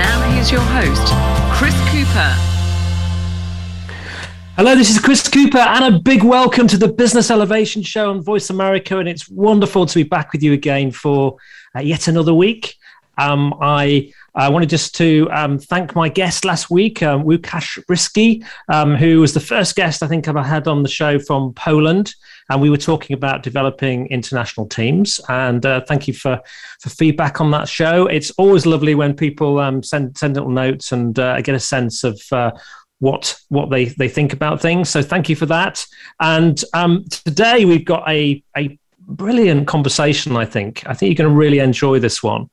Now, 0.00 0.30
here's 0.30 0.50
your 0.50 0.62
host, 0.62 1.12
Chris 1.52 1.74
Cooper. 1.90 2.34
Hello, 4.56 4.74
this 4.74 4.88
is 4.88 4.98
Chris 4.98 5.28
Cooper, 5.28 5.58
and 5.58 5.94
a 5.94 5.98
big 5.98 6.22
welcome 6.24 6.66
to 6.68 6.78
the 6.78 6.88
Business 6.88 7.30
Elevation 7.30 7.82
Show 7.82 8.08
on 8.08 8.22
Voice 8.22 8.48
America. 8.48 8.96
And 8.96 9.06
it's 9.06 9.28
wonderful 9.28 9.84
to 9.84 9.94
be 9.94 10.02
back 10.02 10.32
with 10.32 10.42
you 10.42 10.54
again 10.54 10.90
for 10.90 11.36
uh, 11.76 11.80
yet 11.80 12.08
another 12.08 12.32
week. 12.32 12.76
Um, 13.18 13.52
I 13.60 14.14
I 14.34 14.48
wanted 14.48 14.70
just 14.70 14.94
to 14.94 15.28
um, 15.32 15.58
thank 15.58 15.94
my 15.94 16.08
guest 16.08 16.46
last 16.46 16.70
week, 16.70 17.02
um, 17.02 17.24
Łukasz 17.24 17.84
Bryski, 17.84 18.42
um, 18.72 18.94
who 18.94 19.20
was 19.20 19.34
the 19.34 19.40
first 19.40 19.76
guest 19.76 20.02
I 20.02 20.06
think 20.06 20.26
I've 20.28 20.46
had 20.46 20.66
on 20.66 20.82
the 20.82 20.88
show 20.88 21.18
from 21.18 21.52
Poland. 21.52 22.14
And 22.50 22.60
we 22.60 22.68
were 22.68 22.76
talking 22.76 23.14
about 23.14 23.42
developing 23.42 24.08
international 24.08 24.66
teams. 24.66 25.20
And 25.28 25.64
uh, 25.64 25.80
thank 25.82 26.08
you 26.08 26.14
for, 26.14 26.40
for 26.80 26.90
feedback 26.90 27.40
on 27.40 27.50
that 27.52 27.68
show. 27.68 28.06
It's 28.06 28.32
always 28.32 28.66
lovely 28.66 28.94
when 28.94 29.14
people 29.14 29.58
um, 29.58 29.82
send, 29.82 30.18
send 30.18 30.34
little 30.34 30.50
notes 30.50 30.92
and 30.92 31.18
uh, 31.18 31.34
I 31.36 31.40
get 31.40 31.54
a 31.54 31.60
sense 31.60 32.04
of 32.04 32.20
uh, 32.32 32.50
what 32.98 33.40
what 33.48 33.70
they, 33.70 33.86
they 33.86 34.08
think 34.08 34.32
about 34.34 34.60
things. 34.60 34.90
So 34.90 35.00
thank 35.00 35.28
you 35.28 35.36
for 35.36 35.46
that. 35.46 35.86
And 36.20 36.62
um, 36.74 37.04
today 37.08 37.64
we've 37.64 37.84
got 37.84 38.06
a, 38.08 38.42
a 38.56 38.78
brilliant 38.98 39.66
conversation, 39.66 40.36
I 40.36 40.44
think. 40.44 40.82
I 40.86 40.92
think 40.92 41.08
you're 41.08 41.24
going 41.24 41.34
to 41.34 41.38
really 41.38 41.60
enjoy 41.60 41.98
this 41.98 42.22
one. 42.22 42.50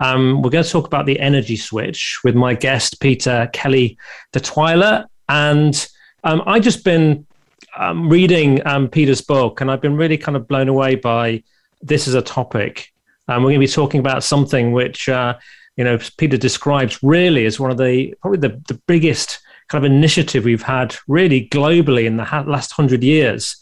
Um, 0.00 0.42
we're 0.42 0.50
going 0.50 0.64
to 0.64 0.70
talk 0.70 0.86
about 0.86 1.06
the 1.06 1.20
energy 1.20 1.56
switch 1.56 2.20
with 2.24 2.34
my 2.34 2.54
guest, 2.54 3.00
Peter 3.00 3.50
Kelly 3.52 3.98
Detwiler. 4.32 5.06
And 5.28 5.88
um, 6.24 6.42
I've 6.46 6.62
just 6.62 6.84
been 6.84 7.26
um, 7.76 8.08
reading 8.08 8.64
um, 8.66 8.88
Peter's 8.88 9.20
book, 9.20 9.60
and 9.60 9.70
I've 9.70 9.80
been 9.80 9.96
really 9.96 10.18
kind 10.18 10.36
of 10.36 10.48
blown 10.48 10.68
away 10.68 10.94
by 10.94 11.42
this 11.80 12.06
as 12.06 12.14
a 12.14 12.22
topic. 12.22 12.92
Um, 13.28 13.42
we're 13.42 13.50
going 13.50 13.60
to 13.60 13.66
be 13.66 13.72
talking 13.72 14.00
about 14.00 14.24
something 14.24 14.72
which, 14.72 15.08
uh, 15.08 15.38
you 15.76 15.84
know, 15.84 15.98
Peter 16.18 16.36
describes 16.36 17.02
really 17.02 17.46
as 17.46 17.58
one 17.58 17.70
of 17.70 17.78
the 17.78 18.14
probably 18.20 18.40
the, 18.40 18.60
the 18.68 18.80
biggest 18.86 19.40
kind 19.68 19.84
of 19.84 19.90
initiative 19.90 20.44
we've 20.44 20.62
had 20.62 20.94
really 21.08 21.48
globally 21.48 22.04
in 22.04 22.16
the 22.16 22.24
ha- 22.24 22.44
last 22.46 22.72
hundred 22.72 23.02
years. 23.02 23.56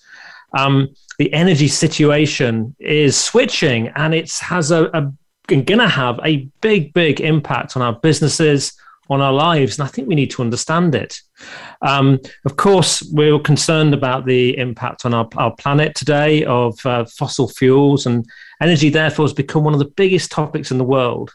Um, 0.53 0.89
the 1.19 1.33
energy 1.33 1.69
situation 1.69 2.75
is 2.79 3.17
switching, 3.17 3.89
and 3.89 4.15
it 4.15 4.33
has 4.39 4.71
a, 4.71 4.85
a 4.87 5.13
going 5.47 5.79
to 5.79 5.89
have 5.89 6.21
a 6.25 6.49
big, 6.61 6.93
big 6.93 7.21
impact 7.21 7.77
on 7.77 7.83
our 7.83 7.93
businesses, 7.93 8.73
on 9.11 9.21
our 9.21 9.33
lives. 9.33 9.79
And 9.79 9.87
I 9.87 9.91
think 9.91 10.09
we 10.09 10.15
need 10.15 10.31
to 10.31 10.43
understand 10.43 10.95
it. 10.95 11.21
Um, 11.83 12.21
of 12.45 12.57
course, 12.57 13.03
we're 13.13 13.39
concerned 13.41 13.93
about 13.93 14.25
the 14.25 14.57
impact 14.57 15.05
on 15.05 15.13
our, 15.13 15.29
our 15.37 15.55
planet 15.57 15.95
today 15.95 16.45
of 16.45 16.79
uh, 16.87 17.05
fossil 17.05 17.49
fuels, 17.49 18.07
and 18.07 18.25
energy, 18.63 18.89
therefore, 18.89 19.25
has 19.25 19.35
become 19.35 19.65
one 19.65 19.75
of 19.75 19.81
the 19.81 19.93
biggest 19.97 20.31
topics 20.31 20.71
in 20.71 20.79
the 20.79 20.85
world. 20.85 21.35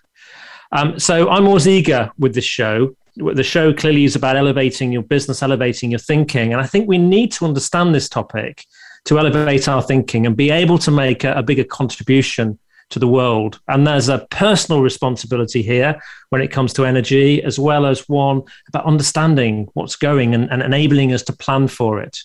Um, 0.71 0.99
so 0.99 1.29
I'm 1.29 1.47
always 1.47 1.67
eager 1.67 2.11
with 2.17 2.33
this 2.33 2.45
show. 2.45 2.95
The 3.17 3.43
show 3.43 3.73
clearly 3.73 4.03
is 4.03 4.15
about 4.15 4.35
elevating 4.35 4.91
your 4.91 5.03
business, 5.03 5.43
elevating 5.43 5.91
your 5.91 5.99
thinking. 5.99 6.53
And 6.53 6.61
I 6.61 6.65
think 6.65 6.87
we 6.87 6.97
need 6.97 7.31
to 7.33 7.45
understand 7.45 7.93
this 7.93 8.09
topic 8.09 8.65
to 9.05 9.19
elevate 9.19 9.67
our 9.67 9.81
thinking 9.81 10.25
and 10.25 10.35
be 10.35 10.49
able 10.49 10.77
to 10.79 10.91
make 10.91 11.23
a, 11.23 11.33
a 11.33 11.43
bigger 11.43 11.63
contribution 11.63 12.59
to 12.89 12.99
the 12.99 13.07
world. 13.07 13.59
And 13.67 13.85
there's 13.85 14.09
a 14.09 14.27
personal 14.29 14.81
responsibility 14.81 15.61
here 15.61 15.99
when 16.29 16.41
it 16.41 16.51
comes 16.51 16.73
to 16.73 16.85
energy, 16.85 17.43
as 17.43 17.57
well 17.57 17.85
as 17.85 18.07
one 18.07 18.43
about 18.67 18.85
understanding 18.85 19.67
what's 19.73 19.95
going 19.95 20.33
and, 20.33 20.51
and 20.51 20.61
enabling 20.61 21.13
us 21.13 21.23
to 21.23 21.33
plan 21.33 21.67
for 21.67 21.99
it. 21.99 22.17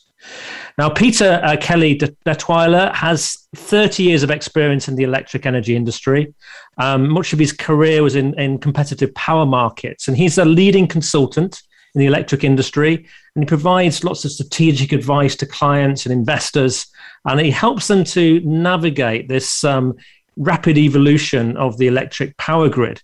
Now, 0.78 0.90
Peter 0.90 1.40
uh, 1.42 1.56
Kelly 1.56 1.96
Detwiler 1.96 2.94
has 2.94 3.48
30 3.56 4.02
years 4.02 4.22
of 4.22 4.30
experience 4.30 4.88
in 4.88 4.96
the 4.96 5.04
electric 5.04 5.46
energy 5.46 5.74
industry. 5.74 6.34
Um, 6.78 7.08
much 7.08 7.32
of 7.32 7.38
his 7.38 7.52
career 7.52 8.02
was 8.02 8.16
in, 8.16 8.38
in 8.38 8.58
competitive 8.58 9.14
power 9.14 9.46
markets, 9.46 10.08
and 10.08 10.16
he's 10.16 10.38
a 10.38 10.44
leading 10.44 10.86
consultant 10.86 11.62
in 11.94 11.98
the 11.98 12.06
electric 12.06 12.44
industry. 12.44 13.06
And 13.34 13.44
he 13.44 13.46
provides 13.46 14.04
lots 14.04 14.24
of 14.24 14.32
strategic 14.32 14.92
advice 14.92 15.36
to 15.36 15.46
clients 15.46 16.06
and 16.06 16.12
investors, 16.12 16.86
and 17.24 17.40
he 17.40 17.50
helps 17.50 17.88
them 17.88 18.04
to 18.04 18.40
navigate 18.40 19.28
this 19.28 19.64
um, 19.64 19.96
rapid 20.36 20.78
evolution 20.78 21.56
of 21.56 21.78
the 21.78 21.86
electric 21.86 22.36
power 22.36 22.68
grid. 22.68 23.02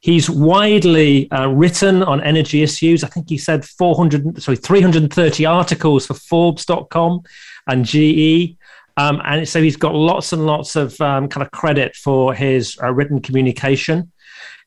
He's 0.00 0.30
widely 0.30 1.30
uh, 1.30 1.48
written 1.48 2.02
on 2.02 2.22
energy 2.22 2.62
issues. 2.62 3.04
I 3.04 3.08
think 3.08 3.28
he 3.28 3.36
said 3.36 3.64
400, 3.64 4.42
sorry, 4.42 4.56
330 4.56 5.44
articles 5.44 6.06
for 6.06 6.14
Forbes.com 6.14 7.22
and 7.66 7.84
GE. 7.84 8.56
Um, 8.96 9.20
and 9.24 9.46
so 9.48 9.62
he's 9.62 9.76
got 9.76 9.94
lots 9.94 10.32
and 10.32 10.46
lots 10.46 10.74
of 10.74 10.98
um, 11.00 11.28
kind 11.28 11.44
of 11.44 11.50
credit 11.52 11.94
for 11.96 12.34
his 12.34 12.78
uh, 12.82 12.92
written 12.92 13.20
communication. 13.20 14.10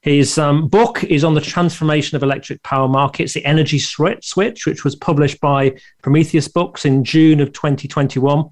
His 0.01 0.37
um, 0.37 0.67
book 0.67 1.03
is 1.03 1.23
on 1.23 1.33
the 1.33 1.41
transformation 1.41 2.15
of 2.15 2.23
electric 2.23 2.61
power 2.61 2.87
markets, 2.87 3.33
the 3.33 3.45
energy 3.45 3.79
switch, 3.79 4.35
which 4.35 4.83
was 4.83 4.95
published 4.95 5.39
by 5.39 5.77
Prometheus 6.01 6.47
Books 6.47 6.85
in 6.85 7.03
June 7.03 7.39
of 7.39 7.53
2021. 7.53 8.49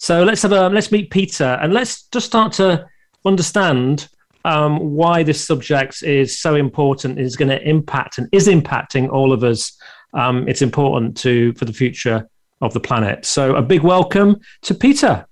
So 0.00 0.22
let's 0.24 0.40
have 0.40 0.52
a 0.52 0.70
let's 0.70 0.90
meet 0.90 1.10
Peter 1.10 1.58
and 1.60 1.74
let's 1.74 2.04
just 2.04 2.24
start 2.24 2.54
to 2.54 2.86
understand 3.26 4.08
um, 4.46 4.78
why 4.78 5.22
this 5.22 5.46
subject 5.46 6.02
is 6.02 6.38
so 6.38 6.54
important, 6.54 7.20
is 7.20 7.36
going 7.36 7.50
to 7.50 7.62
impact 7.68 8.16
and 8.16 8.26
is 8.32 8.48
impacting 8.48 9.10
all 9.10 9.30
of 9.30 9.44
us. 9.44 9.78
Um, 10.14 10.48
it's 10.48 10.62
important 10.62 11.18
to 11.18 11.52
for 11.52 11.66
the 11.66 11.74
future 11.74 12.26
of 12.62 12.72
the 12.72 12.80
planet. 12.80 13.26
So 13.26 13.56
a 13.56 13.60
big 13.60 13.82
welcome 13.82 14.40
to 14.62 14.74
Peter. 14.74 15.26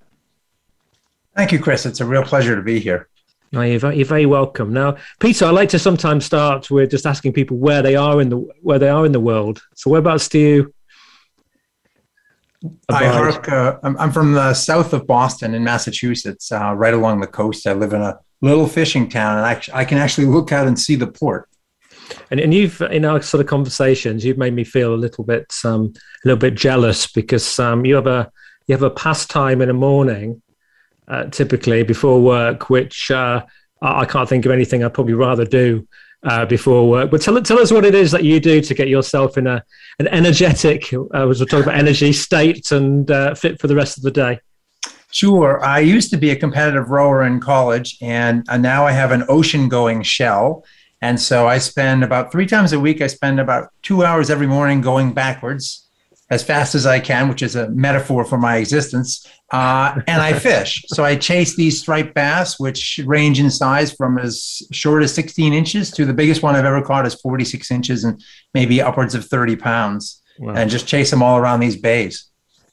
Thank 1.35 1.51
you, 1.51 1.61
Chris. 1.61 1.87
It's 1.87 2.01
a 2.01 2.07
real 2.07 2.23
pleasure 2.23 2.55
to 2.55 2.63
be 2.63 2.79
here. 2.79 3.09
No, 3.53 3.63
you're, 3.63 3.79
very, 3.79 3.97
you're 3.97 4.05
very 4.05 4.27
welcome. 4.27 4.75
Now, 4.75 4.97
Peter, 5.19 5.47
I 5.47 5.51
like 5.51 5.71
to 5.71 5.79
sometimes 5.79 6.27
start 6.27 6.71
with 6.71 6.91
just 6.91 7.07
asking 7.07 7.33
people 7.33 7.57
where 7.57 7.81
they 7.81 7.97
are 7.97 8.21
in 8.21 8.29
the 8.29 8.37
where 8.61 8.79
they 8.79 8.91
are 8.91 9.07
in 9.07 9.13
the 9.13 9.21
world. 9.21 9.63
So, 9.77 9.89
whereabouts 9.91 10.29
do 10.29 10.39
you 10.39 10.75
I 12.89 13.07
hark. 13.07 13.49
Uh, 13.49 13.79
I'm, 13.83 13.97
I'm, 13.99 14.13
from 14.13 14.33
the 14.33 14.53
south 14.55 14.93
of 14.93 15.07
Boston 15.07 15.55
in 15.55 15.63
Massachusetts, 15.63 16.51
uh, 16.51 16.75
right 16.75 16.95
along 16.95 17.21
the 17.21 17.27
coast. 17.27 17.67
I 17.67 17.73
live 17.73 17.93
in 17.93 18.03
a 18.03 18.19
little 18.41 18.67
fishing 18.67 19.09
town, 19.09 19.39
and 19.39 19.47
I, 19.47 19.81
I 19.81 19.85
can 19.85 19.99
actually 19.99 20.27
look 20.27 20.51
out 20.51 20.67
and 20.67 20.79
see 20.79 20.97
the 20.97 21.07
port. 21.07 21.49
And, 22.31 22.41
and 22.41 22.53
you've 22.53 22.81
in 22.81 23.05
our 23.05 23.23
sort 23.23 23.41
of 23.41 23.47
conversations, 23.47 24.25
you've 24.25 24.39
made 24.39 24.55
me 24.55 24.65
feel 24.65 24.95
a 24.95 24.97
little 24.97 25.25
bit 25.25 25.53
um, 25.65 25.93
a 26.25 26.29
little 26.29 26.39
bit 26.39 26.55
jealous 26.55 27.07
because 27.07 27.59
um, 27.59 27.85
you 27.85 27.95
have 27.95 28.07
a 28.07 28.31
you 28.67 28.75
have 28.75 28.83
a 28.83 28.91
pastime 28.91 29.61
in 29.63 29.69
the 29.69 29.75
morning, 29.75 30.43
uh, 31.07 31.25
typically 31.27 31.83
before 31.85 32.21
work, 32.21 32.71
which 32.71 33.11
uh, 33.11 33.45
I 33.81 34.05
can't 34.05 34.29
think 34.29 34.47
of 34.47 34.53
anything 34.53 34.83
I'd 34.83 34.95
probably 34.95 35.15
rather 35.15 35.45
do 35.45 35.87
uh, 36.23 36.47
before 36.47 36.89
work. 36.89 37.11
But 37.11 37.21
tell, 37.21 37.41
tell 37.43 37.61
us 37.61 37.73
what 37.73 37.85
it 37.85 37.95
is 37.95 38.11
that 38.11 38.25
you 38.25 38.41
do 38.41 38.61
to 38.61 38.75
get 38.75 38.89
yourself 38.89 39.39
in 39.39 39.47
a 39.47 39.63
an 39.99 40.09
energetic, 40.09 40.93
uh, 40.93 41.29
as 41.29 41.41
we're 41.41 41.47
talking 41.47 41.65
about 41.65 41.75
energy 41.75 42.13
state 42.13 42.71
and 42.71 43.11
uh, 43.11 43.35
fit 43.35 43.61
for 43.61 43.67
the 43.67 43.75
rest 43.75 43.97
of 43.97 44.05
the 44.05 44.11
day. 44.11 44.39
Sure. 45.11 45.65
I 45.65 45.81
used 45.81 46.11
to 46.11 46.17
be 46.17 46.31
a 46.31 46.37
competitive 46.37 46.91
rower 46.91 47.25
in 47.25 47.41
college, 47.41 47.99
and 48.01 48.49
uh, 48.49 48.59
now 48.59 48.87
I 48.87 48.93
have 48.93 49.11
an 49.11 49.25
ocean 49.29 49.69
going 49.69 50.03
shell. 50.03 50.65
And 51.01 51.21
so 51.21 51.47
I 51.47 51.59
spend 51.59 52.05
about 52.05 52.33
three 52.33 52.47
times 52.47 52.73
a 52.73 52.81
week, 52.81 53.01
I 53.01 53.07
spend 53.07 53.41
about 53.41 53.71
two 53.83 54.05
hours 54.05 54.31
every 54.31 54.47
morning 54.47 54.81
going 54.81 55.13
backwards 55.13 55.89
as 56.31 56.45
fast 56.45 56.75
as 56.75 56.87
I 56.87 57.01
can, 57.01 57.29
which 57.29 57.43
is 57.43 57.57
a 57.57 57.71
metaphor 57.71 58.25
for 58.25 58.37
my 58.37 58.57
existence. 58.57 59.27
Uh, 59.51 60.01
and 60.07 60.21
I 60.21 60.35
fish. 60.35 60.85
So 60.89 61.05
I 61.05 61.17
chase 61.17 61.57
these 61.57 61.81
striped 61.81 62.15
bass, 62.15 62.61
which 62.61 63.01
range 63.07 63.41
in 63.41 63.51
size 63.51 63.93
from 63.93 64.19
as 64.19 64.63
short 64.73 65.03
as 65.03 65.15
16 65.15 65.55
inches 65.55 65.91
to 65.93 66.05
the 66.05 66.13
biggest 66.13 66.43
one 66.43 66.55
I've 66.55 66.67
ever 66.67 66.83
caught 66.83 67.07
is 67.07 67.15
46 67.15 67.71
inches 67.71 68.05
and 68.05 68.23
maybe 68.53 68.83
upwards 68.83 69.15
of 69.15 69.25
30 69.25 69.57
pounds. 69.57 70.23
Wow. 70.39 70.55
And 70.55 70.71
just 70.71 70.87
chase 70.87 71.11
them 71.11 71.23
all 71.23 71.39
around 71.39 71.61
these 71.61 71.77
bays. 71.77 72.27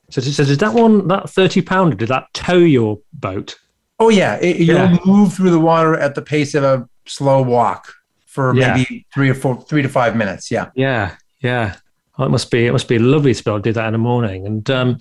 So, 0.09 0.21
so 0.21 0.43
did 0.43 0.59
that 0.59 0.73
one, 0.73 1.07
that 1.07 1.29
30 1.29 1.61
pounder, 1.61 1.95
did 1.95 2.09
that 2.09 2.31
tow 2.33 2.57
your 2.57 2.99
boat? 3.13 3.57
Oh, 3.99 4.09
yeah. 4.09 4.35
It, 4.35 4.57
yeah. 4.57 4.91
You'll 4.91 5.05
move 5.05 5.33
through 5.33 5.51
the 5.51 5.59
water 5.59 5.97
at 5.97 6.13
the 6.13 6.21
pace 6.21 6.53
of 6.53 6.63
a 6.63 6.87
slow 7.07 7.41
walk 7.41 7.91
for 8.27 8.53
yeah. 8.53 8.75
maybe 8.75 9.07
three 9.13 9.29
or 9.29 9.33
four, 9.33 9.59
three 9.61 9.81
to 9.81 9.89
five 9.89 10.15
minutes. 10.15 10.51
Yeah. 10.51 10.69
Yeah. 10.75 11.15
Yeah. 11.39 11.77
Oh, 12.17 12.25
it 12.25 12.29
must 12.29 12.51
be 12.51 12.65
it 12.65 12.71
must 12.71 12.87
be 12.87 12.99
lovely 12.99 13.33
to 13.33 13.43
be 13.43 13.51
able 13.51 13.59
to 13.59 13.69
do 13.69 13.73
that 13.73 13.87
in 13.87 13.93
the 13.93 13.97
morning. 13.99 14.45
And 14.45 14.69
um, 14.69 14.97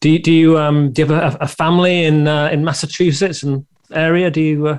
do 0.00 0.10
you 0.10 0.18
do 0.18 0.32
you 0.32 0.58
um, 0.58 0.92
do 0.92 1.02
you 1.02 1.08
have 1.08 1.34
a, 1.34 1.38
a 1.42 1.48
family 1.48 2.04
in 2.04 2.28
uh, 2.28 2.48
in 2.48 2.64
Massachusetts 2.64 3.42
and 3.42 3.66
area? 3.92 4.30
Do 4.30 4.40
you? 4.40 4.66
Uh... 4.66 4.78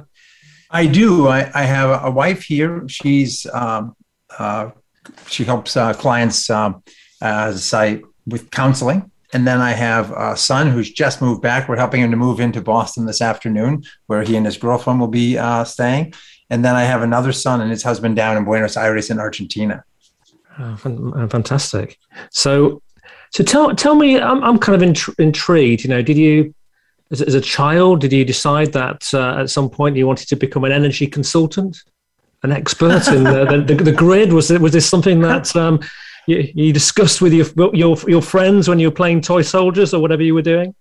I 0.69 0.85
do. 0.85 1.27
I, 1.27 1.49
I 1.53 1.63
have 1.63 2.03
a 2.03 2.11
wife 2.11 2.43
here. 2.43 2.87
She's 2.87 3.45
um, 3.53 3.95
uh, 4.37 4.71
she 5.27 5.43
helps 5.43 5.77
uh, 5.77 5.93
clients 5.93 6.49
um, 6.49 6.83
as 7.21 7.73
I 7.73 8.01
with 8.25 8.51
counseling, 8.51 9.09
and 9.33 9.47
then 9.47 9.59
I 9.59 9.71
have 9.71 10.11
a 10.11 10.37
son 10.37 10.69
who's 10.69 10.91
just 10.91 11.21
moved 11.21 11.41
back. 11.41 11.67
We're 11.67 11.77
helping 11.77 12.01
him 12.01 12.11
to 12.11 12.17
move 12.17 12.39
into 12.39 12.61
Boston 12.61 13.05
this 13.05 13.21
afternoon, 13.21 13.83
where 14.07 14.23
he 14.23 14.35
and 14.35 14.45
his 14.45 14.57
girlfriend 14.57 14.99
will 14.99 15.07
be 15.07 15.37
uh, 15.37 15.63
staying. 15.63 16.13
And 16.49 16.63
then 16.63 16.75
I 16.75 16.83
have 16.83 17.01
another 17.01 17.33
son 17.33 17.59
and 17.59 17.69
his 17.69 17.83
husband 17.83 18.15
down 18.15 18.37
in 18.37 18.45
Buenos 18.45 18.77
Aires 18.77 19.09
in 19.09 19.19
Argentina. 19.19 19.83
Oh, 20.59 20.77
fantastic. 20.77 21.97
So, 22.31 22.81
so 23.37 23.43
tell 23.43 23.75
tell 23.75 23.93
me, 23.93 24.19
I'm 24.19 24.43
I'm 24.43 24.57
kind 24.57 24.81
of 24.81 24.89
intri- 24.89 25.13
intrigued. 25.19 25.83
You 25.83 25.91
know, 25.91 26.01
did 26.01 26.17
you 26.17 26.55
as, 27.11 27.21
as 27.21 27.35
a 27.35 27.41
child 27.41 28.01
did 28.01 28.11
you 28.11 28.25
decide 28.25 28.73
that 28.73 29.13
uh, 29.13 29.41
at 29.41 29.51
some 29.51 29.69
point 29.69 29.95
you 29.95 30.07
wanted 30.07 30.27
to 30.29 30.35
become 30.35 30.63
an 30.63 30.71
energy 30.71 31.05
consultant, 31.05 31.77
an 32.41 32.51
expert 32.51 33.07
in 33.09 33.23
the, 33.23 33.45
the, 33.45 33.75
the, 33.75 33.83
the 33.83 33.91
grid? 33.91 34.33
Was 34.33 34.49
it 34.49 34.59
was 34.59 34.73
this 34.73 34.89
something 34.89 35.21
that 35.21 35.55
um, 35.63 35.79
you, 36.25 36.51
you 36.55 36.73
discussed 36.73 37.21
with 37.21 37.31
your 37.31 37.45
your 37.75 37.95
your 38.07 38.23
friends 38.23 38.67
when 38.67 38.79
you 38.79 38.87
were 38.87 38.95
playing 38.95 39.21
toy 39.21 39.43
soldiers 39.43 39.93
or 39.93 40.01
whatever 40.01 40.23
you 40.23 40.33
were 40.33 40.41
doing? 40.41 40.73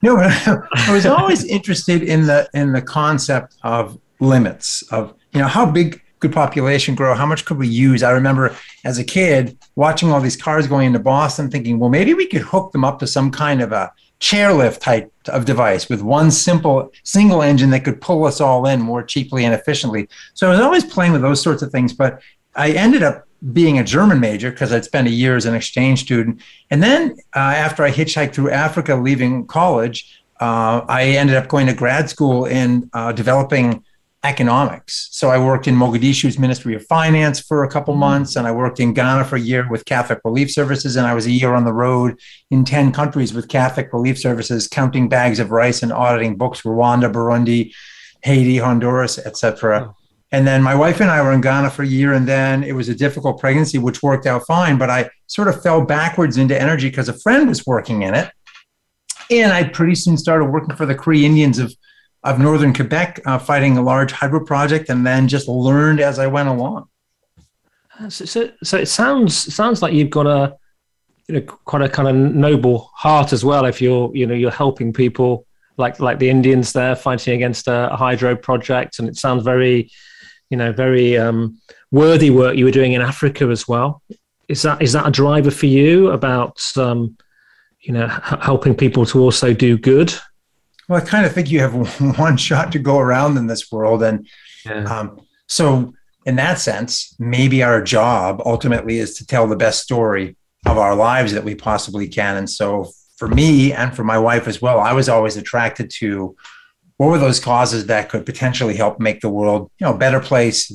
No, 0.00 0.16
I 0.20 0.92
was 0.92 1.06
always 1.06 1.44
interested 1.44 2.04
in 2.04 2.24
the 2.24 2.48
in 2.54 2.70
the 2.70 2.82
concept 2.82 3.56
of 3.64 3.98
limits 4.20 4.82
of 4.92 5.12
you 5.32 5.40
know 5.40 5.48
how 5.48 5.66
big 5.66 6.00
could 6.20 6.32
population 6.32 6.94
grow? 6.94 7.14
How 7.14 7.26
much 7.26 7.44
could 7.44 7.58
we 7.58 7.66
use? 7.66 8.02
I 8.02 8.10
remember 8.10 8.54
as 8.84 8.98
a 8.98 9.04
kid 9.04 9.58
watching 9.74 10.10
all 10.10 10.20
these 10.20 10.36
cars 10.36 10.66
going 10.66 10.86
into 10.88 10.98
Boston, 10.98 11.50
thinking, 11.50 11.78
well, 11.78 11.90
maybe 11.90 12.14
we 12.14 12.26
could 12.26 12.42
hook 12.42 12.72
them 12.72 12.84
up 12.84 12.98
to 13.00 13.06
some 13.06 13.30
kind 13.30 13.60
of 13.60 13.72
a 13.72 13.92
chairlift 14.20 14.80
type 14.80 15.10
of 15.28 15.46
device 15.46 15.88
with 15.88 16.02
one 16.02 16.30
simple 16.30 16.92
single 17.04 17.42
engine 17.42 17.70
that 17.70 17.84
could 17.84 18.00
pull 18.00 18.24
us 18.24 18.40
all 18.40 18.66
in 18.66 18.80
more 18.80 19.02
cheaply 19.02 19.44
and 19.44 19.54
efficiently. 19.54 20.08
So 20.34 20.48
I 20.48 20.50
was 20.50 20.60
always 20.60 20.84
playing 20.84 21.12
with 21.12 21.22
those 21.22 21.42
sorts 21.42 21.62
of 21.62 21.72
things, 21.72 21.94
but 21.94 22.20
I 22.54 22.72
ended 22.72 23.02
up 23.02 23.26
being 23.52 23.78
a 23.78 23.84
German 23.84 24.20
major 24.20 24.50
because 24.50 24.72
I'd 24.72 24.84
spent 24.84 25.08
a 25.08 25.10
year 25.10 25.36
as 25.36 25.46
an 25.46 25.54
exchange 25.54 26.02
student. 26.02 26.42
And 26.70 26.82
then 26.82 27.16
uh, 27.34 27.38
after 27.38 27.82
I 27.82 27.90
hitchhiked 27.90 28.34
through 28.34 28.50
Africa, 28.50 28.94
leaving 28.94 29.46
college, 29.46 30.22
uh, 30.40 30.84
I 30.88 31.04
ended 31.04 31.36
up 31.36 31.48
going 31.48 31.66
to 31.66 31.74
grad 31.74 32.10
school 32.10 32.44
in 32.44 32.90
uh, 32.92 33.12
developing 33.12 33.84
economics. 34.22 35.08
So 35.12 35.30
I 35.30 35.38
worked 35.38 35.66
in 35.66 35.74
Mogadishu's 35.74 36.38
Ministry 36.38 36.74
of 36.74 36.84
Finance 36.86 37.40
for 37.40 37.64
a 37.64 37.70
couple 37.70 37.94
mm-hmm. 37.94 38.00
months, 38.00 38.36
and 38.36 38.46
I 38.46 38.52
worked 38.52 38.78
in 38.78 38.92
Ghana 38.92 39.24
for 39.24 39.36
a 39.36 39.40
year 39.40 39.68
with 39.70 39.86
Catholic 39.86 40.20
Relief 40.24 40.50
Services, 40.50 40.96
and 40.96 41.06
I 41.06 41.14
was 41.14 41.26
a 41.26 41.30
year 41.30 41.54
on 41.54 41.64
the 41.64 41.72
road 41.72 42.18
in 42.50 42.64
10 42.64 42.92
countries 42.92 43.32
with 43.32 43.48
Catholic 43.48 43.92
Relief 43.92 44.18
Services, 44.18 44.68
counting 44.68 45.08
bags 45.08 45.38
of 45.38 45.50
rice 45.50 45.82
and 45.82 45.92
auditing 45.92 46.36
books, 46.36 46.62
Rwanda, 46.62 47.10
Burundi, 47.10 47.72
Haiti, 48.22 48.58
Honduras, 48.58 49.18
etc. 49.18 49.88
Oh. 49.88 49.96
And 50.32 50.46
then 50.46 50.62
my 50.62 50.74
wife 50.74 51.00
and 51.00 51.10
I 51.10 51.22
were 51.22 51.32
in 51.32 51.40
Ghana 51.40 51.70
for 51.70 51.82
a 51.82 51.86
year, 51.86 52.12
and 52.12 52.28
then 52.28 52.62
it 52.62 52.72
was 52.72 52.88
a 52.88 52.94
difficult 52.94 53.40
pregnancy, 53.40 53.78
which 53.78 54.02
worked 54.02 54.26
out 54.26 54.46
fine. 54.46 54.78
But 54.78 54.90
I 54.90 55.10
sort 55.26 55.48
of 55.48 55.62
fell 55.62 55.84
backwards 55.84 56.36
into 56.36 56.60
energy 56.60 56.88
because 56.88 57.08
a 57.08 57.18
friend 57.18 57.48
was 57.48 57.66
working 57.66 58.02
in 58.02 58.14
it. 58.14 58.30
And 59.30 59.52
I 59.52 59.64
pretty 59.64 59.94
soon 59.94 60.16
started 60.16 60.46
working 60.46 60.76
for 60.76 60.86
the 60.86 60.94
Cree 60.94 61.24
Indians 61.24 61.58
of 61.58 61.74
of 62.22 62.38
northern 62.38 62.74
Quebec, 62.74 63.20
uh, 63.24 63.38
fighting 63.38 63.78
a 63.78 63.82
large 63.82 64.12
hydro 64.12 64.44
project, 64.44 64.90
and 64.90 65.06
then 65.06 65.26
just 65.26 65.48
learned 65.48 66.00
as 66.00 66.18
I 66.18 66.26
went 66.26 66.48
along. 66.48 66.88
So, 68.08 68.24
so, 68.24 68.50
so 68.62 68.78
it 68.78 68.86
sounds 68.86 69.54
sounds 69.54 69.82
like 69.82 69.92
you've 69.92 70.10
got 70.10 70.26
a 70.26 70.56
you 71.28 71.34
know 71.36 71.40
quite 71.42 71.82
a 71.82 71.88
kind 71.88 72.08
of 72.08 72.14
noble 72.14 72.90
heart 72.94 73.32
as 73.32 73.44
well. 73.44 73.64
If 73.64 73.80
you're 73.80 74.10
you 74.14 74.26
know 74.26 74.34
you're 74.34 74.50
helping 74.50 74.92
people 74.92 75.46
like 75.76 76.00
like 76.00 76.18
the 76.18 76.30
Indians 76.30 76.72
there 76.72 76.96
fighting 76.96 77.34
against 77.34 77.68
a, 77.68 77.92
a 77.92 77.96
hydro 77.96 78.36
project, 78.36 78.98
and 78.98 79.08
it 79.08 79.16
sounds 79.16 79.42
very 79.42 79.90
you 80.50 80.56
know 80.56 80.72
very 80.72 81.16
um, 81.16 81.58
worthy 81.90 82.30
work 82.30 82.56
you 82.56 82.64
were 82.64 82.70
doing 82.70 82.92
in 82.92 83.02
Africa 83.02 83.46
as 83.46 83.66
well. 83.66 84.02
Is 84.48 84.62
that 84.62 84.80
is 84.82 84.92
that 84.92 85.06
a 85.06 85.10
driver 85.10 85.50
for 85.50 85.66
you 85.66 86.10
about 86.10 86.60
um, 86.76 87.16
you 87.80 87.92
know 87.92 88.06
h- 88.06 88.40
helping 88.42 88.74
people 88.74 89.06
to 89.06 89.20
also 89.20 89.52
do 89.54 89.78
good 89.78 90.12
well, 90.90 91.00
I 91.00 91.06
kind 91.06 91.24
of 91.24 91.32
think 91.32 91.52
you 91.52 91.60
have 91.60 92.00
one 92.18 92.36
shot 92.36 92.72
to 92.72 92.80
go 92.80 92.98
around 92.98 93.38
in 93.38 93.46
this 93.46 93.70
world. 93.70 94.02
And 94.02 94.28
yeah. 94.66 94.84
um, 94.84 95.20
so, 95.46 95.94
in 96.26 96.36
that 96.36 96.58
sense, 96.58 97.14
maybe 97.18 97.62
our 97.62 97.80
job 97.80 98.42
ultimately 98.44 98.98
is 98.98 99.16
to 99.18 99.26
tell 99.26 99.46
the 99.46 99.56
best 99.56 99.82
story 99.82 100.36
of 100.66 100.76
our 100.76 100.94
lives 100.96 101.32
that 101.32 101.44
we 101.44 101.54
possibly 101.54 102.08
can. 102.08 102.36
And 102.36 102.50
so, 102.50 102.90
for 103.16 103.28
me 103.28 103.72
and 103.72 103.94
for 103.94 104.02
my 104.02 104.18
wife 104.18 104.48
as 104.48 104.60
well, 104.60 104.80
I 104.80 104.92
was 104.92 105.08
always 105.08 105.36
attracted 105.36 105.90
to 105.98 106.36
what 106.96 107.06
were 107.06 107.18
those 107.18 107.38
causes 107.38 107.86
that 107.86 108.08
could 108.08 108.26
potentially 108.26 108.74
help 108.74 108.98
make 108.98 109.20
the 109.20 109.30
world, 109.30 109.70
you 109.78 109.86
know, 109.86 109.94
a 109.94 109.98
better 109.98 110.20
place 110.20 110.72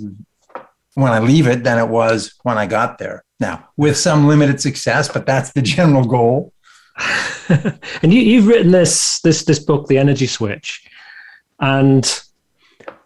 when 0.93 1.11
I 1.11 1.19
leave 1.19 1.45
it 1.45 1.63
than 1.65 1.77
it 1.77 1.89
was 1.89 2.35
when 2.43 2.57
I 2.57 2.67
got 2.67 2.99
there. 2.99 3.25
Now, 3.41 3.67
with 3.75 3.97
some 3.97 4.27
limited 4.27 4.61
success, 4.61 5.09
but 5.09 5.25
that's 5.25 5.51
the 5.51 5.61
general 5.61 6.05
goal. 6.05 6.53
and 8.01 8.13
you, 8.13 8.39
have 8.39 8.47
written 8.47 8.71
this 8.71 9.19
this 9.21 9.43
this 9.43 9.59
book, 9.59 9.87
The 9.87 9.97
Energy 9.97 10.27
Switch, 10.27 10.87
and 11.59 12.21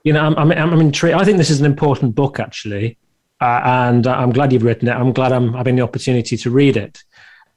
you 0.03 0.13
know 0.13 0.23
I'm, 0.23 0.37
I'm, 0.37 0.51
I'm 0.51 0.79
intrigued. 0.79 1.17
I 1.17 1.23
think 1.23 1.37
this 1.37 1.49
is 1.49 1.59
an 1.59 1.65
important 1.65 2.15
book 2.15 2.39
actually, 2.39 2.97
uh, 3.41 3.61
and 3.63 4.05
I'm 4.05 4.31
glad 4.31 4.53
you've 4.53 4.63
written 4.63 4.87
it. 4.87 4.91
I'm 4.91 5.11
glad 5.11 5.31
I'm 5.31 5.53
having 5.53 5.75
the 5.75 5.81
opportunity 5.81 6.37
to 6.37 6.51
read 6.51 6.77
it. 6.77 7.03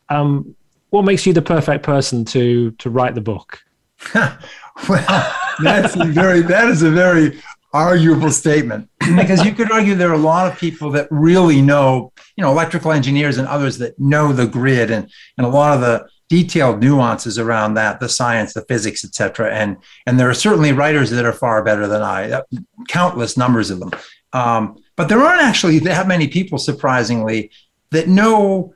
Um, 0.09 0.55
what 0.91 1.05
makes 1.05 1.27
you 1.27 1.33
the 1.33 1.43
perfect 1.43 1.85
person 1.85 2.25
to 2.27 2.71
to 2.73 2.91
write 2.91 3.15
the 3.15 3.21
book? 3.21 3.63
well, 4.15 5.35
that's 5.63 5.97
a 5.97 6.05
very 6.05 6.41
that 6.43 6.69
is 6.69 6.83
a 6.83 6.91
very 6.91 7.41
arguable 7.75 8.31
statement 8.31 8.89
because 9.17 9.45
you 9.45 9.53
could 9.53 9.71
argue 9.71 9.95
there 9.95 10.11
are 10.11 10.15
a 10.15 10.19
lot 10.19 10.51
of 10.51 10.59
people 10.59 10.91
that 10.91 11.09
really 11.11 11.63
know, 11.63 12.13
you 12.37 12.43
know, 12.43 12.51
electrical 12.51 12.93
engineers 12.93 13.39
and 13.39 13.49
others 13.49 13.79
that 13.79 13.99
know 13.99 14.33
the 14.33 14.47
grid 14.47 14.91
and 14.91 15.11
and 15.39 15.47
a 15.47 15.49
lot 15.49 15.75
of 15.75 15.81
the 15.81 16.07
detailed 16.33 16.81
nuances 16.81 17.39
around 17.39 17.75
that 17.75 18.01
the 18.01 18.09
science 18.09 18.55
the 18.55 18.63
physics 18.63 19.05
etc 19.05 19.53
and 19.53 19.77
and 20.07 20.19
there 20.19 20.31
are 20.31 20.35
certainly 20.47 20.73
writers 20.73 21.11
that 21.11 21.27
are 21.27 21.33
far 21.45 21.63
better 21.63 21.87
than 21.87 22.01
i 22.01 22.31
uh, 22.31 22.43
countless 22.89 23.37
numbers 23.37 23.71
of 23.71 23.81
them. 23.81 23.91
Um, 24.33 24.83
but 24.97 25.09
there 25.09 25.21
aren't 25.21 25.43
actually 25.43 25.79
that 25.81 26.09
many 26.09 26.29
people 26.29 26.59
surprisingly 26.59 27.51
that 27.91 28.09
know 28.09 28.75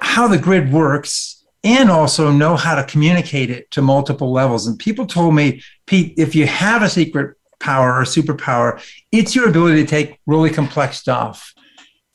how 0.00 0.26
the 0.26 0.38
grid 0.38 0.72
works 0.72 1.44
and 1.62 1.90
also 1.90 2.32
know 2.32 2.56
how 2.56 2.74
to 2.74 2.84
communicate 2.84 3.50
it 3.50 3.70
to 3.72 3.82
multiple 3.82 4.32
levels. 4.32 4.66
And 4.66 4.78
people 4.78 5.06
told 5.06 5.34
me 5.34 5.62
pete 5.86 6.14
if 6.16 6.34
you 6.34 6.46
have 6.46 6.82
a 6.82 6.88
secret 6.88 7.36
power 7.58 7.94
or 7.94 8.02
superpower 8.02 8.82
it's 9.12 9.34
your 9.34 9.48
ability 9.48 9.82
to 9.82 9.88
take 9.88 10.20
really 10.26 10.50
complex 10.50 10.98
stuff 10.98 11.54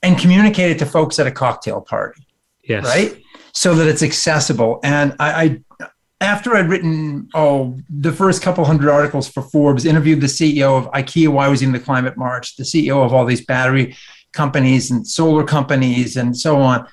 and 0.04 0.18
communicate 0.18 0.72
it 0.72 0.80
to 0.80 0.86
folks 0.86 1.18
at 1.18 1.28
a 1.28 1.32
cocktail 1.32 1.82
party. 1.82 2.22
Yes. 2.64 2.86
right 2.86 3.18
so 3.54 3.76
that 3.76 3.88
it's 3.88 4.04
accessible. 4.04 4.80
And 4.84 5.16
I, 5.20 5.44
I 5.44 5.88
after 6.22 6.56
I'd 6.56 6.70
written 6.70 7.30
oh 7.34 7.78
the 7.90 8.12
first 8.12 8.42
couple 8.42 8.64
hundred 8.64 8.90
articles 8.90 9.28
for 9.28 9.42
Forbes, 9.42 9.86
interviewed 9.86 10.22
the 10.22 10.28
CEO 10.28 10.78
of 10.78 10.92
IKEA 10.92 11.30
why 11.30 11.48
was 11.48 11.62
in 11.62 11.72
the 11.72 11.80
climate 11.80 12.18
march, 12.18 12.56
the 12.56 12.64
CEO 12.64 13.04
of 13.04 13.14
all 13.14 13.26
these 13.26 13.46
battery 13.46 13.96
companies 14.34 14.92
and 14.92 15.06
solar 15.06 15.44
companies 15.44 16.18
and 16.18 16.38
so 16.38 16.62
on. 16.62 16.88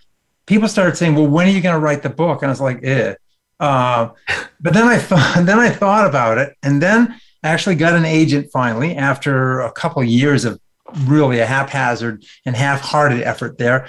People 0.47 0.69
started 0.69 0.97
saying, 0.97 1.15
"Well, 1.15 1.27
when 1.27 1.47
are 1.47 1.51
you 1.51 1.61
going 1.61 1.75
to 1.75 1.81
write 1.81 2.03
the 2.03 2.11
book?" 2.11 2.43
And 2.43 2.49
I 2.49 2.53
was 2.53 2.61
like, 2.61 2.81
"Eh." 2.83 3.15
Uh, 3.61 4.11
but 4.61 4.73
then 4.73 4.87
I 4.87 4.99
thought, 4.99 5.43
then 5.45 5.59
I 5.59 5.71
thought 5.71 6.07
about 6.07 6.39
it, 6.39 6.57
and 6.63 6.83
then 6.83 7.21
I 7.43 7.49
actually 7.51 7.77
got 7.77 7.95
an 7.95 8.05
agent 8.05 8.51
finally 8.53 8.97
after 8.97 9.61
a 9.61 9.73
couple 9.73 10.03
years 10.03 10.45
of 10.45 10.61
really 11.05 11.39
a 11.39 11.47
haphazard 11.47 12.25
and 12.47 12.57
half-hearted 12.57 13.23
effort 13.23 13.59
there. 13.59 13.89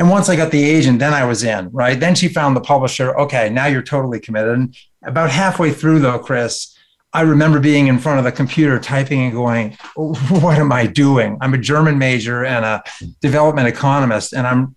And 0.00 0.08
once 0.08 0.30
I 0.30 0.34
got 0.34 0.50
the 0.50 0.64
agent, 0.64 0.98
then 0.98 1.12
I 1.12 1.26
was 1.26 1.44
in, 1.44 1.68
right? 1.72 2.00
Then 2.00 2.14
she 2.14 2.26
found 2.26 2.56
the 2.56 2.62
publisher. 2.62 3.14
Okay, 3.18 3.50
now 3.50 3.66
you're 3.66 3.82
totally 3.82 4.18
committed. 4.18 4.54
And 4.54 4.74
about 5.04 5.28
halfway 5.28 5.72
through, 5.72 5.98
though, 5.98 6.18
Chris, 6.18 6.74
I 7.12 7.20
remember 7.20 7.60
being 7.60 7.86
in 7.88 7.98
front 7.98 8.18
of 8.18 8.24
the 8.24 8.32
computer 8.32 8.78
typing 8.78 9.20
and 9.20 9.32
going, 9.34 9.72
What 9.96 10.58
am 10.58 10.72
I 10.72 10.86
doing? 10.86 11.36
I'm 11.42 11.52
a 11.52 11.58
German 11.58 11.98
major 11.98 12.46
and 12.46 12.64
a 12.64 12.82
development 13.20 13.68
economist, 13.68 14.32
and 14.32 14.46
I'm 14.46 14.74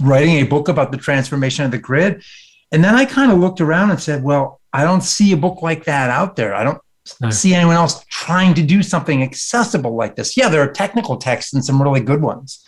writing 0.00 0.36
a 0.36 0.44
book 0.44 0.68
about 0.68 0.92
the 0.92 0.98
transformation 0.98 1.64
of 1.64 1.72
the 1.72 1.78
grid. 1.78 2.22
And 2.70 2.84
then 2.84 2.94
I 2.94 3.06
kind 3.06 3.32
of 3.32 3.38
looked 3.38 3.60
around 3.60 3.90
and 3.90 4.00
said, 4.00 4.22
Well, 4.22 4.60
I 4.72 4.84
don't 4.84 5.02
see 5.02 5.32
a 5.32 5.36
book 5.36 5.60
like 5.60 5.86
that 5.86 6.08
out 6.08 6.36
there. 6.36 6.54
I 6.54 6.62
don't 6.62 6.80
no. 7.20 7.30
see 7.30 7.52
anyone 7.52 7.74
else 7.74 8.04
trying 8.08 8.54
to 8.54 8.62
do 8.62 8.84
something 8.84 9.24
accessible 9.24 9.96
like 9.96 10.14
this. 10.14 10.36
Yeah, 10.36 10.48
there 10.48 10.62
are 10.62 10.70
technical 10.70 11.16
texts 11.16 11.52
and 11.52 11.64
some 11.64 11.82
really 11.82 12.00
good 12.00 12.22
ones. 12.22 12.64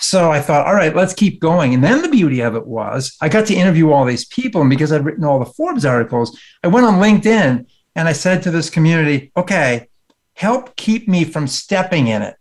So 0.00 0.30
I 0.30 0.40
thought, 0.40 0.66
all 0.66 0.74
right, 0.74 0.94
let's 0.94 1.14
keep 1.14 1.40
going. 1.40 1.74
And 1.74 1.82
then 1.82 2.02
the 2.02 2.08
beauty 2.08 2.40
of 2.40 2.54
it 2.54 2.66
was 2.66 3.16
I 3.20 3.28
got 3.28 3.46
to 3.46 3.54
interview 3.54 3.90
all 3.90 4.04
these 4.04 4.24
people. 4.26 4.60
And 4.60 4.70
because 4.70 4.92
I'd 4.92 5.04
written 5.04 5.24
all 5.24 5.38
the 5.38 5.46
Forbes 5.46 5.84
articles, 5.84 6.38
I 6.62 6.68
went 6.68 6.86
on 6.86 7.00
LinkedIn 7.00 7.66
and 7.94 8.08
I 8.08 8.12
said 8.12 8.42
to 8.42 8.50
this 8.50 8.70
community, 8.70 9.32
okay, 9.36 9.88
help 10.34 10.76
keep 10.76 11.08
me 11.08 11.24
from 11.24 11.46
stepping 11.46 12.06
in 12.06 12.22
it. 12.22 12.36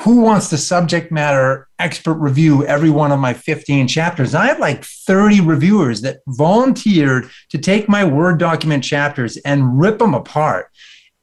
Who 0.00 0.20
wants 0.20 0.50
to 0.50 0.58
subject 0.58 1.12
matter 1.12 1.68
expert 1.78 2.14
review 2.14 2.66
every 2.66 2.90
one 2.90 3.12
of 3.12 3.20
my 3.20 3.32
15 3.32 3.86
chapters? 3.88 4.34
And 4.34 4.42
I 4.42 4.46
had 4.48 4.58
like 4.58 4.84
30 4.84 5.40
reviewers 5.40 6.02
that 6.02 6.18
volunteered 6.26 7.30
to 7.50 7.58
take 7.58 7.88
my 7.88 8.04
Word 8.04 8.38
document 8.38 8.84
chapters 8.84 9.36
and 9.38 9.78
rip 9.78 10.00
them 10.00 10.12
apart 10.12 10.70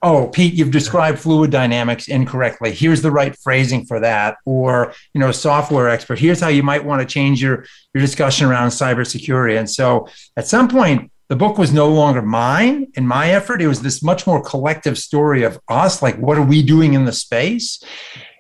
oh 0.04 0.28
pete 0.28 0.54
you've 0.54 0.72
described 0.72 1.20
fluid 1.20 1.52
dynamics 1.52 2.08
incorrectly. 2.08 2.72
Here's 2.72 3.02
the 3.02 3.12
right 3.12 3.36
phrasing 3.38 3.86
for 3.86 4.00
that. 4.00 4.38
Or 4.46 4.94
you 5.14 5.22
know 5.22 5.32
software 5.32 5.90
expert 5.90 6.20
here's 6.20 6.40
how 6.40 6.48
you 6.48 6.64
might 6.64 6.84
want 6.84 7.02
to 7.02 7.06
change 7.06 7.42
your 7.42 7.66
your 7.94 8.02
discussion 8.02 8.48
around 8.48 8.70
cybersecurity. 8.70 9.58
And 9.58 9.70
so 9.70 10.08
at 10.38 10.48
some 10.48 10.68
point 10.68 11.12
the 11.30 11.36
book 11.36 11.58
was 11.58 11.72
no 11.72 11.88
longer 11.88 12.22
mine. 12.22 12.92
And 12.96 13.08
my 13.08 13.30
effort 13.30 13.62
it 13.62 13.68
was 13.68 13.82
this 13.82 14.04
much 14.04 14.26
more 14.28 14.44
collective 14.44 14.98
story 14.98 15.44
of 15.44 15.60
us 15.68 16.02
like 16.02 16.18
what 16.18 16.38
are 16.38 16.46
we 16.46 16.64
doing 16.64 16.94
in 16.94 17.06
the 17.06 17.14
space? 17.14 17.82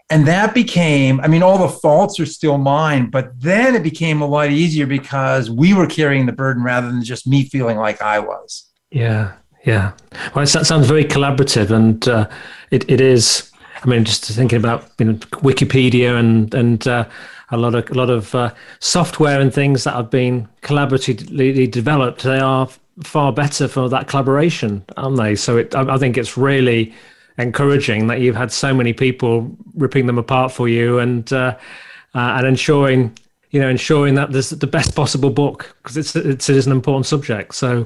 And 0.10 0.28
that 0.28 0.54
became 0.54 1.22
i 1.22 1.28
mean 1.28 1.42
all 1.42 1.58
the 1.58 1.70
faults 1.70 2.20
are 2.20 2.26
still 2.26 2.58
mine 2.58 3.10
but 3.10 3.32
then 3.40 3.76
it 3.76 3.84
became 3.84 4.22
a 4.22 4.26
lot 4.26 4.50
easier 4.50 4.86
because 4.86 5.50
we 5.50 5.74
were 5.74 5.88
carrying 5.88 6.26
the 6.26 6.34
burden 6.34 6.64
rather 6.64 6.92
than 6.92 7.02
just 7.02 7.26
me 7.26 7.46
feeling 7.46 7.78
like 7.78 8.02
i 8.02 8.20
was. 8.20 8.68
Yeah 8.90 9.36
yeah. 9.66 9.92
Well, 10.34 10.44
it 10.44 10.48
sounds 10.48 10.88
very 10.88 11.06
collaborative, 11.06 11.72
and 11.72 12.08
uh, 12.08 12.30
it, 12.72 12.90
it 12.90 13.02
is. 13.02 13.52
I 13.84 13.88
mean, 13.88 14.06
just 14.06 14.26
thinking 14.26 14.60
about 14.60 14.90
you 15.00 15.06
know, 15.06 15.14
Wikipedia 15.14 16.20
and 16.20 16.54
and 16.54 16.88
uh, 16.88 17.08
a 17.50 17.58
lot 17.58 17.76
of 17.76 17.90
a 17.90 17.94
lot 17.94 18.10
of 18.10 18.34
uh, 18.34 18.54
software 18.80 19.40
and 19.40 19.54
things 19.54 19.84
that 19.84 19.94
have 19.94 20.10
been 20.10 20.48
collaboratively 20.62 21.70
developed, 21.70 22.24
they 22.24 22.40
are 22.40 22.68
far 23.04 23.32
better 23.32 23.68
for 23.68 23.90
that 23.90 24.08
collaboration, 24.08 24.84
aren't 24.98 25.18
they? 25.18 25.36
So 25.36 25.58
it, 25.58 25.76
I, 25.76 25.96
I 25.96 25.98
think 25.98 26.18
it's 26.18 26.38
really 26.38 26.94
encouraging 27.38 28.08
that 28.08 28.20
you've 28.20 28.36
had 28.36 28.52
so 28.52 28.74
many 28.74 28.94
people 28.94 29.56
ripping 29.76 30.06
them 30.06 30.18
apart 30.18 30.52
for 30.52 30.68
you 30.68 31.00
and 31.00 31.32
uh, 31.34 31.58
uh, 32.14 32.36
and 32.38 32.48
ensuring 32.48 33.18
you 33.52 33.60
know, 33.60 33.68
ensuring 33.68 34.16
that 34.16 34.32
there's 34.32 34.50
the 34.50 34.68
best 34.68 34.96
possible 34.96 35.30
book 35.30 35.76
because 35.84 35.98
it's, 35.98 36.16
it's 36.16 36.50
it 36.50 36.56
is 36.56 36.66
an 36.66 36.72
important 36.72 37.06
subject. 37.06 37.54
So, 37.54 37.86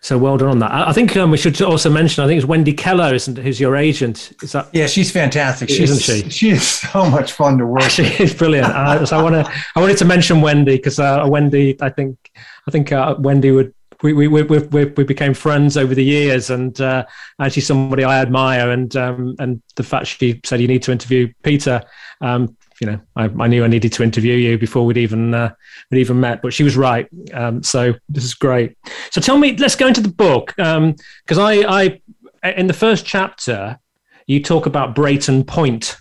so 0.00 0.18
well 0.18 0.36
done 0.36 0.48
on 0.48 0.58
that. 0.58 0.72
I, 0.72 0.90
I 0.90 0.92
think 0.92 1.16
um, 1.16 1.30
we 1.30 1.38
should 1.38 1.60
also 1.62 1.88
mention. 1.88 2.24
I 2.24 2.26
think 2.26 2.38
it's 2.38 2.46
Wendy 2.46 2.72
Keller, 2.72 3.14
isn't 3.14 3.38
who's 3.38 3.60
your 3.60 3.76
agent? 3.76 4.32
Is 4.42 4.52
that? 4.52 4.68
Yeah, 4.72 4.88
she's 4.88 5.12
fantastic. 5.12 5.68
She's, 5.68 5.90
isn't 5.90 6.02
she? 6.02 6.30
She 6.36 6.50
is 6.50 6.68
so 6.68 7.08
much 7.08 7.32
fun 7.32 7.56
to 7.58 7.66
work. 7.66 7.82
With. 7.82 7.92
She 7.92 8.02
is 8.22 8.34
brilliant. 8.34 8.66
uh, 8.66 9.06
so 9.06 9.18
I 9.18 9.22
want 9.22 9.34
to 9.34 9.52
I 9.76 9.80
wanted 9.80 9.96
to 9.98 10.04
mention 10.04 10.40
Wendy 10.40 10.76
because 10.76 10.98
uh, 10.98 11.24
Wendy, 11.28 11.76
I 11.80 11.88
think 11.88 12.30
I 12.66 12.70
think 12.72 12.90
uh, 12.90 13.14
Wendy 13.18 13.52
would 13.52 13.72
we, 14.02 14.12
we, 14.12 14.28
we, 14.28 14.42
we, 14.42 14.84
we 14.84 15.04
became 15.04 15.32
friends 15.32 15.76
over 15.76 15.94
the 15.94 16.04
years 16.04 16.50
and 16.50 16.78
uh, 16.80 17.06
actually 17.40 17.62
somebody 17.62 18.04
I 18.04 18.20
admire 18.20 18.70
and 18.70 18.94
um, 18.96 19.36
and 19.38 19.62
the 19.76 19.82
fact 19.82 20.08
she 20.08 20.40
said 20.44 20.60
you 20.60 20.68
need 20.68 20.82
to 20.82 20.92
interview 20.92 21.32
Peter 21.42 21.82
um, 22.20 22.56
you 22.80 22.86
know, 22.86 23.00
I, 23.16 23.24
I, 23.24 23.48
knew 23.48 23.64
I 23.64 23.68
needed 23.68 23.92
to 23.94 24.02
interview 24.02 24.34
you 24.34 24.58
before 24.58 24.84
we'd 24.84 24.96
even 24.96 25.34
uh, 25.34 25.54
we'd 25.90 26.00
even 26.00 26.20
met. 26.20 26.42
But 26.42 26.52
she 26.52 26.64
was 26.64 26.76
right. 26.76 27.08
Um, 27.32 27.62
so 27.62 27.94
this 28.08 28.24
is 28.24 28.34
great. 28.34 28.76
So 29.10 29.20
tell 29.20 29.38
me, 29.38 29.56
let's 29.56 29.76
go 29.76 29.86
into 29.86 30.00
the 30.00 30.08
book 30.08 30.54
because 30.56 30.68
um, 30.76 30.94
I, 31.38 32.00
I 32.42 32.50
in 32.50 32.66
the 32.66 32.74
first 32.74 33.06
chapter 33.06 33.78
you 34.26 34.42
talk 34.42 34.66
about 34.66 34.94
Brayton 34.94 35.44
Point, 35.44 35.96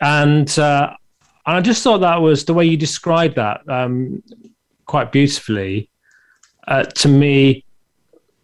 and 0.00 0.58
uh, 0.58 0.94
I 1.46 1.60
just 1.60 1.82
thought 1.82 1.98
that 1.98 2.20
was 2.20 2.44
the 2.44 2.54
way 2.54 2.64
you 2.64 2.76
described 2.76 3.36
that 3.36 3.68
um, 3.68 4.22
quite 4.86 5.12
beautifully. 5.12 5.88
Uh, 6.68 6.84
to 6.84 7.08
me, 7.08 7.64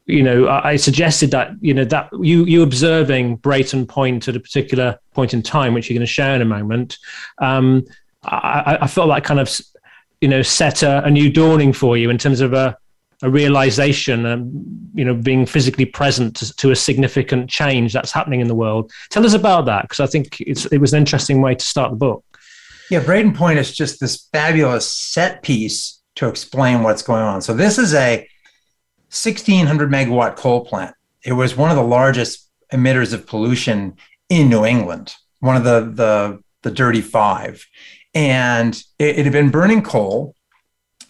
you 0.09 0.23
know, 0.23 0.49
I 0.49 0.77
suggested 0.77 1.31
that 1.33 1.51
you 1.61 1.75
know 1.75 1.85
that 1.85 2.09
you 2.21 2.45
you 2.47 2.63
observing 2.63 3.37
Brayton 3.37 3.87
Point 3.87 4.27
at 4.27 4.37
a 4.37 4.41
particular 4.41 4.99
point 5.13 5.35
in 5.35 5.43
time, 5.43 5.75
which 5.75 5.89
you're 5.89 5.99
going 5.99 6.07
to 6.07 6.13
share 6.13 6.35
in 6.35 6.41
a 6.41 6.47
moment. 6.47 6.97
Um, 7.39 7.85
I, 8.25 8.79
I, 8.81 8.87
felt 8.87 9.11
that 9.11 9.23
kind 9.23 9.39
of 9.39 9.61
you 10.23 10.29
know 10.29 10.41
set 10.41 10.83
a, 10.83 11.05
a, 11.05 11.11
new 11.11 11.31
dawning 11.31 11.75
for 11.75 11.99
you 11.99 12.09
in 12.09 12.17
terms 12.17 12.41
of 12.41 12.55
a, 12.55 12.75
a 13.23 13.29
realization, 13.29 14.25
um, 14.25 14.51
you 14.95 15.05
know, 15.05 15.15
being 15.15 15.45
physically 15.45 15.85
present 15.85 16.37
to, 16.37 16.57
to, 16.57 16.71
a 16.71 16.77
significant 16.77 17.51
change 17.51 17.93
that's 17.93 18.11
happening 18.11 18.41
in 18.41 18.49
the 18.49 18.55
world. 18.55 18.91
Tell 19.11 19.27
us 19.27 19.35
about 19.35 19.67
that 19.67 19.83
because 19.83 20.01
I 20.01 20.07
think 20.07 20.41
it's 20.41 20.65
it 20.67 20.79
was 20.79 20.95
an 20.95 21.01
interesting 21.01 21.43
way 21.43 21.55
to 21.55 21.65
start 21.65 21.91
the 21.91 21.97
book. 21.97 22.25
Yeah, 22.91 23.01
Brayton 23.01 23.35
Point 23.35 23.59
is 23.59 23.77
just 23.77 24.01
this 24.01 24.27
fabulous 24.33 24.91
set 24.91 25.43
piece 25.43 26.01
to 26.15 26.29
explain 26.29 26.83
what's 26.83 27.03
going 27.03 27.23
on. 27.23 27.43
So 27.43 27.53
this 27.53 27.77
is 27.77 27.93
a 27.93 28.27
1600 29.11 29.91
megawatt 29.91 30.37
coal 30.37 30.65
plant. 30.65 30.95
It 31.25 31.33
was 31.33 31.57
one 31.57 31.71
of 31.71 31.77
the 31.77 31.83
largest 31.83 32.49
emitters 32.73 33.13
of 33.13 33.27
pollution 33.27 33.97
in 34.29 34.49
New 34.49 34.65
England, 34.65 35.15
one 35.41 35.57
of 35.57 35.65
the, 35.65 35.81
the, 35.81 36.43
the 36.63 36.71
dirty 36.71 37.01
five. 37.01 37.65
And 38.15 38.75
it, 38.99 39.19
it 39.19 39.25
had 39.25 39.33
been 39.33 39.51
burning 39.51 39.83
coal 39.83 40.35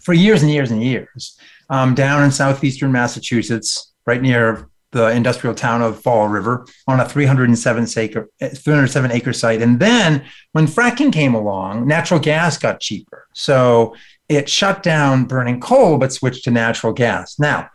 for 0.01 0.15
years 0.15 0.43
and 0.43 0.51
years 0.51 0.71
and 0.71 0.83
years 0.83 1.39
um, 1.71 1.95
down 1.95 2.23
in 2.25 2.31
southeastern 2.31 2.93
Massachusetts, 2.93 3.93
right 4.07 4.23
near 4.23 4.69
the 4.93 5.09
industrial 5.11 5.55
town 5.55 5.83
of 5.83 6.01
Fall 6.01 6.29
River 6.29 6.67
on 6.87 7.01
a 7.01 7.09
307 7.09 7.87
acre, 7.97 8.29
307 8.41 9.13
acre 9.13 9.33
site. 9.33 9.61
And 9.61 9.79
then 9.79 10.25
when 10.53 10.67
fracking 10.67 11.13
came 11.13 11.35
along, 11.35 11.87
natural 11.87 12.19
gas 12.19 12.57
got 12.57 12.81
cheaper. 12.81 13.27
So 13.35 13.95
it 14.29 14.49
shut 14.49 14.83
down 14.83 15.25
burning 15.25 15.61
coal, 15.61 15.99
but 15.99 16.13
switched 16.13 16.45
to 16.45 16.51
natural 16.51 16.93
gas. 16.93 17.39
Now, 17.39 17.71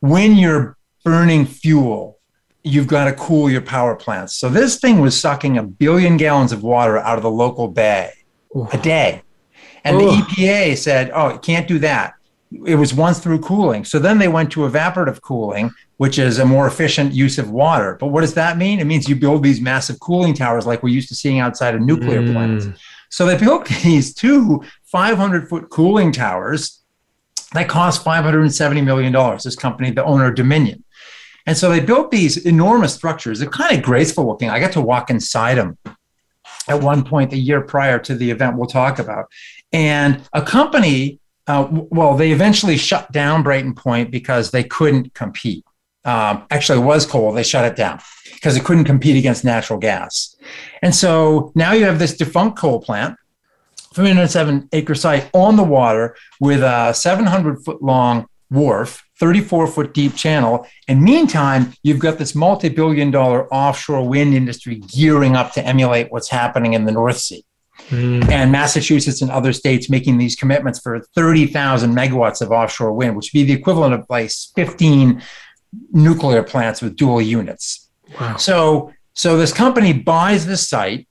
when 0.00 0.36
you're 0.36 0.76
burning 1.04 1.46
fuel, 1.46 2.18
you've 2.64 2.86
got 2.86 3.04
to 3.06 3.12
cool 3.12 3.50
your 3.50 3.60
power 3.60 3.94
plants. 3.94 4.34
So 4.34 4.48
this 4.48 4.78
thing 4.78 5.00
was 5.00 5.18
sucking 5.18 5.58
a 5.58 5.62
billion 5.62 6.16
gallons 6.16 6.52
of 6.52 6.62
water 6.62 6.98
out 6.98 7.16
of 7.16 7.22
the 7.22 7.30
local 7.30 7.68
bay 7.68 8.12
Ooh. 8.56 8.68
a 8.72 8.78
day. 8.78 9.22
And 9.84 9.96
Ooh. 9.96 10.00
the 10.00 10.12
EPA 10.12 10.76
said, 10.76 11.10
oh, 11.14 11.32
you 11.32 11.38
can't 11.38 11.68
do 11.68 11.78
that. 11.80 12.14
It 12.66 12.76
was 12.76 12.94
once 12.94 13.18
through 13.18 13.40
cooling. 13.40 13.84
So 13.84 13.98
then 13.98 14.18
they 14.18 14.28
went 14.28 14.50
to 14.52 14.60
evaporative 14.60 15.20
cooling, 15.20 15.70
which 15.98 16.18
is 16.18 16.38
a 16.38 16.46
more 16.46 16.66
efficient 16.66 17.12
use 17.12 17.38
of 17.38 17.50
water. 17.50 17.96
But 18.00 18.06
what 18.06 18.22
does 18.22 18.34
that 18.34 18.56
mean? 18.56 18.80
It 18.80 18.86
means 18.86 19.08
you 19.08 19.16
build 19.16 19.42
these 19.42 19.60
massive 19.60 20.00
cooling 20.00 20.32
towers 20.32 20.66
like 20.66 20.82
we're 20.82 20.88
used 20.88 21.08
to 21.10 21.14
seeing 21.14 21.40
outside 21.40 21.74
of 21.74 21.82
nuclear 21.82 22.22
mm. 22.22 22.32
plants. 22.32 22.66
So 23.10 23.26
they 23.26 23.36
built 23.36 23.66
these 23.82 24.14
two 24.14 24.62
500 24.90 25.48
foot 25.48 25.68
cooling 25.70 26.12
towers 26.12 26.82
that 27.52 27.68
cost 27.68 28.04
$570 28.04 28.84
million, 28.84 29.12
this 29.42 29.56
company, 29.56 29.90
the 29.90 30.04
owner 30.04 30.32
Dominion. 30.32 30.84
And 31.46 31.56
so 31.56 31.70
they 31.70 31.80
built 31.80 32.10
these 32.10 32.36
enormous 32.36 32.94
structures. 32.94 33.38
They're 33.38 33.48
kind 33.48 33.76
of 33.76 33.82
graceful 33.82 34.26
looking. 34.26 34.50
I 34.50 34.60
got 34.60 34.72
to 34.72 34.82
walk 34.82 35.08
inside 35.08 35.54
them 35.54 35.78
at 36.68 36.82
one 36.82 37.04
point 37.04 37.30
the 37.30 37.38
year 37.38 37.62
prior 37.62 37.98
to 38.00 38.14
the 38.14 38.30
event 38.30 38.56
we'll 38.56 38.66
talk 38.66 38.98
about. 38.98 39.26
And 39.72 40.22
a 40.34 40.42
company, 40.42 41.20
uh, 41.46 41.66
well, 41.70 42.16
they 42.16 42.32
eventually 42.32 42.76
shut 42.76 43.10
down 43.12 43.42
Brayton 43.42 43.74
Point 43.74 44.10
because 44.10 44.50
they 44.50 44.62
couldn't 44.62 45.14
compete. 45.14 45.64
Um, 46.04 46.44
actually, 46.50 46.80
it 46.80 46.84
was 46.84 47.06
coal. 47.06 47.32
They 47.32 47.42
shut 47.42 47.64
it 47.64 47.76
down 47.76 48.00
because 48.34 48.56
it 48.56 48.64
couldn't 48.64 48.84
compete 48.84 49.16
against 49.16 49.44
natural 49.44 49.78
gas. 49.78 50.36
And 50.82 50.94
so 50.94 51.52
now 51.54 51.72
you 51.72 51.84
have 51.86 51.98
this 51.98 52.16
defunct 52.16 52.58
coal 52.58 52.80
plant 52.80 53.16
307 53.98 54.68
acre 54.72 54.94
site 54.94 55.28
on 55.34 55.56
the 55.56 55.64
water 55.64 56.16
with 56.38 56.62
a 56.62 56.92
700 56.92 57.64
foot 57.64 57.82
long 57.82 58.28
wharf, 58.48 59.04
34 59.18 59.66
foot 59.66 59.92
deep 59.92 60.14
channel. 60.14 60.68
And 60.86 61.02
meantime, 61.02 61.74
you've 61.82 61.98
got 61.98 62.16
this 62.16 62.32
multi 62.32 62.68
billion 62.68 63.10
dollar 63.10 63.52
offshore 63.52 64.08
wind 64.08 64.34
industry 64.34 64.76
gearing 64.76 65.34
up 65.34 65.52
to 65.54 65.66
emulate 65.66 66.12
what's 66.12 66.28
happening 66.28 66.74
in 66.74 66.84
the 66.84 66.92
North 66.92 67.18
Sea. 67.18 67.44
Mm. 67.88 68.30
And 68.30 68.52
Massachusetts 68.52 69.20
and 69.20 69.32
other 69.32 69.52
states 69.52 69.90
making 69.90 70.18
these 70.18 70.36
commitments 70.36 70.78
for 70.78 71.00
30,000 71.16 71.92
megawatts 71.92 72.40
of 72.40 72.52
offshore 72.52 72.92
wind, 72.92 73.16
which 73.16 73.32
would 73.32 73.38
be 73.40 73.52
the 73.52 73.58
equivalent 73.58 73.94
of 73.94 74.06
like 74.08 74.30
15 74.54 75.20
nuclear 75.90 76.44
plants 76.44 76.80
with 76.80 76.94
dual 76.94 77.20
units. 77.20 77.90
Wow. 78.20 78.36
So, 78.36 78.92
so 79.14 79.36
this 79.36 79.52
company 79.52 79.92
buys 79.92 80.46
this 80.46 80.68
site 80.68 81.08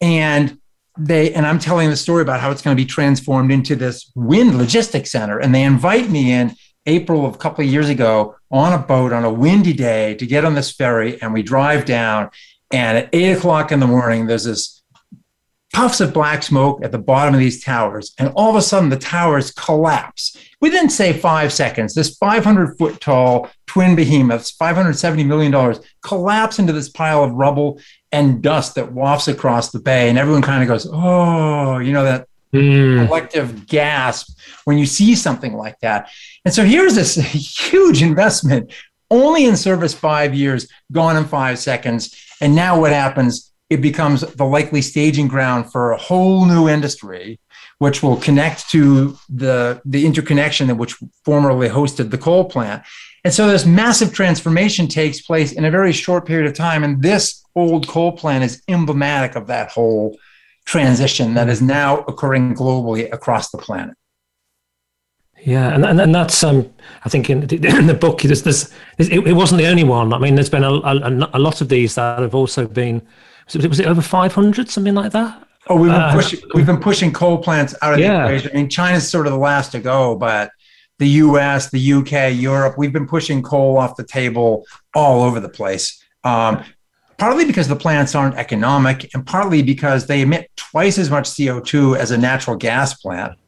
and 0.00 0.58
they 0.98 1.32
and 1.34 1.46
I'm 1.46 1.58
telling 1.58 1.90
the 1.90 1.96
story 1.96 2.22
about 2.22 2.40
how 2.40 2.50
it's 2.50 2.62
going 2.62 2.76
to 2.76 2.82
be 2.82 2.86
transformed 2.86 3.52
into 3.52 3.76
this 3.76 4.10
wind 4.14 4.58
logistics 4.58 5.12
center. 5.12 5.38
And 5.38 5.54
they 5.54 5.62
invite 5.62 6.10
me 6.10 6.32
in 6.32 6.54
April 6.86 7.26
of 7.26 7.34
a 7.34 7.38
couple 7.38 7.64
of 7.64 7.70
years 7.70 7.88
ago 7.88 8.36
on 8.50 8.72
a 8.72 8.78
boat 8.78 9.12
on 9.12 9.24
a 9.24 9.32
windy 9.32 9.72
day 9.72 10.14
to 10.14 10.26
get 10.26 10.44
on 10.44 10.54
this 10.54 10.70
ferry, 10.70 11.20
and 11.20 11.32
we 11.32 11.42
drive 11.42 11.84
down. 11.84 12.30
And 12.70 12.98
at 12.98 13.08
eight 13.12 13.32
o'clock 13.32 13.72
in 13.72 13.80
the 13.80 13.86
morning, 13.86 14.26
there's 14.26 14.44
this 14.44 14.82
puffs 15.72 16.00
of 16.00 16.14
black 16.14 16.42
smoke 16.42 16.82
at 16.82 16.92
the 16.92 16.98
bottom 16.98 17.34
of 17.34 17.40
these 17.40 17.62
towers, 17.62 18.14
and 18.18 18.32
all 18.34 18.50
of 18.50 18.56
a 18.56 18.62
sudden 18.62 18.88
the 18.88 18.96
towers 18.96 19.50
collapse 19.50 20.36
within 20.60 20.88
say 20.88 21.12
five 21.12 21.52
seconds. 21.52 21.94
This 21.94 22.16
500 22.16 22.78
foot 22.78 23.00
tall 23.00 23.50
twin 23.66 23.94
behemoths, 23.94 24.50
570 24.52 25.24
million 25.24 25.52
dollars, 25.52 25.78
collapse 26.02 26.58
into 26.58 26.72
this 26.72 26.88
pile 26.88 27.22
of 27.22 27.32
rubble 27.32 27.80
and 28.12 28.42
dust 28.42 28.74
that 28.76 28.92
wafts 28.92 29.28
across 29.28 29.70
the 29.70 29.80
bay. 29.80 30.08
And 30.08 30.18
everyone 30.18 30.42
kind 30.42 30.62
of 30.62 30.68
goes, 30.68 30.88
oh, 30.90 31.78
you 31.78 31.92
know, 31.92 32.04
that 32.04 32.28
mm. 32.52 33.06
collective 33.06 33.66
gasp 33.66 34.38
when 34.64 34.78
you 34.78 34.86
see 34.86 35.14
something 35.14 35.54
like 35.54 35.78
that. 35.80 36.10
And 36.44 36.54
so 36.54 36.64
here's 36.64 36.94
this 36.94 37.14
huge 37.70 38.02
investment, 38.02 38.72
only 39.10 39.44
in 39.44 39.56
service 39.56 39.94
five 39.94 40.34
years, 40.34 40.68
gone 40.92 41.16
in 41.16 41.24
five 41.24 41.58
seconds. 41.58 42.16
And 42.40 42.54
now 42.54 42.80
what 42.80 42.92
happens? 42.92 43.52
It 43.68 43.80
becomes 43.80 44.20
the 44.20 44.44
likely 44.44 44.82
staging 44.82 45.28
ground 45.28 45.72
for 45.72 45.92
a 45.92 45.96
whole 45.96 46.44
new 46.46 46.68
industry, 46.68 47.40
which 47.78 48.02
will 48.02 48.16
connect 48.16 48.70
to 48.70 49.18
the, 49.28 49.80
the 49.84 50.06
interconnection 50.06 50.68
that 50.68 50.76
which 50.76 50.96
formerly 51.24 51.68
hosted 51.68 52.10
the 52.10 52.18
coal 52.18 52.44
plant. 52.44 52.84
And 53.24 53.34
so 53.34 53.48
this 53.48 53.66
massive 53.66 54.14
transformation 54.14 54.86
takes 54.86 55.20
place 55.20 55.50
in 55.50 55.64
a 55.64 55.70
very 55.70 55.92
short 55.92 56.26
period 56.26 56.46
of 56.46 56.54
time. 56.54 56.84
And 56.84 57.02
this 57.02 57.44
old 57.56 57.88
coal 57.88 58.12
plant 58.12 58.44
is 58.44 58.62
emblematic 58.68 59.34
of 59.34 59.48
that 59.48 59.72
whole 59.72 60.16
transition 60.66 61.34
that 61.34 61.48
is 61.48 61.62
now 61.62 61.98
occurring 62.02 62.54
globally 62.54 63.12
across 63.12 63.50
the 63.50 63.58
planet. 63.58 63.96
Yeah, 65.40 65.74
and 65.74 65.84
and, 65.84 66.00
and 66.00 66.14
that's 66.14 66.42
um, 66.42 66.72
I 67.04 67.08
think 67.08 67.30
in, 67.30 67.42
in 67.42 67.86
the 67.86 67.94
book 67.94 68.22
there's, 68.22 68.42
there's 68.42 68.72
it, 68.98 69.26
it, 69.26 69.32
wasn't 69.34 69.60
the 69.60 69.68
only 69.68 69.84
one. 69.84 70.12
I 70.12 70.18
mean, 70.18 70.34
there's 70.34 70.50
been 70.50 70.64
a, 70.64 70.72
a, 70.72 71.30
a 71.34 71.38
lot 71.38 71.60
of 71.60 71.68
these 71.68 71.94
that 71.94 72.20
have 72.20 72.34
also 72.34 72.66
been 72.66 73.06
was 73.46 73.64
it, 73.64 73.68
was 73.68 73.80
it 73.80 73.86
over 73.86 74.02
500 74.02 74.68
something 74.68 74.94
like 74.94 75.12
that? 75.12 75.46
Oh, 75.68 75.76
we've 75.76 75.90
been 75.90 76.00
uh, 76.00 76.12
pushing 76.12 76.40
we've 76.54 76.66
been 76.66 76.80
pushing 76.80 77.12
coal 77.12 77.38
plants 77.38 77.74
out 77.82 77.94
of 77.94 78.00
yeah. 78.00 78.26
the 78.26 78.34
equation. 78.34 78.50
I 78.52 78.54
mean, 78.54 78.68
China's 78.68 79.08
sort 79.08 79.26
of 79.26 79.32
the 79.32 79.38
last 79.38 79.72
to 79.72 79.80
go, 79.80 80.16
but 80.16 80.50
the 80.98 81.08
U.S., 81.08 81.70
the 81.70 81.78
U.K., 81.78 82.32
Europe, 82.32 82.76
we've 82.78 82.92
been 82.92 83.06
pushing 83.06 83.42
coal 83.42 83.76
off 83.76 83.96
the 83.96 84.04
table 84.04 84.64
all 84.94 85.22
over 85.22 85.40
the 85.40 85.48
place. 85.48 86.02
Um, 86.24 86.64
partly 87.18 87.44
because 87.44 87.68
the 87.68 87.76
plants 87.76 88.14
aren't 88.14 88.36
economic, 88.36 89.08
and 89.14 89.26
partly 89.26 89.62
because 89.62 90.06
they 90.06 90.22
emit 90.22 90.50
twice 90.56 90.98
as 90.98 91.10
much 91.10 91.28
CO2 91.28 91.96
as 91.96 92.10
a 92.10 92.18
natural 92.18 92.56
gas 92.56 92.94
plant. 92.94 93.38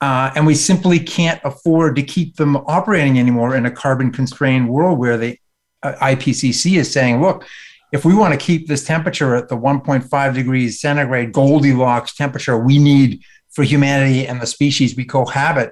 Uh, 0.00 0.30
and 0.34 0.46
we 0.46 0.54
simply 0.54 0.98
can't 0.98 1.40
afford 1.44 1.96
to 1.96 2.02
keep 2.02 2.36
them 2.36 2.56
operating 2.56 3.18
anymore 3.18 3.56
in 3.56 3.64
a 3.64 3.70
carbon 3.70 4.10
constrained 4.10 4.68
world 4.68 4.98
where 4.98 5.16
the 5.16 5.38
uh, 5.82 5.94
IPCC 6.02 6.78
is 6.78 6.92
saying, 6.92 7.22
look, 7.22 7.46
if 7.92 8.04
we 8.04 8.14
want 8.14 8.38
to 8.38 8.44
keep 8.44 8.66
this 8.66 8.84
temperature 8.84 9.36
at 9.36 9.48
the 9.48 9.56
1.5 9.56 10.34
degrees 10.34 10.80
centigrade 10.80 11.32
Goldilocks 11.32 12.14
temperature 12.14 12.58
we 12.58 12.78
need 12.78 13.22
for 13.52 13.62
humanity 13.62 14.26
and 14.26 14.42
the 14.42 14.46
species 14.46 14.96
we 14.96 15.04
cohabit 15.04 15.70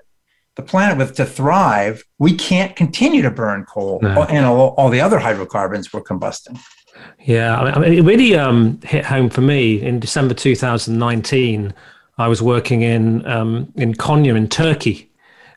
the 0.57 0.63
planet 0.63 0.99
with 0.99 1.15
to 1.17 1.25
thrive, 1.25 2.05
we 2.19 2.35
can't 2.35 2.77
continue 2.77 3.23
to 3.23 3.31
burn 3.31 3.65
coal 3.65 3.99
no. 4.03 4.23
and 4.25 4.45
all, 4.45 4.69
all, 4.77 4.91
the 4.91 5.01
other 5.01 5.19
hydrocarbons 5.19 5.93
we're 5.93 6.03
combusting. 6.03 6.61
Yeah, 7.25 7.61
I 7.61 7.79
mean, 7.79 7.93
it 7.93 8.03
really 8.03 8.37
um, 8.37 8.81
hit 8.83 9.05
home 9.05 9.31
for 9.31 9.43
me 9.43 9.81
in 9.81 10.01
December 10.01 10.35
2019. 10.35 11.73
I 12.19 12.29
was 12.29 12.43
working 12.43 12.83
in 12.83 13.25
um, 13.27 13.73
in 13.77 13.95
Konya 13.95 14.37
in 14.37 14.49
Turkey, 14.49 15.11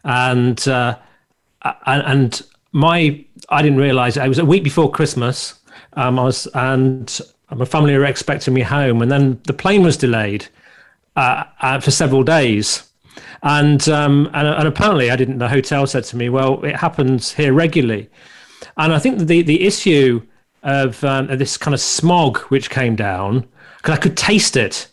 and 0.04 0.66
uh, 0.68 0.98
and 1.86 2.42
my 2.72 3.26
I 3.50 3.62
didn't 3.62 3.80
realize 3.80 4.18
it 4.18 4.28
was 4.28 4.40
a 4.40 4.46
week 4.46 4.64
before 4.64 4.92
Christmas. 4.92 5.60
Um, 5.94 6.20
I 6.20 6.24
was 6.24 6.48
and 6.54 7.20
my 7.52 7.66
family 7.66 7.98
were 7.98 8.06
expecting 8.06 8.54
me 8.54 8.62
home, 8.62 9.02
and 9.02 9.12
then 9.12 9.40
the 9.46 9.54
plane 9.54 9.84
was 9.84 9.98
delayed 9.98 10.48
uh, 11.16 11.46
uh, 11.62 11.80
for 11.80 11.92
several 11.92 12.24
days. 12.24 12.90
And, 13.44 13.88
um, 13.90 14.30
and 14.34 14.48
and 14.48 14.68
apparently, 14.68 15.12
I 15.12 15.16
didn't. 15.16 15.38
The 15.38 15.50
hotel 15.50 15.86
said 15.88 16.04
to 16.06 16.18
me, 16.18 16.30
"Well, 16.30 16.64
it 16.64 16.76
happens 16.76 17.34
here 17.34 17.54
regularly." 17.54 18.10
And 18.78 18.94
I 18.94 19.00
think 19.00 19.20
the 19.20 19.42
the 19.42 19.66
issue 19.66 20.22
of, 20.66 21.04
um, 21.04 21.28
this 21.28 21.58
kind 21.58 21.74
of 21.74 21.80
smog 21.80 22.40
which 22.50 22.70
came 22.70 22.96
down 22.96 23.48
because 23.78 23.98
I 23.98 24.02
could 24.02 24.18
taste 24.18 24.58
it. 24.58 24.88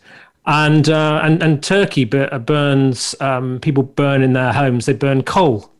And 0.45 0.89
uh, 0.89 1.21
and 1.23 1.41
and 1.41 1.63
Turkey 1.63 2.03
burns 2.03 3.15
um, 3.21 3.59
people 3.61 3.83
burn 3.83 4.21
in 4.21 4.33
their 4.33 4.51
homes. 4.51 4.85
They 4.85 4.91
burn 4.91 5.23
coal, 5.23 5.71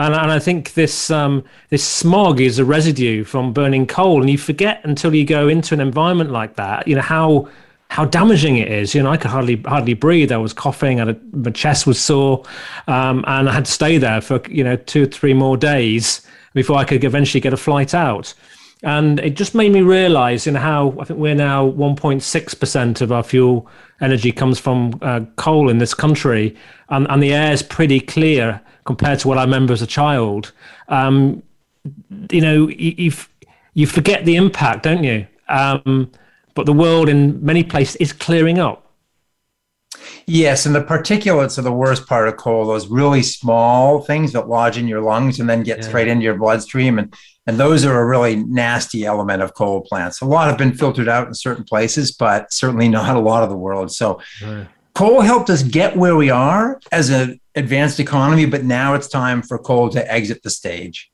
and 0.00 0.12
and 0.12 0.32
I 0.32 0.40
think 0.40 0.74
this 0.74 1.12
um, 1.12 1.44
this 1.70 1.86
smog 1.86 2.40
is 2.40 2.58
a 2.58 2.64
residue 2.64 3.22
from 3.22 3.52
burning 3.52 3.86
coal. 3.86 4.20
And 4.20 4.28
you 4.28 4.36
forget 4.36 4.80
until 4.82 5.14
you 5.14 5.24
go 5.24 5.46
into 5.46 5.74
an 5.74 5.80
environment 5.80 6.32
like 6.32 6.56
that, 6.56 6.88
you 6.88 6.96
know 6.96 7.02
how 7.02 7.48
how 7.88 8.04
damaging 8.04 8.56
it 8.56 8.66
is. 8.66 8.96
You 8.96 9.04
know, 9.04 9.10
I 9.10 9.16
could 9.16 9.30
hardly 9.30 9.62
hardly 9.62 9.94
breathe. 9.94 10.32
I 10.32 10.38
was 10.38 10.52
coughing, 10.52 10.98
and 10.98 11.32
my 11.32 11.52
chest 11.52 11.86
was 11.86 12.00
sore, 12.00 12.42
um, 12.88 13.24
and 13.28 13.48
I 13.48 13.52
had 13.52 13.66
to 13.66 13.70
stay 13.70 13.96
there 13.98 14.20
for 14.20 14.42
you 14.48 14.64
know 14.64 14.74
two 14.74 15.04
or 15.04 15.06
three 15.06 15.34
more 15.34 15.56
days 15.56 16.26
before 16.52 16.78
I 16.78 16.84
could 16.84 17.04
eventually 17.04 17.40
get 17.40 17.52
a 17.52 17.56
flight 17.56 17.94
out. 17.94 18.34
And 18.84 19.18
it 19.20 19.34
just 19.34 19.54
made 19.54 19.72
me 19.72 19.80
realize, 19.80 20.46
know, 20.46 20.60
how 20.60 20.94
I 21.00 21.04
think 21.04 21.18
we're 21.18 21.34
now 21.34 21.70
1.6% 21.70 23.00
of 23.00 23.12
our 23.12 23.22
fuel 23.22 23.66
energy 24.02 24.30
comes 24.30 24.58
from 24.58 24.98
uh, 25.00 25.20
coal 25.36 25.70
in 25.70 25.78
this 25.78 25.94
country, 25.94 26.54
and, 26.90 27.06
and 27.08 27.22
the 27.22 27.32
air 27.32 27.50
is 27.50 27.62
pretty 27.62 27.98
clear 27.98 28.60
compared 28.84 29.18
to 29.20 29.28
what 29.28 29.38
I 29.38 29.42
remember 29.44 29.72
as 29.72 29.80
a 29.80 29.86
child. 29.86 30.52
Um, 30.88 31.42
you 32.30 32.42
know, 32.42 32.68
you, 32.68 33.12
you 33.72 33.86
forget 33.86 34.26
the 34.26 34.36
impact, 34.36 34.82
don't 34.82 35.02
you? 35.02 35.26
Um, 35.48 36.12
but 36.54 36.66
the 36.66 36.72
world 36.74 37.08
in 37.08 37.42
many 37.44 37.64
places 37.64 37.96
is 37.96 38.12
clearing 38.12 38.58
up. 38.58 38.83
Yes, 40.26 40.64
and 40.64 40.74
the 40.74 40.82
particulates 40.82 41.58
are 41.58 41.62
the 41.62 41.72
worst 41.72 42.06
part 42.06 42.28
of 42.28 42.36
coal. 42.36 42.66
Those 42.66 42.88
really 42.88 43.22
small 43.22 44.00
things 44.00 44.32
that 44.32 44.48
lodge 44.48 44.78
in 44.78 44.88
your 44.88 45.02
lungs 45.02 45.38
and 45.38 45.48
then 45.48 45.62
get 45.62 45.78
yeah. 45.78 45.84
straight 45.84 46.08
into 46.08 46.24
your 46.24 46.36
bloodstream, 46.36 46.98
and 46.98 47.14
and 47.46 47.58
those 47.58 47.84
are 47.84 48.00
a 48.00 48.06
really 48.06 48.36
nasty 48.36 49.04
element 49.04 49.42
of 49.42 49.54
coal 49.54 49.82
plants. 49.82 50.22
A 50.22 50.24
lot 50.24 50.48
have 50.48 50.56
been 50.56 50.72
filtered 50.72 51.08
out 51.08 51.26
in 51.28 51.34
certain 51.34 51.64
places, 51.64 52.12
but 52.12 52.52
certainly 52.52 52.88
not 52.88 53.16
a 53.16 53.20
lot 53.20 53.42
of 53.42 53.50
the 53.50 53.56
world. 53.56 53.92
So, 53.92 54.20
right. 54.42 54.66
coal 54.94 55.20
helped 55.20 55.50
us 55.50 55.62
get 55.62 55.94
where 55.96 56.16
we 56.16 56.30
are 56.30 56.80
as 56.90 57.10
an 57.10 57.38
advanced 57.54 58.00
economy, 58.00 58.46
but 58.46 58.64
now 58.64 58.94
it's 58.94 59.08
time 59.08 59.42
for 59.42 59.58
coal 59.58 59.90
to 59.90 60.12
exit 60.12 60.42
the 60.42 60.50
stage. 60.50 61.10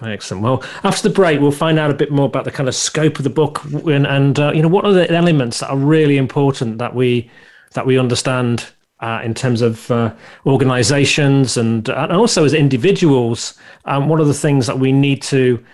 Excellent. 0.00 0.42
Well, 0.42 0.62
after 0.84 1.08
the 1.08 1.14
break, 1.14 1.40
we'll 1.40 1.50
find 1.50 1.78
out 1.78 1.90
a 1.90 1.94
bit 1.94 2.12
more 2.12 2.26
about 2.26 2.44
the 2.44 2.50
kind 2.50 2.68
of 2.68 2.74
scope 2.74 3.18
of 3.18 3.24
the 3.24 3.30
book 3.30 3.62
and, 3.64 4.06
and 4.06 4.38
uh, 4.38 4.52
you 4.52 4.62
know 4.62 4.68
what 4.68 4.84
are 4.84 4.92
the 4.92 5.10
elements 5.12 5.60
that 5.60 5.70
are 5.70 5.76
really 5.76 6.16
important 6.16 6.78
that 6.78 6.94
we 6.94 7.28
that 7.74 7.86
we 7.86 7.98
understand 7.98 8.66
uh, 9.00 9.20
in 9.24 9.34
terms 9.34 9.62
of 9.62 9.90
uh, 9.90 10.12
organizations 10.46 11.56
and, 11.56 11.88
and 11.88 12.12
also 12.12 12.44
as 12.44 12.54
individuals. 12.54 13.58
Um, 13.84 14.08
what 14.08 14.20
are 14.20 14.24
the 14.24 14.34
things 14.34 14.66
that 14.66 14.78
we 14.78 14.92
need 14.92 15.22
to 15.22 15.64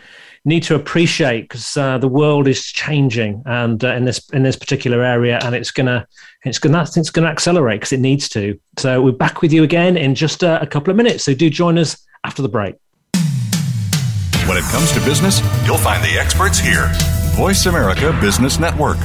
need 0.45 0.63
to 0.63 0.75
appreciate 0.75 1.43
because 1.43 1.77
uh, 1.77 1.97
the 1.99 2.09
world 2.09 2.47
is 2.47 2.67
changing 2.67 3.43
and 3.47 3.83
uh, 3.83 3.95
in 3.95 4.05
this 4.05 4.29
in 4.31 4.43
this 4.43 4.57
particular 4.57 5.03
area, 5.03 5.39
and 5.43 5.55
it's 5.55 5.71
gonna 5.71 6.07
it's 6.45 6.59
gonna 6.59 6.83
it's 6.83 7.11
gonna 7.11 7.29
accelerate 7.29 7.81
because 7.81 7.93
it 7.93 8.01
needs 8.01 8.29
to. 8.31 8.59
So 8.79 9.01
we're 9.01 9.13
back 9.13 9.43
with 9.43 9.53
you 9.53 9.63
again 9.63 9.97
in 9.97 10.15
just 10.15 10.43
a, 10.43 10.61
a 10.61 10.67
couple 10.67 10.91
of 10.91 10.97
minutes. 10.97 11.25
So 11.25 11.35
do 11.35 11.49
join 11.49 11.79
us 11.79 11.97
after 12.25 12.43
the 12.43 12.49
break. 12.49 12.75
When 14.47 14.59
it 14.59 14.65
comes 14.65 14.93
to 14.93 15.01
business, 15.01 15.41
you'll 15.65 15.79
find 15.79 16.05
the 16.05 16.19
experts 16.19 16.59
here. 16.59 16.91
Voice 17.35 17.65
America 17.65 18.17
Business 18.21 18.59
Network. 18.59 18.99